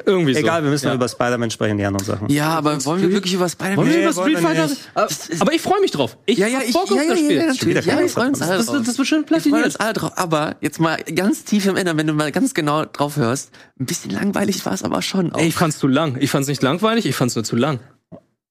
[0.07, 0.41] Irgendwie so.
[0.41, 0.95] Egal, wir müssen ja.
[0.95, 2.31] über Spider-Man sprechen, die anderen Sachen.
[2.31, 4.67] Ja, aber wollen wir wirklich über Spider-Man Wollen wir über Street Fighter?
[4.67, 4.81] nicht.
[5.41, 6.17] Aber, ich freue mich drauf.
[6.25, 7.37] Ich Ja, ja, ich, Bock ja, auf ja, das Spiel.
[7.37, 7.85] ja, natürlich.
[7.85, 8.77] Ja, wir freuen uns alle das, drauf.
[8.79, 9.65] das, das wird schön wir freuen platiniert.
[9.67, 10.13] uns alle drauf.
[10.17, 13.85] Aber jetzt mal ganz tief im Inneren, wenn du mal ganz genau drauf hörst, ein
[13.85, 15.31] bisschen langweilig war es aber schon.
[15.33, 15.39] Auch.
[15.39, 16.17] Ey, ich fand's zu lang.
[16.21, 17.79] Ich fand's nicht langweilig, ich fand's nur zu lang.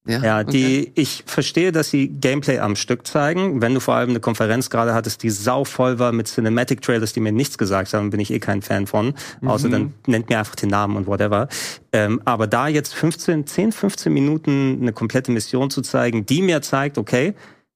[0.05, 0.51] Ja, okay.
[0.51, 3.61] die, ich verstehe, dass sie Gameplay am Stück zeigen.
[3.61, 7.21] Wenn du vor allem eine Konferenz gerade hattest, die sauvoll war mit Cinematic Trailers, die
[7.21, 9.13] mir nichts gesagt haben, bin ich eh kein Fan von.
[9.45, 11.47] Außer dann nennt mir einfach den Namen und whatever.
[11.93, 16.61] Ähm, aber da jetzt 15, 10, 15 Minuten eine komplette Mission zu zeigen, die mir
[16.61, 17.33] zeigt, okay,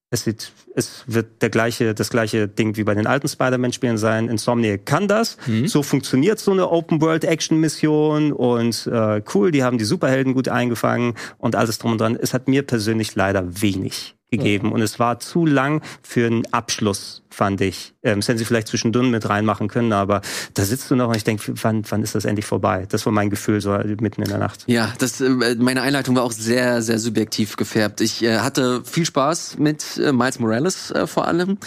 [0.10, 4.30] es, sieht, es wird der gleiche, das gleiche Ding wie bei den alten Spider-Man-Spielen sein.
[4.30, 5.38] Insomniac kann das.
[5.68, 11.56] So funktioniert so eine Open-World-Action-Mission und äh, cool, die haben die Superhelden gut eingefangen und
[11.56, 12.18] alles drum und dran.
[12.20, 17.24] Es hat mir persönlich leider wenig gegeben und es war zu lang für einen Abschluss,
[17.30, 17.94] fand ich.
[18.04, 20.22] Ähm, das hätten sie vielleicht zwischendrin mit reinmachen können, aber
[20.54, 22.86] da sitzt du noch und ich denke, wann, wann ist das endlich vorbei?
[22.90, 23.72] Das war mein Gefühl so
[24.02, 24.66] mitten in der Nacht.
[24.68, 28.02] Ja, das, äh, meine Einleitung war auch sehr, sehr subjektiv gefärbt.
[28.02, 31.58] Ich äh, hatte viel Spaß mit äh, Miles Morales äh, vor allem,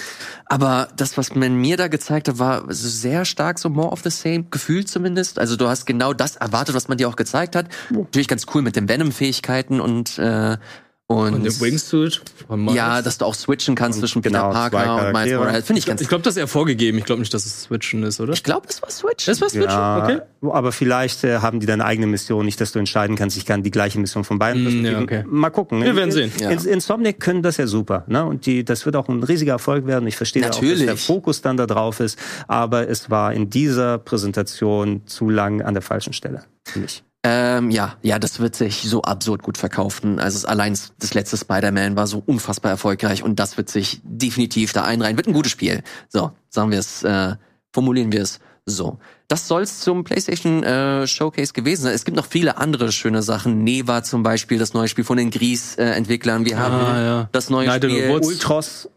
[0.44, 4.11] aber das, was man mir da gezeigt hat, war sehr stark so more of the
[4.11, 5.38] same, Gefühl zumindest.
[5.38, 7.68] Also du hast genau das erwartet, was man dir auch gezeigt hat.
[7.90, 10.58] Natürlich ganz cool mit den Venom-Fähigkeiten und äh,
[11.11, 12.76] und, Und im Wingsuit von Miles.
[12.76, 15.34] ja, dass du auch switchen kannst zwischen Peter genau, Parker und Miles.
[15.36, 15.66] Morales.
[15.66, 16.98] Finde ich ganz Ich glaube, das ist eher vorgegeben.
[16.98, 18.32] Ich glaube nicht, dass es Switchen ist, oder?
[18.32, 19.26] Ich glaube, das war Switch.
[19.26, 19.70] Das war Switchen?
[19.70, 20.20] Ja, Okay.
[20.42, 23.64] aber vielleicht äh, haben die deine eigene Mission, nicht, dass du entscheiden kannst, ich kann
[23.64, 25.24] die gleiche Mission von beiden Mm, ja, okay.
[25.26, 25.82] Mal gucken.
[25.82, 26.30] Wir werden sehen.
[26.38, 26.50] Ja.
[26.50, 28.24] In, Insomniac können das ja super, ne?
[28.24, 30.06] Und die, das wird auch ein riesiger Erfolg werden.
[30.06, 30.84] Ich verstehe auch, dass Natürlich.
[30.86, 35.74] der Fokus dann da drauf ist, aber es war in dieser Präsentation zu lang an
[35.74, 36.44] der falschen Stelle.
[36.64, 37.02] für mich.
[37.22, 40.18] Ähm, ja, ja, das wird sich so absurd gut verkaufen.
[40.18, 44.84] Also allein das letzte Spider-Man war so unfassbar erfolgreich und das wird sich definitiv da
[44.84, 45.18] einreihen.
[45.18, 45.82] Wird ein gutes Spiel.
[46.08, 47.34] So, sagen wir es, äh,
[47.72, 48.98] formulieren wir es so.
[49.28, 51.92] Das soll's zum PlayStation äh, Showcase gewesen sein.
[51.94, 53.64] Es gibt noch viele andere schöne Sachen.
[53.64, 56.46] Neva zum Beispiel, das neue Spiel von den Gries-Entwicklern.
[56.46, 57.28] Wir haben Ah, ja.
[57.32, 58.10] das neue Night Spiel.
[58.10, 58.88] Ultros,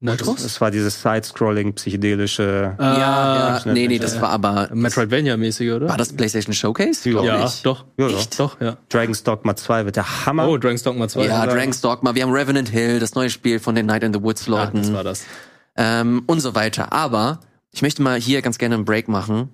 [0.00, 0.42] Nitros?
[0.42, 2.74] das war dieses Side-Scrolling, psychedelische.
[2.78, 5.88] Ja, ja, Ah, nee, nee, das war aber Metroidvania-mäßig, oder?
[5.88, 7.08] war das PlayStation Showcase?
[7.10, 7.22] Ja.
[7.24, 7.62] Ja, ich.
[7.62, 7.86] doch.
[7.96, 8.18] Ja, ja.
[8.18, 8.38] Echt?
[8.38, 8.76] Doch, ja.
[8.90, 10.48] Dragon's Dogma 2 wird der Hammer.
[10.48, 11.24] Oh, Dragon's Dogma 2.
[11.26, 11.46] Ja?
[11.46, 12.14] Dragon's Dogma.
[12.14, 14.78] Wir haben Revenant Hill, das neue Spiel von den Night in the Woods ah, Leuten.
[14.82, 15.24] das war das.
[15.76, 16.92] ähm, und so weiter.
[16.92, 17.40] Aber
[17.72, 19.48] ich möchte mal hier ganz gerne einen Break machen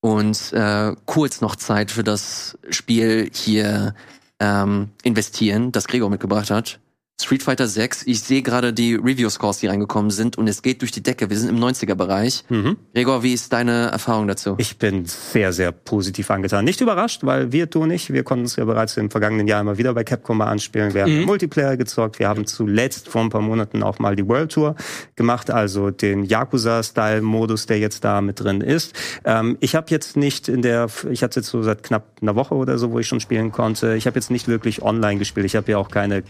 [0.00, 3.94] und äh, kurz noch Zeit für das Spiel hier
[4.40, 6.78] ähm, investieren, das Gregor mitgebracht hat.
[7.20, 10.90] Street Fighter 6, ich sehe gerade die Review-Scores, die reingekommen sind und es geht durch
[10.90, 11.30] die Decke.
[11.30, 12.44] Wir sind im 90er-Bereich.
[12.48, 12.76] Mhm.
[12.94, 14.56] Gregor, wie ist deine Erfahrung dazu?
[14.58, 16.64] Ich bin sehr, sehr positiv angetan.
[16.64, 18.12] Nicht überrascht, weil wir tun nicht.
[18.12, 20.94] Wir konnten es ja bereits im vergangenen Jahr immer wieder bei Capcom mal anspielen.
[20.94, 22.18] Wir haben Multiplayer gezockt.
[22.18, 24.74] Wir haben zuletzt vor ein paar Monaten auch mal die World Tour
[25.14, 28.94] gemacht, also den Yakuza-Style-Modus, der jetzt da mit drin ist.
[29.24, 32.54] Ähm, ich habe jetzt nicht in der, ich hatte jetzt so seit knapp einer Woche
[32.54, 33.94] oder so, wo ich schon spielen konnte.
[33.94, 35.46] Ich habe jetzt nicht wirklich online gespielt.
[35.46, 36.22] Ich habe ja auch keine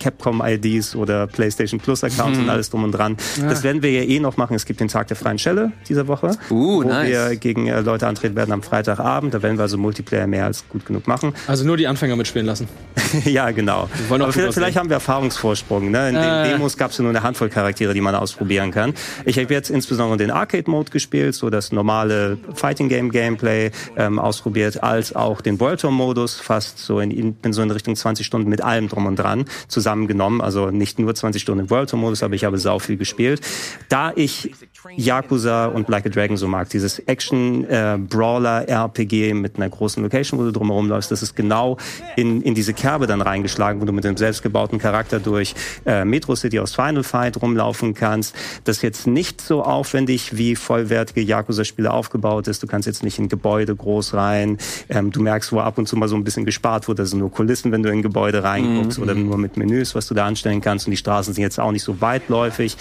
[0.83, 3.16] Capcom-IDs oder PlayStation Plus-Accounts und alles drum und dran.
[3.41, 4.55] Das werden wir ja eh noch machen.
[4.55, 7.09] Es gibt den Tag der freien Schelle diese Woche Uh, wo nice.
[7.09, 9.35] wir gegen äh, Leute antreten werden am Freitagabend.
[9.35, 11.35] Da werden wir also Multiplayer mehr als gut genug machen.
[11.47, 12.68] Also nur die Anfänger mitspielen lassen.
[13.24, 13.89] ja, genau.
[14.09, 15.91] Aber vielleicht, vielleicht haben wir Erfahrungsvorsprung.
[15.91, 16.09] Ne?
[16.09, 16.51] In den Äh.
[16.51, 18.95] Demos gab es ja nur eine Handvoll Charaktere, die man ausprobieren kann.
[19.24, 25.41] Ich habe jetzt insbesondere den Arcade-Mode gespielt, so das normale Fighting-Game-Gameplay ähm, ausprobiert, als auch
[25.41, 28.89] den World Tour-Modus, fast so in, in, bin so in Richtung 20 Stunden mit allem
[28.89, 30.41] drum und dran zusammengenommen.
[30.41, 33.42] Also nicht nur 20 Stunden im World Tour-Modus, aber ich habe sau viel gespielt.
[33.88, 34.52] Da ich
[34.96, 40.52] Yakuza und Like a Dragon so mag, dieses Action-Brawler-RPG mit einer großen Location, wo du
[40.52, 41.76] drumherum läufst, das ist genau
[42.16, 45.54] in, in diese Kerbe dann reingeschlagen, wo du mit dem selbstgebauten Charakter durch
[45.86, 48.34] äh, Metro City aus Final Fight rumlaufen kannst.
[48.64, 52.62] Das ist jetzt nicht so aufwendig, wie vollwertige Yakuza-Spiele aufgebaut ist.
[52.62, 54.58] Du kannst jetzt nicht in Gebäude groß rein.
[54.88, 57.06] Ähm, du merkst, wo ab und zu mal so ein bisschen gespart wurde.
[57.06, 60.26] Sind nur Kulissen, wenn du in Gebäude reinguckst oder nur mit Menüs, was du da
[60.26, 60.86] anstellen kannst.
[60.86, 62.76] Und die Straßen sind jetzt auch nicht so weitläufig.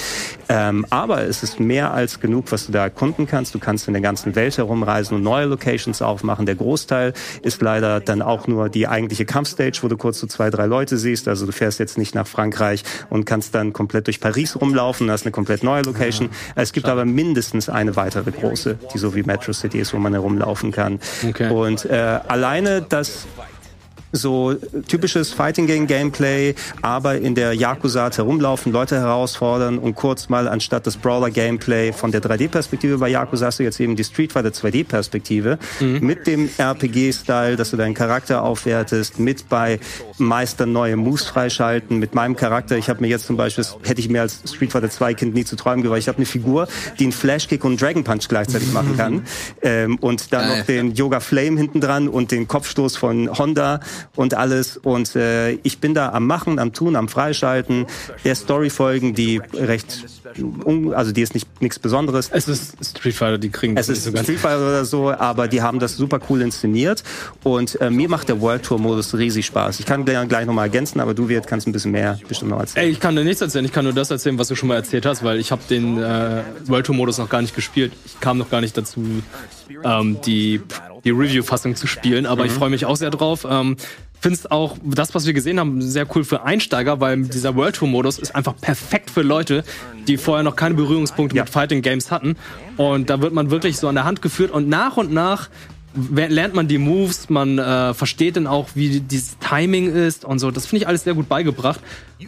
[0.49, 3.55] Ähm, aber es ist mehr als genug, was du da erkunden kannst.
[3.55, 6.45] Du kannst in der ganzen Welt herumreisen und neue Locations aufmachen.
[6.45, 10.49] Der Großteil ist leider dann auch nur die eigentliche Kampfstage, wo du kurz so zwei,
[10.49, 11.27] drei Leute siehst.
[11.27, 15.07] Also du fährst jetzt nicht nach Frankreich und kannst dann komplett durch Paris rumlaufen.
[15.07, 16.29] Da ist eine komplett neue Location.
[16.55, 20.13] Es gibt aber mindestens eine weitere große, die so wie Metro City ist, wo man
[20.13, 20.99] herumlaufen kann.
[21.27, 21.49] Okay.
[21.49, 23.27] Und äh, alleine das
[24.11, 24.55] so
[24.87, 30.87] typisches Fighting Game Gameplay, aber in der Yakuza herumlaufen, Leute herausfordern und kurz mal anstatt
[30.87, 34.49] das Brawler Gameplay von der 3D-Perspektive bei Yakuza hast du jetzt eben die Street Fighter
[34.49, 39.79] 2D-Perspektive mit dem RPG-Style, dass du deinen Charakter aufwertest, mit bei
[40.17, 41.99] Meistern neue Moves freischalten.
[41.99, 44.89] Mit meinem Charakter, ich habe mir jetzt zum Beispiel, hätte ich mir als Street Fighter
[44.89, 46.67] 2 Kind nie zu träumen gewagt, ich habe eine Figur,
[46.99, 49.23] die einen Flashkick und einen Dragon Punch gleichzeitig machen kann
[49.61, 50.57] ähm, und dann Geil.
[50.59, 53.79] noch den Yoga Flame hinten dran und den Kopfstoß von Honda
[54.15, 54.77] und alles.
[54.77, 57.85] Und äh, ich bin da am Machen, am Tun, am Freischalten,
[58.23, 60.05] der Story folgen, die recht,
[60.93, 62.29] also die ist nicht nichts Besonderes.
[62.31, 64.17] Es ist Street Fighter, die kriegen Es das ist so.
[64.17, 67.03] Street Fighter oder so, aber die haben das super cool inszeniert
[67.43, 69.79] und äh, mir macht der World Tour Modus riesig Spaß.
[69.79, 72.59] Ich kann gleich, gleich nochmal ergänzen, aber du Wirt, kannst ein bisschen mehr bestimmt noch
[72.59, 72.85] erzählen.
[72.85, 74.75] Ey, ich kann dir nichts erzählen, ich kann nur das erzählen, was du schon mal
[74.75, 77.93] erzählt hast, weil ich habe den äh, World Tour Modus noch gar nicht gespielt.
[78.05, 79.03] Ich kam noch gar nicht dazu,
[79.83, 80.61] ähm, die,
[81.03, 83.45] die Review-Fassung zu spielen, aber ich freue mich auch sehr drauf.
[83.49, 83.77] Ähm,
[84.19, 87.75] finde es auch, das, was wir gesehen haben, sehr cool für Einsteiger, weil dieser World
[87.75, 89.63] Tour Modus ist einfach perfekt für Leute,
[90.07, 91.43] die vorher noch keine Berührungspunkte Ja.
[91.43, 92.35] mit Fighting Games hatten.
[92.77, 95.49] Und da wird man wirklich so an der Hand geführt und nach und nach
[96.15, 100.49] lernt man die Moves, man äh, versteht dann auch, wie dieses Timing ist und so.
[100.51, 101.81] Das finde ich alles sehr gut beigebracht.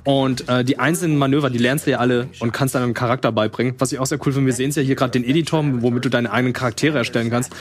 [0.04, 3.76] Und äh, die einzelnen Manöver, die lernst du ja alle und kannst deinem Charakter beibringen.
[3.80, 6.06] Was ich auch sehr cool finde, wir sehen es ja hier gerade den Editor, womit
[6.06, 7.52] du deine eigenen Charaktere erstellen kannst.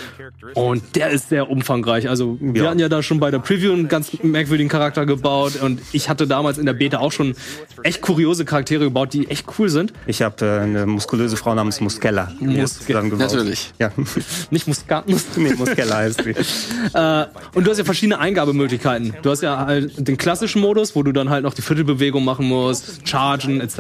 [0.55, 2.09] Und der ist sehr umfangreich.
[2.09, 2.71] Also wir Ja.
[2.71, 6.27] hatten ja da schon bei der Preview einen ganz merkwürdigen Charakter gebaut und ich hatte
[6.27, 7.35] damals in der Beta auch schon
[7.83, 9.93] echt kuriose Charaktere gebaut, die echt cool sind.
[10.07, 13.33] Ich habe äh, eine muskulöse Frau namens Muskella Mus- zusammengebaut.
[13.33, 13.73] Natürlich.
[13.79, 13.91] Ja,
[14.51, 15.17] Nicht Muskaten.
[15.37, 16.31] nee, Muskella heißt sie.
[16.31, 19.15] Äh, und du hast ja verschiedene Eingabemöglichkeiten.
[19.23, 22.47] Du hast ja halt den klassischen Modus, wo du dann halt noch die Viertelbewegung machen
[22.49, 23.77] musst, chargen etc.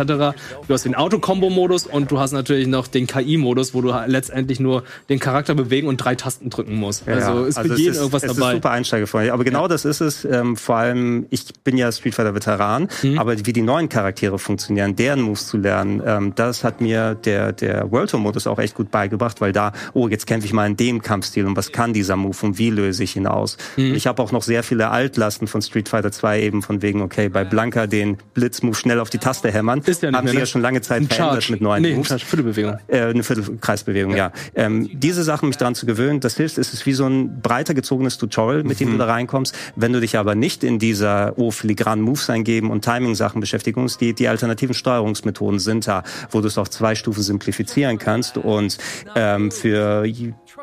[0.67, 4.61] Du hast den Auto-Combo-Modus und du hast natürlich noch den KI-Modus, wo du halt letztendlich
[4.61, 7.07] nur den Charakter bewegen und drei Tasten drücken musst.
[7.09, 8.49] also ist für es jeden ist, irgendwas es dabei.
[8.51, 9.33] ist super einsteigerfreundlich.
[9.33, 10.25] Aber genau das ist es.
[10.25, 13.19] Ähm, vor allem, ich bin ja Street Fighter Veteran, Mhm.
[13.19, 17.53] aber wie die neuen Charaktere funktionieren, deren Moves zu lernen, ähm, das hat mir der,
[17.53, 20.67] der World Tour Modus auch echt gut beigebracht, weil da, oh, jetzt kämpfe ich mal
[20.67, 23.57] in dem Kampfstil und was kann dieser Move und wie löse ich ihn aus.
[23.77, 23.95] Mhm.
[23.95, 27.29] Ich habe auch noch sehr viele Altlasten von Street Fighter 2 eben von wegen, okay,
[27.29, 30.37] bei Blanka den Blitzmove schnell auf die Taste hämmern, Ist ja nicht haben mehr, sie
[30.37, 30.43] ne?
[30.43, 32.23] ja schon lange Zeit verändert mit neuen nee, Moves.
[32.23, 32.79] Viertelbewegung.
[32.89, 34.33] Äh, eine Viertelkreisbewegung, ja.
[34.55, 36.59] Ähm, diese Sachen, mich daran zu gewöhnen, das hilft.
[36.59, 39.55] Es ist wie so ein breiter gezogenes Tutorial, mit dem du da reinkommst.
[39.77, 44.01] Wenn du dich aber nicht in dieser, oh, filigranen Moves eingeben und Timing-Sachen beschäftigen musst,
[44.01, 48.79] die, die alternativen Steuerungsmethoden sind da, wo du es auf zwei Stufen simplifizieren kannst und
[49.15, 50.05] ähm, für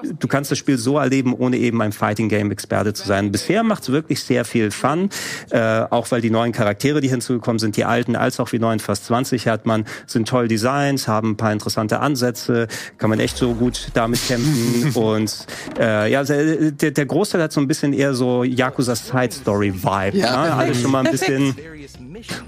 [0.03, 3.32] du kannst das Spiel so erleben, ohne eben ein Fighting Game Experte zu sein.
[3.32, 5.10] Bisher macht es wirklich sehr viel Fun,
[5.52, 8.80] äh, auch weil die neuen Charaktere, die hinzugekommen sind, die alten als auch wie neuen
[8.80, 12.68] fast 20 hat man, sind toll Designs, haben ein paar interessante Ansätze,
[12.98, 15.45] kann man echt so gut damit kämpfen und
[15.80, 20.18] äh, ja, der, der Großteil hat so ein bisschen eher so Yakuza Side Story Vibe.
[20.18, 20.53] Ja, ne?
[20.53, 21.56] Alles schon mal ein bisschen.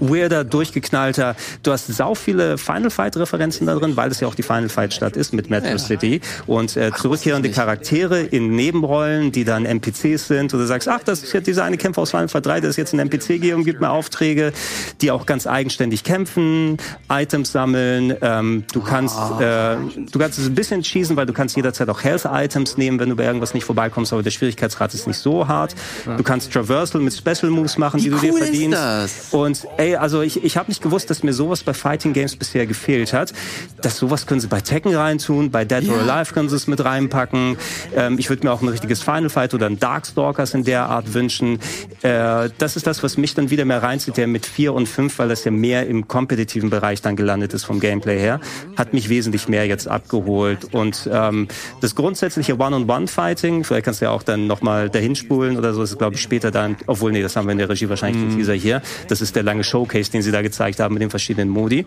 [0.00, 1.36] Weirder, durchgeknallter.
[1.62, 4.68] Du hast sau viele Final Fight Referenzen da drin, weil es ja auch die Final
[4.68, 10.28] Fight Stadt ist mit Metro City und äh, zurückkehrende Charaktere in Nebenrollen, die dann NPCs
[10.28, 10.52] sind.
[10.54, 12.70] Und du sagst, ach, das ist jetzt dieser eine Kämpfer aus Final Fight 3, der
[12.70, 14.52] ist jetzt ein NPC geben und gibt mir Aufträge,
[15.00, 16.76] die auch ganz eigenständig kämpfen,
[17.10, 18.14] Items sammeln.
[18.20, 19.76] Ähm, du kannst, äh,
[20.10, 23.08] du kannst es ein bisschen schießen, weil du kannst jederzeit auch Health Items nehmen, wenn
[23.08, 25.74] du bei irgendwas nicht vorbeikommst, aber der Schwierigkeitsgrad ist nicht so hart.
[26.16, 28.78] Du kannst Traversal mit Special Moves machen, die Wie du dir cool ist verdienst.
[28.78, 29.28] das?
[29.62, 32.66] Und ey, also ich, ich habe nicht gewusst, dass mir sowas bei Fighting Games bisher
[32.66, 33.32] gefehlt hat.
[33.80, 36.84] Dass sowas können sie bei Tekken reintun, bei Dead or Alive können sie es mit
[36.84, 37.56] reinpacken.
[37.94, 41.14] Ähm, ich würde mir auch ein richtiges Final Fight oder ein Darkstalkers in der Art
[41.14, 41.58] wünschen.
[42.02, 45.18] Äh, das ist das, was mich dann wieder mehr reinzieht, der mit 4 und 5,
[45.18, 48.40] weil das ja mehr im kompetitiven Bereich dann gelandet ist vom Gameplay her,
[48.76, 50.72] hat mich wesentlich mehr jetzt abgeholt.
[50.72, 51.48] Und ähm,
[51.80, 55.92] das grundsätzliche One-on-One-Fighting, vielleicht kannst du ja auch dann nochmal dahin spulen oder so, das
[55.92, 58.36] ist glaube ich später dann, obwohl nee, das haben wir in der Regie wahrscheinlich den
[58.36, 58.82] Teaser hier.
[59.08, 61.84] Das ist der lange Showcase, den sie da gezeigt haben mit den verschiedenen Modi.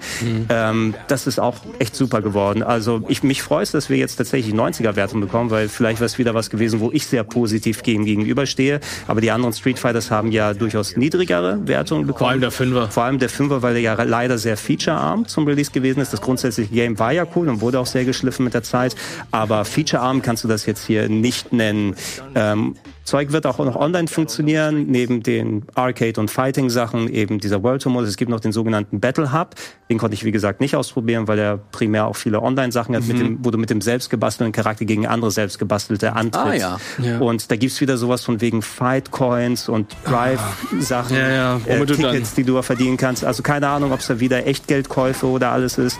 [0.50, 2.64] Ähm, das ist auch echt super geworden.
[2.64, 6.18] Also ich mich freue es, dass wir jetzt tatsächlich 90er-Wertung bekommen, weil vielleicht wäre es
[6.18, 8.80] wieder was gewesen, wo ich sehr positiv gegen gegenüberstehe.
[9.08, 12.20] Aber die anderen Street Fighters haben ja durchaus niedrigere Wertungen bekommen.
[12.20, 12.90] Vor allem der Fünfer.
[12.90, 16.14] Vor allem der Fünfer, weil er ja leider sehr featurearm zum Release gewesen ist.
[16.14, 18.96] Das grundsätzliche Game war ja cool und wurde auch sehr geschliffen mit der Zeit.
[19.32, 21.96] Aber featurearm kannst du das jetzt hier nicht nennen.
[22.36, 22.76] Ähm,
[23.06, 27.92] Zeug wird auch noch online funktionieren, neben den Arcade- und Fighting-Sachen, eben dieser World Tour
[27.92, 28.10] Modus.
[28.10, 29.54] Es gibt noch den sogenannten Battle Hub.
[29.92, 33.20] Den konnte ich, wie gesagt, nicht ausprobieren, weil er primär auch viele Online-Sachen hat, mit
[33.20, 36.66] dem, wo du mit dem selbstgebastelten Charakter gegen andere selbstgebastelte antrittst.
[36.66, 37.20] Ah, Ja.
[37.20, 41.86] Und da gibt's wieder sowas von wegen Fight Coins und Drive-Sachen, Ja, ja, äh, du
[41.86, 43.24] dann- Tickets, die du verdienen kannst.
[43.24, 46.00] Also keine Ahnung, ob es da wieder Echtgeldkäufe oder alles ist.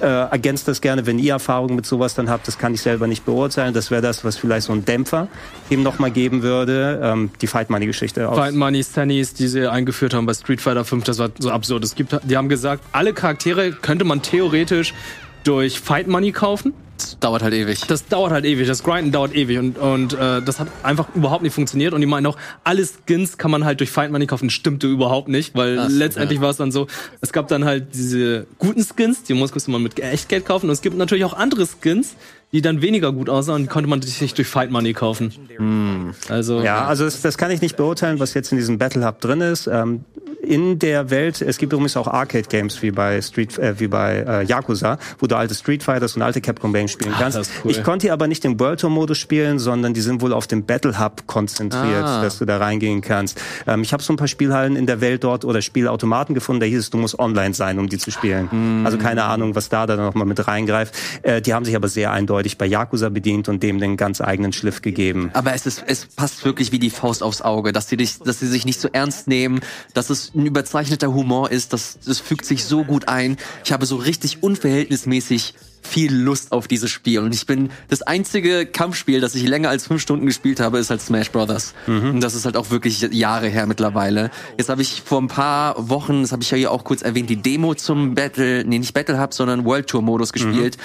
[0.00, 2.46] Äh, ergänzt das gerne, wenn ihr Erfahrungen mit sowas dann habt.
[2.46, 3.72] Das kann ich selber nicht beurteilen.
[3.72, 5.28] Das wäre das, was vielleicht so ein Dämpfer
[5.70, 7.00] eben nochmal geben würde.
[7.02, 8.28] Ähm, die Fight Money-Geschichte.
[8.28, 11.50] aus- Fight Money, Stannies, die sie eingeführt haben bei Street Fighter 5, das war so
[11.50, 11.82] absurd.
[11.84, 14.92] Es gibt, die haben gesagt, alle Charaktere könnte man theoretisch
[15.46, 16.74] durch Fight Money kaufen.
[16.96, 17.80] Das dauert halt ewig.
[17.88, 21.42] Das dauert halt ewig, das Grinden dauert ewig und, und äh, das hat einfach überhaupt
[21.42, 21.92] nicht funktioniert.
[21.92, 24.48] Und die meinen auch, alle Skins kann man halt durch Fight Money kaufen.
[24.48, 26.86] Stimmte überhaupt nicht, weil so, letztendlich war es dann so,
[27.20, 30.66] es gab dann halt diese guten Skins, die musste man mit Echtgeld kaufen.
[30.66, 32.16] Und es gibt natürlich auch andere Skins,
[32.52, 35.32] die dann weniger gut aussahen, die konnte man sich nicht durch Fight Money kaufen.
[36.28, 39.20] Also Ja, also das, das kann ich nicht beurteilen, was jetzt in diesem Battle Hub
[39.20, 39.66] drin ist.
[39.66, 40.04] Ähm,
[40.42, 44.18] in der Welt, es gibt übrigens auch Arcade Games wie bei Street, äh, wie bei
[44.28, 47.36] äh, Yakuza, wo du alte Street Fighters und alte Capcom Games spielen kannst.
[47.36, 47.70] das ist cool.
[47.72, 50.46] Ich konnte hier aber nicht den World Tour Modus spielen, sondern die sind wohl auf
[50.46, 52.22] dem Battle Hub konzentriert, Ah.
[52.22, 53.40] dass du da reingehen kannst.
[53.66, 56.66] Ähm, ich habe so ein paar Spielhallen in der Welt dort oder Spielautomaten gefunden, da
[56.66, 58.84] hieß es, du musst online sein, um die zu spielen.
[58.86, 60.94] Also keine Ahnung, was da dann nochmal mit reingreift.
[61.22, 64.52] Äh, die haben sich aber sehr eindeutig bei Yakuza bedient und dem den ganz eigenen
[64.52, 65.30] Schliff gegeben.
[65.32, 68.40] Aber es ist, es passt wirklich wie die Faust aufs Auge, dass sie dich, dass
[68.40, 69.60] sie sich nicht so ernst nehmen,
[69.94, 73.36] dass es ein überzeichneter Humor ist, das, das fügt sich so gut ein.
[73.64, 75.54] Ich habe so richtig unverhältnismäßig
[75.86, 77.20] viel Lust auf dieses Spiel.
[77.20, 80.90] Und ich bin das einzige Kampfspiel, das ich länger als fünf Stunden gespielt habe, ist
[80.90, 81.74] halt Smash Brothers.
[82.10, 84.30] Und das ist halt auch wirklich Jahre her mittlerweile.
[84.58, 87.30] Jetzt habe ich vor ein paar Wochen, das habe ich ja hier auch kurz erwähnt,
[87.30, 90.76] die Demo zum Battle, nee, nicht Battle Hub, sondern World Tour Modus gespielt.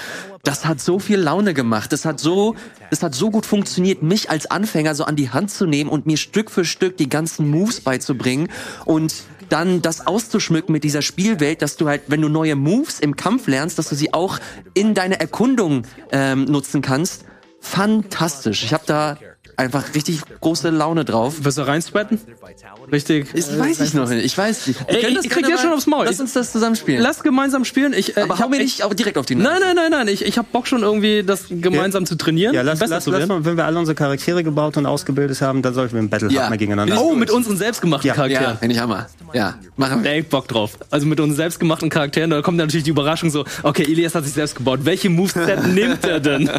[0.44, 1.92] Das hat so viel Laune gemacht.
[1.92, 2.56] Das hat so,
[2.90, 6.04] das hat so gut funktioniert, mich als Anfänger so an die Hand zu nehmen und
[6.04, 8.48] mir Stück für Stück die ganzen Moves beizubringen
[8.84, 9.14] und
[9.50, 13.46] dann das auszuschmücken mit dieser Spielwelt, dass du halt, wenn du neue Moves im Kampf
[13.46, 14.40] lernst, dass du sie auch
[14.74, 17.24] in deine Erkundung ähm, nutzen kannst.
[17.60, 18.64] Fantastisch.
[18.64, 19.18] Ich habe da
[19.62, 21.44] einfach richtig große Laune drauf.
[21.44, 22.20] Wirst du reinsweaten?
[22.90, 23.28] Richtig.
[23.34, 24.24] Das weiß ich noch nicht.
[24.24, 24.80] Ich weiß nicht.
[24.88, 26.04] Wir Ey, ich das krieg jetzt schon aufs Maul.
[26.04, 27.00] Lass uns das zusammen spielen.
[27.02, 27.92] Lass gemeinsam spielen.
[27.92, 29.50] Ich, äh, Aber ich hau mir nicht auch direkt auf die Nase.
[29.50, 30.08] Nein, nein, nein, nein.
[30.08, 32.54] Ich, ich hab Bock schon irgendwie, das gemeinsam zu trainieren.
[32.54, 33.28] Ja, lass, besser lass, zu lass werden.
[33.30, 36.30] mal, wenn wir alle unsere Charaktere gebaut und ausgebildet haben, dann sollten wir im Battle
[36.30, 36.42] Ja.
[36.44, 37.00] Hub mal gegeneinander.
[37.00, 38.58] Oh, mit unseren selbstgemachten Ja, Ja, Charakteren.
[38.58, 39.06] finde ich Hammer.
[39.32, 40.10] Ja, machen wir.
[40.10, 40.78] Ey, Bock drauf.
[40.90, 44.24] Also mit unseren selbstgemachten Charakteren, da kommt dann natürlich die Überraschung so, okay, Elias hat
[44.24, 44.80] sich selbst gebaut.
[44.82, 46.50] Welche Moveset nimmt er denn?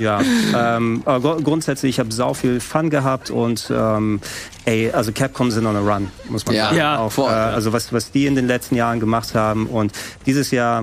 [0.00, 0.20] Ja,
[0.56, 4.20] ähm, grundsätzlich, ich habe sau viel Fun gehabt und ähm,
[4.64, 6.64] ey, also Capcom sind on a run, muss man Ja.
[6.66, 6.76] sagen.
[6.76, 7.50] Ja, voll, äh, ja.
[7.50, 9.92] Also was, was die in den letzten Jahren gemacht haben und
[10.26, 10.82] dieses Jahr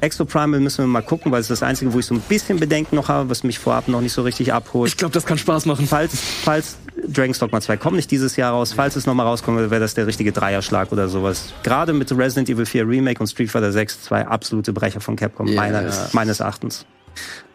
[0.00, 2.20] Exo Primal müssen wir mal gucken, weil es ist das Einzige, wo ich so ein
[2.20, 4.90] bisschen Bedenken noch habe, was mich vorab noch nicht so richtig abholt.
[4.90, 5.86] Ich glaube, das kann Spaß machen.
[5.86, 6.12] falls,
[6.42, 6.76] falls
[7.08, 10.06] Dragon's Dogma 2 kommt nicht dieses Jahr raus, falls es nochmal rauskommt, wäre das der
[10.06, 11.54] richtige Dreierschlag oder sowas.
[11.62, 15.46] Gerade mit Resident Evil 4 Remake und Street Fighter 6 zwei absolute Brecher von Capcom,
[15.48, 15.60] Ja.
[15.62, 16.84] meines, meines Erachtens.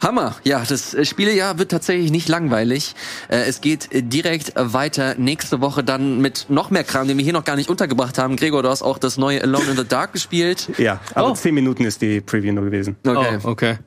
[0.01, 0.35] Hammer.
[0.43, 2.95] Ja, das äh, Spielejahr wird tatsächlich nicht langweilig.
[3.27, 7.23] Äh, Es geht äh, direkt weiter nächste Woche dann mit noch mehr Kram, den wir
[7.23, 8.35] hier noch gar nicht untergebracht haben.
[8.37, 10.69] Gregor, du hast auch das neue Alone in the Dark gespielt.
[10.77, 11.33] Ja, aber Oh.
[11.33, 12.95] zehn Minuten ist die Preview nur gewesen.
[13.05, 13.39] Okay.
[13.43, 13.77] Oh, okay.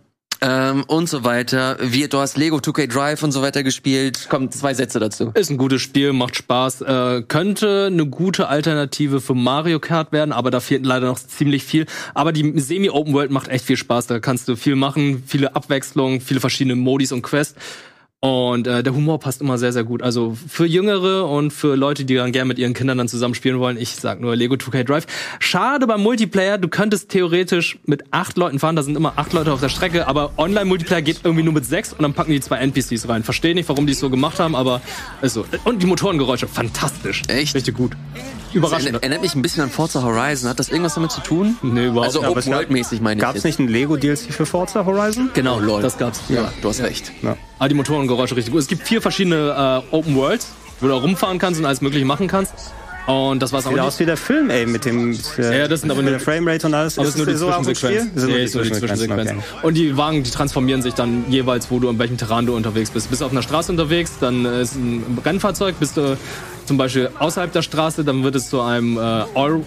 [0.45, 1.77] Ähm, und so weiter.
[1.81, 4.27] Wir, du hast Lego 2K Drive und so weiter gespielt.
[4.29, 5.31] Kommen zwei Sätze dazu.
[5.35, 6.81] Ist ein gutes Spiel, macht Spaß.
[6.81, 11.63] Äh, könnte eine gute Alternative für Mario Kart werden, aber da fehlt leider noch ziemlich
[11.63, 11.87] viel.
[12.15, 14.09] Aber die Semi-Open World macht echt viel Spaß.
[14.09, 17.55] Da kannst du viel machen, viele Abwechslungen, viele verschiedene Modis und Quests.
[18.25, 20.01] Und äh, der Humor passt immer sehr, sehr gut.
[20.01, 23.59] Also für Jüngere und für Leute, die dann gerne mit ihren Kindern dann zusammen spielen
[23.59, 25.07] wollen, ich sag nur Lego 2K Drive.
[25.41, 29.53] Schade beim Multiplayer, du könntest theoretisch mit acht Leuten fahren, da sind immer acht Leute
[29.53, 32.59] auf der Strecke, aber Online-Multiplayer geht irgendwie nur mit sechs und dann packen die zwei
[32.59, 33.25] NPCs rein.
[33.25, 34.83] Verstehe nicht, warum die es so gemacht haben, aber
[35.21, 35.45] ist so.
[35.65, 37.23] Und die Motorengeräusche, fantastisch.
[37.27, 37.57] Echt?
[37.57, 37.97] Richtig gut.
[38.55, 38.85] Überraschend.
[38.87, 40.49] erinnert, erinnert mich ein bisschen an Forza Horizon.
[40.49, 41.57] Hat das irgendwas damit zu tun?
[41.63, 42.29] Nee, überhaupt Also nicht.
[42.31, 44.47] aber es Open gab- World mäßig meine ich Gab es nicht ein Lego DLC für
[44.47, 45.31] Forza Horizon?
[45.35, 45.83] Genau, lol.
[45.83, 46.21] das gab's.
[46.29, 47.13] Ja, du hast recht.
[47.23, 47.37] Ja.
[47.59, 48.61] Aber die Motorengeräusche richtig gut.
[48.63, 50.49] Es gibt vier verschiedene äh, Open Worlds,
[50.81, 52.53] wo du rumfahren kannst und alles mögliche machen kannst.
[53.07, 55.81] Und das war's auch Sieht aus wie der Film, ey, mit dem äh, Ja, das
[55.81, 56.97] sind aber nur- der Framerate und alles.
[56.99, 57.35] Es ist nur die?
[57.35, 58.11] Zwischensequenzen.
[58.15, 59.39] Das sind Nee, nur die Zwischensequenzen.
[59.39, 59.67] okay.
[59.67, 62.91] Und die Wagen, die transformieren sich dann jeweils, wo du in welchem Terrain du unterwegs
[62.91, 63.11] bist.
[63.11, 66.17] Bist du auf einer Straße unterwegs, dann ist ein Rennfahrzeug, bist du
[66.65, 69.63] zum Beispiel außerhalb der Straße, dann wird es zu einem äh, All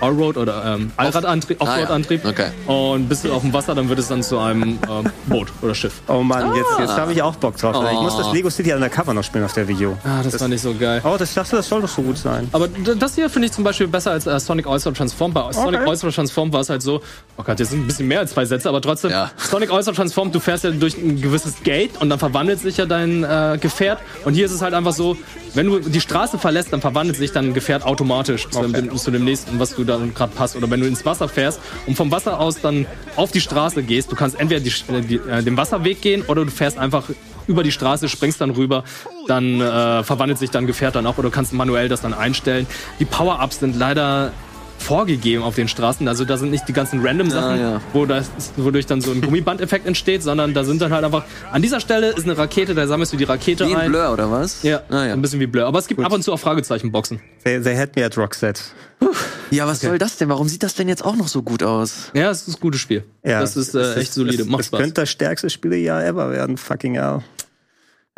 [0.00, 1.70] Allroad oder ähm, Allradantrieb, Ah, ja.
[1.72, 2.24] Offroad-Antrieb.
[2.24, 2.48] Okay.
[2.66, 5.74] Und bist du auf dem Wasser, dann wird es dann zu einem äh, Boot oder
[5.74, 6.00] Schiff.
[6.08, 7.76] Oh Mann, jetzt, jetzt habe ich auch Bock drauf.
[7.92, 8.18] Ich muss Oh.
[8.22, 9.96] das Lego City Undercover noch spielen auf der Video.
[10.04, 11.00] Ah, das, war nicht so geil.
[11.04, 12.48] Oh, das, ich dachte, das soll doch so gut sein.
[12.52, 15.32] Aber das hier finde ich zum Beispiel besser als äh, Sonic All-Star Transform.
[15.32, 15.88] Bei Sonic Okay.
[15.90, 17.00] All-Star Transform war es halt so,
[17.36, 19.30] oh Gott, jetzt sind ein bisschen mehr als zwei Sätze, aber trotzdem, Ja.
[19.36, 22.86] Sonic All-Star Transform, du fährst ja durch ein gewisses Gate und dann verwandelt sich ja
[22.86, 23.98] dein äh, Gefährt.
[24.24, 25.16] Und hier ist es halt einfach so,
[25.54, 29.24] wenn du die Straße verlässt, dann verwandelt sich dein Gefährt automatisch zu, dem, zu dem
[29.24, 30.56] nächsten, was du dann gerade passt.
[30.56, 32.86] Oder wenn du ins Wasser fährst und vom Wasser aus dann
[33.16, 34.72] auf die Straße gehst, du kannst entweder die,
[35.06, 37.04] die, äh, den Wasserweg gehen oder du fährst einfach
[37.46, 38.84] über die Straße, springst dann rüber,
[39.26, 42.66] dann äh, verwandelt sich dein Gefährt dann auch oder kannst manuell das dann einstellen.
[43.00, 44.32] Die Power-Ups sind leider
[44.78, 46.06] vorgegeben auf den Straßen.
[46.08, 47.80] Also da sind nicht die ganzen random Sachen, ja.
[47.92, 51.62] wo das, wodurch dann so ein Gummibandeffekt entsteht, sondern da sind dann halt einfach, an
[51.62, 53.90] dieser Stelle ist eine Rakete, da sammelst du die Rakete Wie ein ein.
[53.90, 54.62] Blur, oder was?
[54.62, 55.12] Ja, Ah, ja.
[55.12, 55.66] ein bisschen wie Blur.
[55.66, 57.20] Aber es gibt ab und zu auch Fragezeichenboxen.
[57.44, 58.62] They, they had me at Rockset.
[59.50, 60.28] Ja, was soll das denn?
[60.28, 62.10] Warum sieht das denn jetzt auch noch so gut aus?
[62.14, 63.04] Ja, es ist ein gutes Spiel.
[63.24, 64.80] Ja, das ist äh, echt solide, Es, macht es Spaß.
[64.80, 66.56] könnte das stärkste Spielejahr ever werden.
[66.56, 67.20] Fucking hell.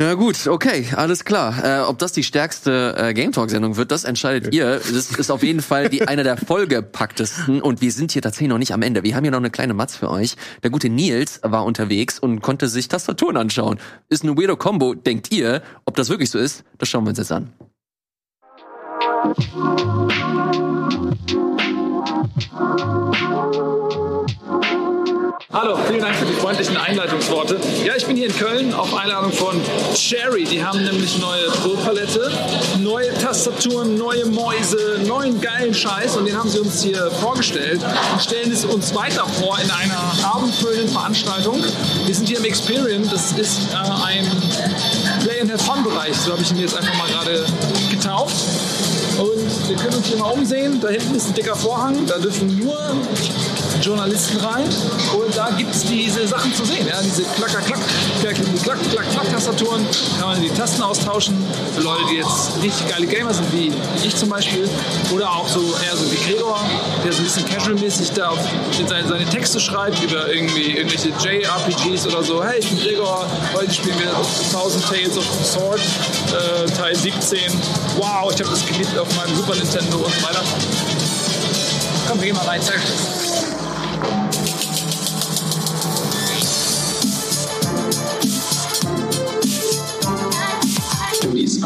[0.01, 1.63] Ja gut, okay, alles klar.
[1.63, 4.77] Äh, ob das die stärkste äh, Game Talk-Sendung wird, das entscheidet ihr.
[4.79, 8.57] Das ist auf jeden Fall die eine der vollgepacktesten und wir sind hier tatsächlich noch
[8.57, 9.03] nicht am Ende.
[9.03, 10.37] Wir haben hier noch eine kleine Matz für euch.
[10.63, 13.77] Der gute Nils war unterwegs und konnte sich Tastaturen anschauen.
[14.09, 15.61] Ist eine weirdo Combo, denkt ihr?
[15.85, 17.53] Ob das wirklich so ist, das schauen wir uns jetzt an.
[25.53, 27.59] Hallo, vielen Dank für die freundlichen Einleitungsworte.
[27.85, 29.59] Ja, ich bin hier in Köln auf Einladung von
[29.93, 30.45] Cherry.
[30.45, 32.31] Die haben nämlich neue Pro-Palette,
[32.79, 37.81] neue Tastaturen, neue Mäuse, neuen geilen Scheiß und den haben sie uns hier vorgestellt
[38.13, 41.61] und stellen es uns weiter vor in einer abendfüllenden Veranstaltung.
[42.05, 44.25] Wir sind hier im Experience, das ist äh, ein
[45.21, 47.45] Play and Have Fun Bereich, so habe ich ihn jetzt einfach mal gerade
[47.89, 48.37] getauft.
[49.17, 50.79] Und wir können uns hier mal umsehen.
[50.79, 52.77] Da hinten ist ein dicker Vorhang, da dürfen nur
[53.81, 54.69] Journalisten rein
[55.13, 56.87] und da gibt es diese Sachen zu sehen.
[56.87, 57.01] Ja?
[57.01, 57.79] Diese klacker klack
[58.21, 59.85] klack klack klack klack Tastaturen,
[60.19, 61.35] kann man die Tasten austauschen.
[61.75, 63.71] Für Leute, die jetzt richtig geile Gamer sind, wie
[64.03, 64.69] ich zum Beispiel.
[65.13, 66.59] Oder auch so eher so wie Gregor,
[67.03, 68.39] der so ein bisschen casual-mäßig da auf,
[68.87, 72.43] seine, seine Texte schreibt über irgendwie irgendwelche JRPGs oder so.
[72.43, 73.25] Hey, ich bin Gregor,
[73.55, 77.39] heute spielen wir 1000 Tales of the Sword, äh, Teil 17.
[77.97, 80.41] Wow, ich habe das geliebt auf meinem Super Nintendo und so weiter.
[82.07, 83.20] Komm, wir gehen mal rein, zeig das.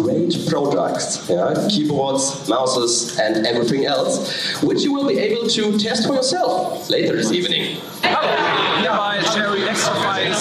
[0.06, 6.07] Great products, yeah, keyboards, mouses, and everything else, which you will be able to test
[6.07, 7.82] for yourself later this evening.
[8.02, 10.32] Bei Cherry Extrafy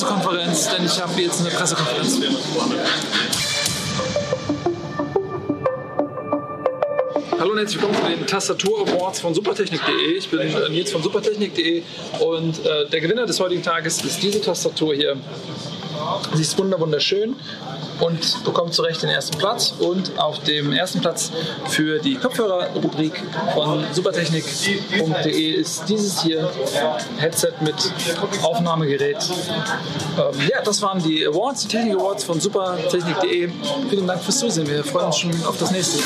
[0.00, 2.20] Pressekonferenz, denn ich habe jetzt eine Pressekonferenz.
[7.38, 10.16] Hallo und herzlich willkommen zu den Tastatur Awards von supertechnik.de.
[10.16, 11.82] Ich bin äh, Nils von supertechnik.de
[12.18, 15.18] und äh, der Gewinner des heutigen Tages ist diese Tastatur hier.
[16.32, 17.36] Sie ist wunder wunderschön
[18.00, 19.74] und bekommt zu Recht den ersten Platz.
[19.78, 21.30] Und auf dem ersten Platz
[21.66, 23.22] für die Kopfhörer-Rubrik
[23.54, 26.50] von supertechnik.de ist dieses hier
[27.18, 27.74] Headset mit
[28.42, 29.18] Aufnahmegerät.
[29.18, 33.50] Ähm, ja, das waren die Awards, die Technik Awards von supertechnik.de.
[33.88, 34.66] Vielen Dank fürs Zusehen.
[34.66, 35.98] Wir freuen uns schon auf das nächste.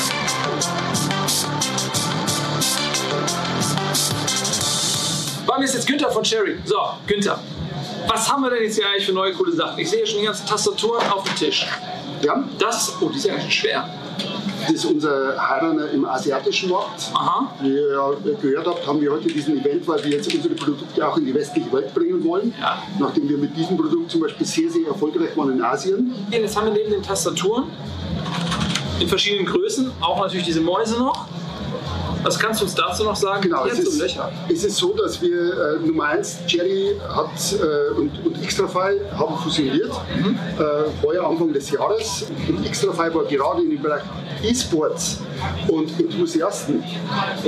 [5.45, 6.57] Bei mir ist jetzt Günther von Cherry.
[6.65, 6.75] So,
[7.07, 7.39] Günther.
[8.07, 9.79] Was haben wir denn jetzt hier eigentlich für neue coole Sachen?
[9.79, 11.65] Ich sehe schon die ganzen Tastaturen auf dem Tisch.
[12.21, 13.89] Ja, Das, oh, die sind ja ganz schwer.
[14.61, 17.11] das ist unser Heiraner im asiatischen Markt.
[17.13, 17.51] Aha.
[17.61, 18.11] Wie ihr ja
[18.41, 21.33] gehört habt, haben wir heute diesen Event, weil wir jetzt unsere Produkte auch in die
[21.33, 22.53] westliche Welt bringen wollen.
[22.59, 22.81] Ja.
[22.99, 26.13] Nachdem wir mit diesem Produkt zum Beispiel sehr, sehr erfolgreich waren in Asien.
[26.31, 27.65] Jetzt haben wir neben den Tastaturen
[28.99, 31.27] in verschiedenen Größen auch natürlich diese Mäuse noch.
[32.25, 33.43] Was kannst du uns dazu noch sagen?
[33.43, 34.17] Genau, Die es ist,
[34.51, 39.37] es ist so, dass wir äh, Nummer eins, Cherry hat äh, und, und Extrafy haben
[39.37, 40.35] fusioniert, Mhm.
[40.59, 42.25] äh, heuer Anfang des Jahres.
[42.49, 44.01] Und Extrafy war gerade in dem Bereich
[44.43, 45.19] E-Sports
[45.67, 46.83] und Enthusiasten,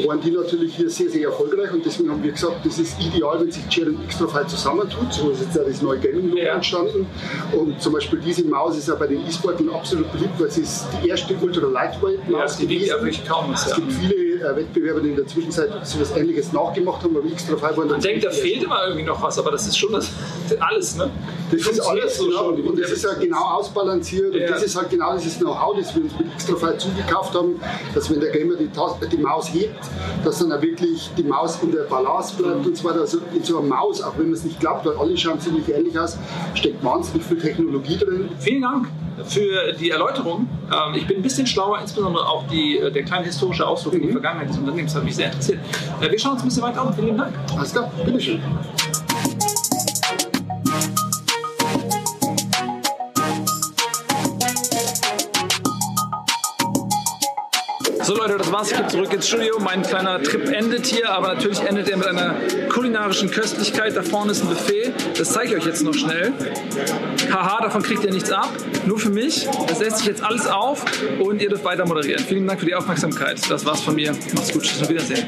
[0.05, 3.39] waren die natürlich hier sehr, sehr erfolgreich und deswegen haben wir gesagt, das ist ideal,
[3.39, 5.11] wenn sich Cherry und Extrafy zusammentut.
[5.11, 6.53] So ist jetzt ja das neue Gaming-Logo Ja.
[6.53, 7.07] entstanden.
[7.51, 10.85] Und zum Beispiel diese Maus ist ja bei den E-Sportlern absolut beliebt, weil sie ist
[11.03, 13.05] die erste Ultra-Lightweight-Maus Ja, die ja gewesen.
[13.05, 16.53] wirklich kaum was, Es gibt viele äh, Wettbewerber, die in der Zwischenzeit so etwas Ähnliches
[16.53, 17.87] nachgemacht haben, aber extra frei waren.
[17.89, 20.11] Man denkt, da fehlt immer irgendwie noch was, aber das ist schon das,
[20.59, 21.09] alles, ne?
[21.51, 22.61] Das ist Funktioniert alles so genau, schon.
[22.61, 24.45] und das ist ja genau ausbalanciert Ja.
[24.45, 27.59] und das ist halt genau dieses Know-how, das wir uns mit Extrafy zugekauft haben,
[27.93, 28.69] dass wenn der Gamer die,
[29.11, 29.79] die Maus hebt,
[30.23, 33.01] dass dann auch wirklich die Maus in der Balance bleibt und so weiter.
[33.01, 35.67] Also in so einer Maus, auch wenn man es nicht glaubt, weil alle schauen ziemlich
[35.69, 36.17] ähnlich aus,
[36.53, 38.29] steckt wahnsinnig viel Technologie drin.
[38.39, 38.87] Vielen Dank
[39.25, 40.47] für die Erläuterung.
[40.71, 44.03] Ähm, ich bin ein bisschen schlauer, insbesondere auch die, äh, der kleine historische Ausflug in
[44.03, 45.59] die Vergangenheit des Unternehmens hat mich sehr interessiert.
[46.01, 46.93] Äh, wir schauen uns ein bisschen weiter um.
[46.93, 47.33] Vielen Dank.
[47.55, 48.41] Alles klar, bitteschön.
[58.07, 58.71] So Leute, das war's.
[58.71, 59.59] Ich gehe zurück ins Studio.
[59.59, 62.35] Mein kleiner Trip endet hier, aber natürlich endet er mit einer
[62.69, 63.97] kulinarischen Köstlichkeit.
[63.97, 64.93] Da vorne ist ein Buffet.
[65.17, 66.31] Das zeige ich euch jetzt noch schnell.
[67.29, 68.49] Haha, davon kriegt ihr nichts ab.
[68.85, 69.49] Nur für mich.
[69.67, 70.85] Das lässt sich jetzt alles auf
[71.19, 72.23] und ihr dürft weiter moderieren.
[72.23, 73.41] Vielen Dank für die Aufmerksamkeit.
[73.51, 74.13] Das war's von mir.
[74.13, 74.63] Macht's gut.
[74.63, 74.83] Tschüss.
[74.83, 75.27] Auf Wiedersehen.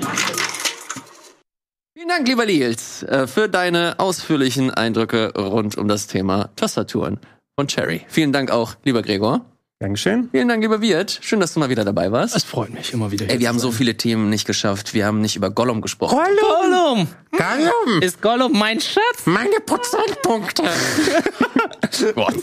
[1.97, 7.19] Vielen Dank, lieber Nils, äh, für deine ausführlichen Eindrücke rund um das Thema Tastaturen
[7.57, 8.05] von Cherry.
[8.07, 9.43] Vielen Dank auch, lieber Gregor.
[9.81, 10.27] Dankeschön.
[10.29, 11.19] Vielen Dank, lieber Wirt.
[11.21, 12.35] Schön, dass du mal wieder dabei warst.
[12.35, 13.27] Es freut mich immer wieder.
[13.27, 14.93] hier Ey, wir haben so viele Themen nicht geschafft.
[14.93, 16.17] Wir haben nicht über Gollum gesprochen.
[16.17, 17.07] Gollum!
[17.31, 18.01] Gollum!
[18.01, 19.25] Ist Gollum mein Schatz?
[19.25, 20.63] Meine Prozentpunkte!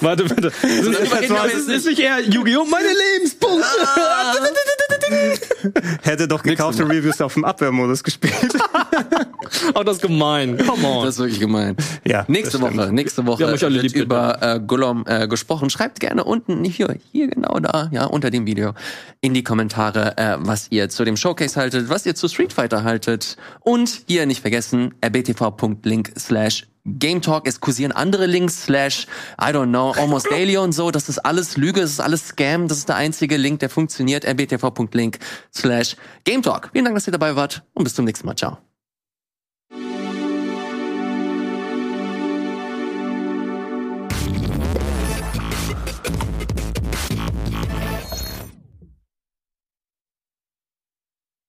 [0.00, 0.52] Warte, bitte.
[0.62, 2.64] reden wir Das ist, ist nicht eher Yu-Gi-Oh!
[2.64, 3.66] Meine Lebenspunkte!
[6.02, 8.56] Hätte doch gekaufte Reviews auf dem Abwehrmodus gespielt.
[9.74, 10.58] oh, das ist gemein.
[10.58, 11.04] Come on.
[11.04, 11.76] Das ist wirklich gemein.
[12.04, 12.76] Ja, Nächste das.
[12.76, 15.70] Woche, nächste Woche Wir haben euch alle wird über äh, Gollum äh, gesprochen.
[15.70, 18.74] Schreibt gerne unten, hier, hier genau da, ja, unter dem Video,
[19.20, 22.84] in die Kommentare, äh, was ihr zu dem Showcase haltet, was ihr zu Street Fighter
[22.84, 23.36] haltet.
[23.60, 27.46] Und hier nicht vergessen, rbtv.link slash Game Talk.
[27.46, 29.06] Es kursieren andere Links, slash,
[29.40, 30.90] I don't know, almost daily und so.
[30.90, 32.68] Das ist alles Lüge, das ist alles Scam.
[32.68, 34.24] Das ist der einzige Link, der funktioniert.
[34.24, 35.18] rbtv.link
[35.54, 36.70] slash Game Talk.
[36.72, 38.36] Vielen Dank, dass ihr dabei wart und bis zum nächsten Mal.
[38.36, 38.58] Ciao.